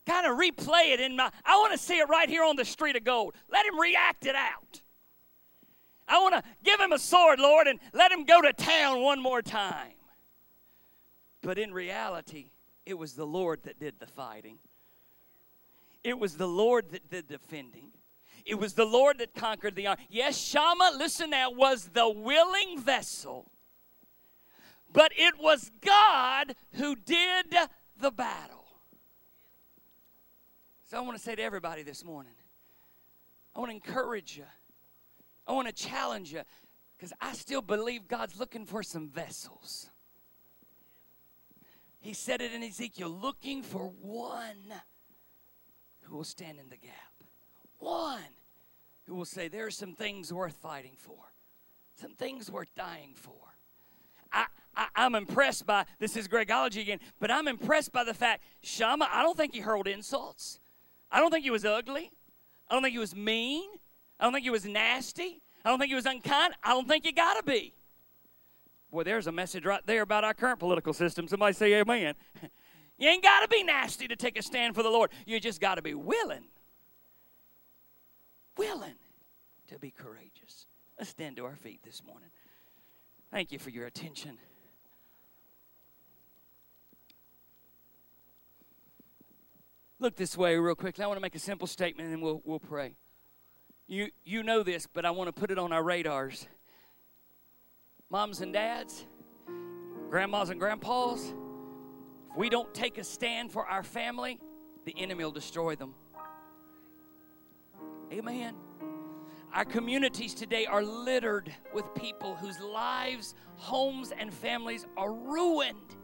Kind 0.05 0.25
of 0.25 0.37
replay 0.37 0.93
it 0.93 1.01
in 1.01 1.15
my, 1.15 1.29
I 1.45 1.57
want 1.57 1.73
to 1.73 1.77
see 1.77 1.97
it 1.97 2.07
right 2.07 2.29
here 2.29 2.43
on 2.43 2.55
the 2.55 2.65
street 2.65 2.95
of 2.95 3.03
gold. 3.03 3.35
Let 3.51 3.65
him 3.65 3.79
react 3.79 4.25
it 4.25 4.35
out. 4.35 4.81
I 6.07 6.19
want 6.19 6.35
to 6.35 6.43
give 6.63 6.79
him 6.79 6.93
a 6.93 6.99
sword, 6.99 7.39
Lord, 7.39 7.67
and 7.67 7.79
let 7.93 8.11
him 8.11 8.23
go 8.23 8.41
to 8.41 8.53
town 8.53 9.01
one 9.01 9.21
more 9.21 9.41
time. 9.41 9.93
But 11.41 11.57
in 11.57 11.73
reality, 11.73 12.51
it 12.85 12.97
was 12.97 13.13
the 13.13 13.27
Lord 13.27 13.63
that 13.63 13.79
did 13.79 13.99
the 13.99 14.07
fighting. 14.07 14.59
It 16.03 16.19
was 16.19 16.37
the 16.37 16.47
Lord 16.47 16.91
that 16.91 17.09
did 17.09 17.27
the 17.27 17.37
defending. 17.37 17.91
It 18.45 18.55
was 18.55 18.73
the 18.73 18.85
Lord 18.85 19.17
that 19.17 19.35
conquered 19.35 19.75
the 19.75 19.87
army. 19.87 20.07
Yes, 20.09 20.37
Shammah, 20.37 20.93
listen 20.97 21.31
now, 21.31 21.51
was 21.51 21.89
the 21.89 22.09
willing 22.09 22.79
vessel. 22.79 23.51
But 24.93 25.11
it 25.17 25.35
was 25.37 25.69
God 25.81 26.55
who 26.73 26.95
did 26.95 27.47
the 27.99 28.11
battle. 28.11 28.65
So 30.89 30.97
I 30.97 31.01
want 31.01 31.17
to 31.17 31.23
say 31.23 31.35
to 31.35 31.43
everybody 31.43 31.83
this 31.83 32.05
morning, 32.05 32.31
I 33.53 33.59
want 33.59 33.71
to 33.71 33.75
encourage 33.75 34.37
you. 34.37 34.45
I 35.45 35.51
want 35.51 35.67
to 35.67 35.73
challenge 35.73 36.31
you 36.31 36.41
because 36.97 37.11
I 37.19 37.33
still 37.33 37.61
believe 37.61 38.07
God's 38.07 38.39
looking 38.39 38.65
for 38.65 38.81
some 38.83 39.09
vessels. 39.09 39.89
He 41.99 42.13
said 42.13 42.41
it 42.41 42.53
in 42.53 42.63
Ezekiel 42.63 43.09
looking 43.09 43.63
for 43.63 43.91
one 44.01 44.73
who 46.09 46.17
will 46.17 46.23
stand 46.23 46.59
in 46.59 46.69
the 46.69 46.77
gap. 46.77 46.93
One 47.79 48.19
who 49.05 49.15
will 49.15 49.25
say, 49.25 49.47
There 49.47 49.65
are 49.65 49.71
some 49.71 49.93
things 49.93 50.33
worth 50.33 50.55
fighting 50.55 50.95
for. 50.97 51.15
some 51.95 52.11
things 52.13 52.51
worth 52.51 52.73
dying 52.75 53.13
for. 53.15 53.33
I, 54.31 54.45
I, 54.75 54.87
I'm 54.95 55.15
impressed 55.15 55.65
by 55.65 55.85
this 55.99 56.15
is 56.17 56.27
Gregology 56.27 56.81
again, 56.81 56.99
but 57.19 57.31
I'm 57.31 57.47
impressed 57.47 57.91
by 57.91 58.03
the 58.03 58.13
fact 58.13 58.43
Shammah, 58.61 59.07
I 59.11 59.23
don't 59.23 59.37
think 59.37 59.53
he 59.53 59.61
hurled 59.61 59.87
insults. 59.87 60.59
I 61.11 61.19
don't 61.19 61.31
think 61.31 61.43
he 61.43 61.51
was 61.51 61.65
ugly. 61.65 62.11
I 62.69 62.73
don't 62.73 62.83
think 62.83 62.93
he 62.93 62.99
was 62.99 63.15
mean. 63.15 63.69
I 64.19 64.25
don't 64.25 64.33
think 64.33 64.43
he 64.43 64.49
was 64.49 64.65
nasty. 64.65 65.41
I 65.63 65.69
don't 65.69 65.79
think 65.79 65.89
he 65.89 65.95
was 65.95 66.05
unkind. 66.05 66.53
I 66.63 66.69
don't 66.71 66.87
think 66.87 67.05
you 67.05 67.13
gotta 67.13 67.43
be. 67.43 67.73
Boy, 68.91 69.03
there's 69.03 69.27
a 69.27 69.31
message 69.31 69.65
right 69.65 69.81
there 69.85 70.01
about 70.01 70.23
our 70.23 70.33
current 70.33 70.59
political 70.59 70.93
system. 70.93 71.27
Somebody 71.27 71.53
say 71.53 71.73
amen. 71.73 72.15
You 72.97 73.09
ain't 73.09 73.23
got 73.23 73.41
to 73.41 73.47
be 73.47 73.63
nasty 73.63 74.07
to 74.07 74.15
take 74.15 74.37
a 74.37 74.41
stand 74.41 74.75
for 74.75 74.83
the 74.83 74.89
Lord. 74.89 75.11
You 75.25 75.39
just 75.39 75.61
got 75.61 75.75
to 75.75 75.81
be 75.81 75.93
willing. 75.93 76.45
Willing 78.57 78.95
to 79.67 79.77
be 79.77 79.91
courageous. 79.91 80.65
Let's 80.97 81.11
stand 81.11 81.35
to 81.37 81.45
our 81.45 81.55
feet 81.55 81.81
this 81.83 82.01
morning. 82.03 82.29
Thank 83.31 83.51
you 83.51 83.59
for 83.59 83.69
your 83.69 83.85
attention. 83.85 84.37
Look 89.99 90.15
this 90.15 90.37
way 90.37 90.57
real 90.57 90.75
quickly. 90.75 91.03
I 91.03 91.07
want 91.07 91.17
to 91.17 91.21
make 91.21 91.35
a 91.35 91.39
simple 91.39 91.67
statement 91.67 92.11
and 92.11 92.21
we'll, 92.21 92.41
we'll 92.45 92.59
pray. 92.59 92.93
You, 93.87 94.09
you 94.25 94.43
know 94.43 94.63
this, 94.63 94.87
but 94.91 95.05
I 95.05 95.11
want 95.11 95.27
to 95.27 95.39
put 95.39 95.51
it 95.51 95.57
on 95.57 95.71
our 95.71 95.83
radars. 95.83 96.47
Moms 98.09 98.41
and 98.41 98.53
dads, 98.53 99.05
grandmas 100.09 100.49
and 100.49 100.59
grandpas, 100.59 101.33
we 102.37 102.49
don't 102.49 102.71
take 102.73 102.99
a 102.99 103.03
stand 103.03 103.51
for 103.51 103.65
our 103.65 103.81
family, 103.81 104.39
the 104.85 104.93
enemy 104.95 105.23
will 105.23 105.31
destroy 105.31 105.75
them. 105.75 105.95
Amen. 108.13 108.53
Our 109.53 109.65
communities 109.65 110.35
today 110.35 110.67
are 110.67 110.83
littered 110.83 111.51
with 111.73 111.83
people 111.95 112.35
whose 112.35 112.59
lives, 112.59 113.33
homes, 113.55 114.13
and 114.17 114.31
families 114.31 114.85
are 114.95 115.11
ruined 115.11 115.95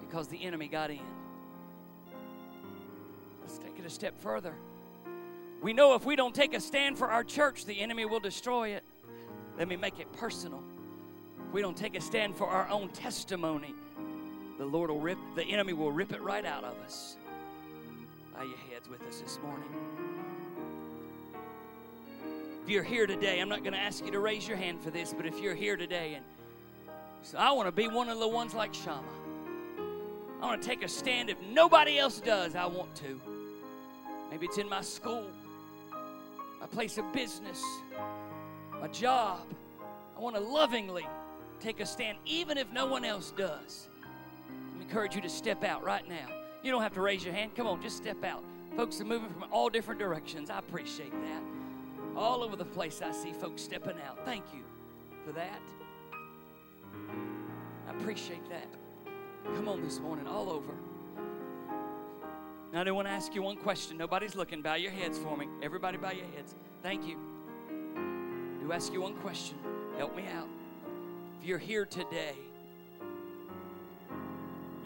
because 0.00 0.26
the 0.26 0.42
enemy 0.42 0.66
got 0.66 0.90
in. 0.90 0.98
Let's 3.40 3.58
take 3.58 3.78
it 3.78 3.86
a 3.86 3.90
step 3.90 4.20
further. 4.20 4.54
We 5.62 5.72
know 5.72 5.94
if 5.94 6.04
we 6.04 6.16
don't 6.16 6.34
take 6.34 6.54
a 6.54 6.60
stand 6.60 6.98
for 6.98 7.08
our 7.08 7.22
church, 7.22 7.66
the 7.66 7.80
enemy 7.80 8.04
will 8.04 8.20
destroy 8.20 8.70
it. 8.70 8.82
Let 9.56 9.68
me 9.68 9.76
make 9.76 10.00
it 10.00 10.12
personal. 10.12 10.62
If 11.46 11.54
we 11.54 11.62
don't 11.62 11.76
take 11.76 11.96
a 11.96 12.00
stand 12.00 12.34
for 12.34 12.48
our 12.48 12.68
own 12.68 12.88
testimony, 12.88 13.74
the 14.58 14.64
Lord 14.64 14.90
will 14.90 15.00
rip, 15.00 15.18
the 15.34 15.44
enemy 15.44 15.72
will 15.72 15.92
rip 15.92 16.12
it 16.12 16.22
right 16.22 16.44
out 16.44 16.64
of 16.64 16.74
us. 16.84 17.16
Bow 18.34 18.42
your 18.42 18.58
heads 18.70 18.88
with 18.88 19.02
us 19.02 19.20
this 19.20 19.38
morning. 19.42 19.68
If 22.62 22.70
you're 22.70 22.82
here 22.82 23.06
today, 23.06 23.40
I'm 23.40 23.48
not 23.48 23.62
going 23.62 23.74
to 23.74 23.78
ask 23.78 24.04
you 24.04 24.10
to 24.10 24.20
raise 24.20 24.48
your 24.48 24.56
hand 24.56 24.80
for 24.80 24.90
this, 24.90 25.14
but 25.14 25.24
if 25.24 25.40
you're 25.40 25.54
here 25.54 25.76
today 25.76 26.14
and 26.14 26.24
so 27.22 27.38
I 27.38 27.50
want 27.50 27.66
to 27.66 27.72
be 27.72 27.88
one 27.88 28.08
of 28.08 28.20
the 28.20 28.28
ones 28.28 28.54
like 28.54 28.72
Shammah. 28.72 29.02
I 30.40 30.46
want 30.46 30.62
to 30.62 30.68
take 30.68 30.84
a 30.84 30.88
stand 30.88 31.28
if 31.28 31.36
nobody 31.50 31.98
else 31.98 32.20
does, 32.20 32.54
I 32.54 32.66
want 32.66 32.94
to. 32.96 33.20
Maybe 34.30 34.46
it's 34.46 34.58
in 34.58 34.68
my 34.68 34.80
school, 34.80 35.26
my 36.60 36.66
place 36.66 36.98
of 36.98 37.12
business, 37.12 37.64
my 38.80 38.86
job. 38.88 39.40
I 40.16 40.20
want 40.20 40.36
to 40.36 40.40
lovingly 40.40 41.04
take 41.58 41.80
a 41.80 41.86
stand, 41.86 42.18
even 42.26 42.58
if 42.58 42.70
no 42.70 42.86
one 42.86 43.04
else 43.04 43.32
does. 43.36 43.88
I 44.86 44.88
encourage 44.88 45.16
you 45.16 45.20
to 45.22 45.28
step 45.28 45.64
out 45.64 45.82
right 45.82 46.08
now. 46.08 46.28
You 46.62 46.70
don't 46.70 46.80
have 46.80 46.94
to 46.94 47.00
raise 47.00 47.24
your 47.24 47.34
hand. 47.34 47.56
Come 47.56 47.66
on, 47.66 47.82
just 47.82 47.96
step 47.96 48.22
out. 48.22 48.44
Folks 48.76 49.00
are 49.00 49.04
moving 49.04 49.30
from 49.30 49.44
all 49.50 49.68
different 49.68 49.98
directions. 49.98 50.48
I 50.48 50.60
appreciate 50.60 51.10
that. 51.10 51.42
All 52.16 52.40
over 52.44 52.54
the 52.54 52.64
place, 52.64 53.02
I 53.02 53.10
see 53.10 53.32
folks 53.32 53.62
stepping 53.62 53.96
out. 54.06 54.24
Thank 54.24 54.44
you 54.54 54.62
for 55.24 55.32
that. 55.32 55.60
I 57.88 57.90
appreciate 57.98 58.48
that. 58.48 58.68
Come 59.56 59.68
on 59.68 59.82
this 59.82 59.98
morning, 59.98 60.28
all 60.28 60.50
over. 60.50 60.72
Now, 62.72 62.82
I 62.82 62.84
do 62.84 62.94
want 62.94 63.08
to 63.08 63.12
ask 63.12 63.34
you 63.34 63.42
one 63.42 63.56
question. 63.56 63.96
Nobody's 63.96 64.36
looking. 64.36 64.62
Bow 64.62 64.74
your 64.74 64.92
heads 64.92 65.18
for 65.18 65.36
me. 65.36 65.48
Everybody, 65.62 65.98
bow 65.98 66.12
your 66.12 66.26
heads. 66.36 66.54
Thank 66.80 67.08
you. 67.08 67.18
Do 68.60 68.72
ask 68.72 68.92
you 68.92 69.00
one 69.00 69.14
question. 69.14 69.58
Help 69.98 70.14
me 70.14 70.26
out. 70.32 70.48
If 71.40 71.48
you're 71.48 71.58
here 71.58 71.86
today, 71.86 72.36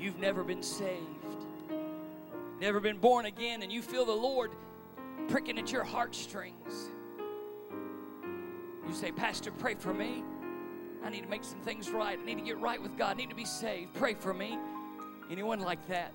you've 0.00 0.18
never 0.18 0.42
been 0.42 0.62
saved, 0.62 1.00
never 2.60 2.80
been 2.80 2.98
born 2.98 3.26
again, 3.26 3.62
and 3.62 3.70
you 3.70 3.82
feel 3.82 4.04
the 4.04 4.12
Lord 4.12 4.52
pricking 5.28 5.58
at 5.58 5.70
your 5.70 5.84
heartstrings. 5.84 6.90
You 8.86 8.94
say, 8.94 9.12
Pastor, 9.12 9.52
pray 9.52 9.74
for 9.74 9.94
me. 9.94 10.24
I 11.04 11.10
need 11.10 11.22
to 11.22 11.28
make 11.28 11.44
some 11.44 11.60
things 11.60 11.90
right. 11.90 12.18
I 12.20 12.24
need 12.24 12.38
to 12.38 12.44
get 12.44 12.58
right 12.58 12.80
with 12.80 12.96
God. 12.96 13.12
I 13.12 13.14
need 13.14 13.30
to 13.30 13.36
be 13.36 13.44
saved. 13.44 13.94
Pray 13.94 14.14
for 14.14 14.34
me. 14.34 14.58
Anyone 15.30 15.60
like 15.60 15.86
that? 15.88 16.12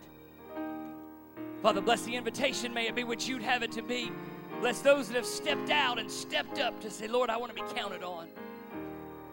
Father, 1.62 1.82
bless 1.82 2.02
the 2.04 2.16
invitation. 2.16 2.74
May 2.74 2.88
it 2.88 2.96
be 2.96 3.04
what 3.04 3.28
you'd 3.28 3.42
have 3.42 3.64
it 3.64 3.72
to 3.72 3.82
be. 3.82 4.12
Bless 4.60 4.82
those 4.82 5.08
that 5.08 5.16
have 5.16 5.26
stepped 5.26 5.70
out 5.70 6.00
and 6.00 6.12
stepped 6.12 6.60
up 6.60 6.80
to 6.82 6.92
say, 6.92 7.08
Lord, 7.08 7.30
I 7.30 7.38
want 7.38 7.56
to 7.56 7.64
be 7.64 7.68
counted 7.74 8.04
on. 8.04 8.28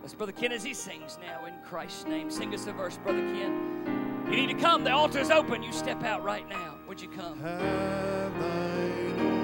Bless 0.01 0.15
Brother 0.15 0.33
Ken 0.33 0.53
as 0.53 0.65
he 0.65 0.73
sings 0.74 1.19
now 1.20 1.45
in 1.47 1.55
Christ's 1.69 2.07
name. 2.07 2.31
Sing 2.31 2.55
us 2.55 2.66
a 2.66 2.73
verse, 2.73 2.97
Brother 2.99 3.20
Ken. 3.20 4.02
You 4.24 4.36
need 4.36 4.49
to 4.49 4.55
come. 4.55 4.85
The 4.85 4.93
altar 4.93 5.19
is 5.19 5.31
open. 5.31 5.62
You 5.62 5.73
step 5.73 6.03
out 6.05 6.23
right 6.24 6.49
now. 6.49 6.77
Would 6.89 7.01
you 7.01 7.09
come? 7.09 7.39
Have 7.40 8.35
thine 8.39 9.20
own 9.20 9.43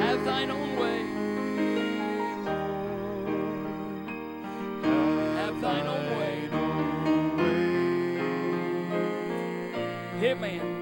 Have 0.00 0.24
thine 0.24 0.50
own 0.50 0.76
way. 0.76 1.12
Have 5.36 5.60
thine 5.60 5.86
own 5.86 6.18
way. 6.18 6.48
Amen. 10.30 10.60
Thou 10.60 10.81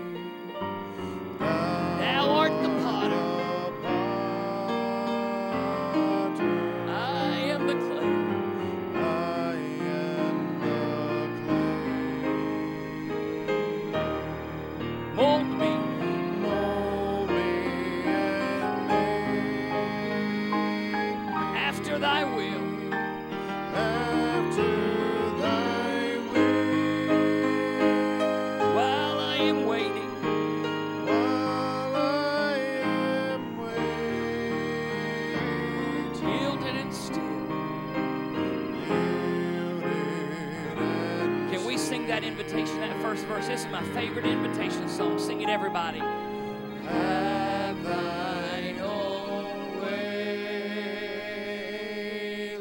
This 43.61 43.66
is 43.66 43.73
my 43.73 43.85
favorite 43.93 44.24
invitation 44.24 44.89
song. 44.89 45.19
Sing 45.19 45.43
it, 45.43 45.51
everybody. 45.51 45.99
Have 45.99 47.85
thine 47.85 48.81
own 48.81 49.82
way, 49.82 50.97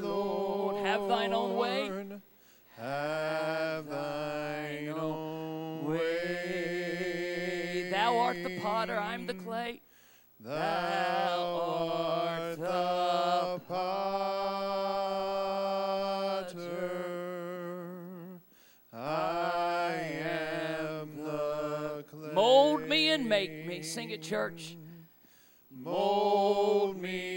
Lord. 0.01 0.85
Have 0.85 1.07
thine 1.07 1.31
own 1.31 1.55
way. 1.55 1.89
Have 2.75 3.87
thine 3.87 4.89
own 4.89 5.85
way. 5.85 7.87
Thou 7.89 8.17
art 8.17 8.43
the 8.43 8.59
potter, 8.59 8.99
I'm 8.99 9.25
the 9.25 9.35
clay. 9.35 9.79
Thou 10.41 11.61
art 11.63 12.48
Sing 23.89 24.11
it, 24.11 24.21
church. 24.21 24.77
Mold 25.71 27.01
me 27.01 27.28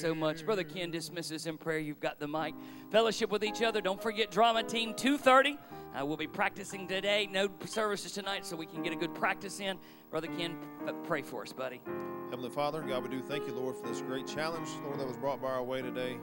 so 0.00 0.14
much. 0.14 0.44
Brother 0.44 0.64
Ken 0.64 0.90
dismisses 0.90 1.46
in 1.46 1.58
prayer. 1.58 1.78
You've 1.78 2.00
got 2.00 2.18
the 2.18 2.28
mic. 2.28 2.54
Fellowship 2.90 3.30
with 3.30 3.42
each 3.42 3.62
other. 3.62 3.80
Don't 3.80 4.00
forget 4.00 4.30
drama 4.30 4.62
team 4.62 4.94
230. 4.94 5.58
Uh, 5.98 6.04
we'll 6.04 6.16
be 6.16 6.26
practicing 6.26 6.86
today. 6.86 7.28
No 7.30 7.48
services 7.64 8.12
tonight, 8.12 8.46
so 8.46 8.56
we 8.56 8.66
can 8.66 8.82
get 8.82 8.92
a 8.92 8.96
good 8.96 9.14
practice 9.14 9.60
in. 9.60 9.78
Brother 10.10 10.28
Ken, 10.28 10.56
pray 11.04 11.22
for 11.22 11.42
us, 11.42 11.52
buddy. 11.52 11.80
Heavenly 12.30 12.50
Father, 12.50 12.82
God, 12.82 13.02
we 13.02 13.08
do 13.08 13.22
thank 13.22 13.46
you, 13.46 13.54
Lord, 13.54 13.76
for 13.76 13.88
this 13.88 14.00
great 14.02 14.26
challenge, 14.26 14.68
Lord, 14.84 15.00
that 15.00 15.06
was 15.06 15.16
brought 15.16 15.40
by 15.40 15.48
our 15.48 15.62
way 15.62 15.82
today. 15.82 16.16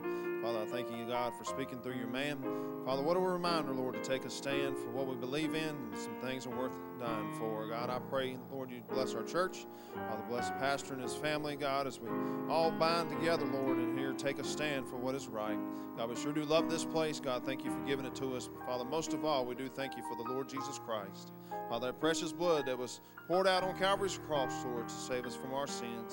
Father, 0.46 0.62
I 0.62 0.66
thank 0.66 0.96
you, 0.96 1.04
God, 1.06 1.34
for 1.34 1.44
speaking 1.44 1.80
through 1.80 1.96
your 1.96 2.06
man. 2.06 2.38
Father, 2.84 3.02
what 3.02 3.16
a 3.16 3.20
reminder, 3.20 3.72
Lord, 3.72 3.94
to 3.94 4.00
take 4.08 4.24
a 4.24 4.30
stand 4.30 4.78
for 4.78 4.90
what 4.90 5.08
we 5.08 5.16
believe 5.16 5.56
in 5.56 5.70
and 5.70 5.98
some 5.98 6.14
things 6.22 6.46
are 6.46 6.56
worth 6.56 6.70
dying 7.00 7.32
for. 7.36 7.66
God, 7.66 7.90
I 7.90 7.98
pray, 7.98 8.36
Lord, 8.52 8.70
you 8.70 8.80
bless 8.88 9.12
our 9.14 9.24
church. 9.24 9.66
Father, 9.92 10.22
bless 10.28 10.48
the 10.48 10.54
pastor 10.54 10.94
and 10.94 11.02
his 11.02 11.14
family, 11.14 11.56
God, 11.56 11.88
as 11.88 11.98
we 11.98 12.08
all 12.48 12.70
bind 12.70 13.10
together, 13.10 13.44
Lord, 13.44 13.78
and 13.78 13.98
here 13.98 14.12
take 14.12 14.38
a 14.38 14.44
stand 14.44 14.86
for 14.86 14.94
what 14.94 15.16
is 15.16 15.26
right. 15.26 15.58
God, 15.96 16.10
we 16.10 16.14
sure 16.14 16.32
do 16.32 16.44
love 16.44 16.70
this 16.70 16.84
place. 16.84 17.18
God, 17.18 17.44
thank 17.44 17.64
you 17.64 17.72
for 17.72 17.80
giving 17.80 18.06
it 18.06 18.14
to 18.14 18.36
us. 18.36 18.48
Father, 18.66 18.84
most 18.84 19.14
of 19.14 19.24
all, 19.24 19.44
we 19.44 19.56
do 19.56 19.68
thank 19.68 19.96
you 19.96 20.04
for 20.04 20.14
the 20.14 20.30
Lord 20.30 20.48
Jesus 20.48 20.78
Christ. 20.78 21.32
Father, 21.68 21.88
that 21.88 21.98
precious 21.98 22.32
blood 22.32 22.66
that 22.66 22.78
was 22.78 23.00
poured 23.26 23.48
out 23.48 23.64
on 23.64 23.76
Calvary's 23.76 24.20
cross, 24.28 24.64
Lord, 24.64 24.88
to 24.88 24.94
save 24.94 25.26
us 25.26 25.34
from 25.34 25.52
our 25.54 25.66
sins. 25.66 26.12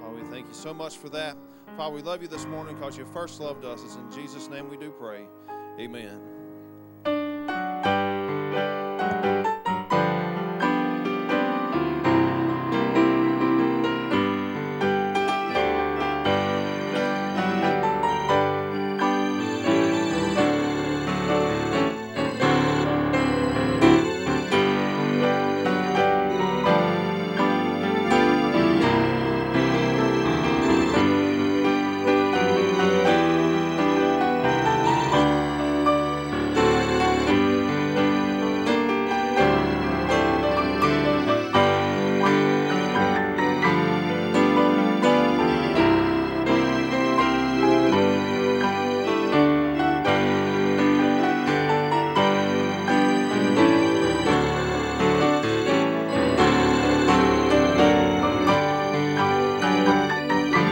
Father, 0.00 0.14
we 0.14 0.22
thank 0.30 0.46
you 0.46 0.54
so 0.54 0.72
much 0.72 0.98
for 0.98 1.08
that. 1.08 1.36
Father, 1.76 1.94
we 1.94 2.02
love 2.02 2.20
you 2.20 2.28
this 2.28 2.44
morning 2.44 2.74
because 2.74 2.98
you 2.98 3.06
first 3.06 3.40
loved 3.40 3.64
us. 3.64 3.82
It's 3.82 3.96
in 3.96 4.10
Jesus' 4.10 4.48
name 4.48 4.68
we 4.68 4.76
do 4.76 4.90
pray. 4.90 5.24
Amen. 5.80 6.31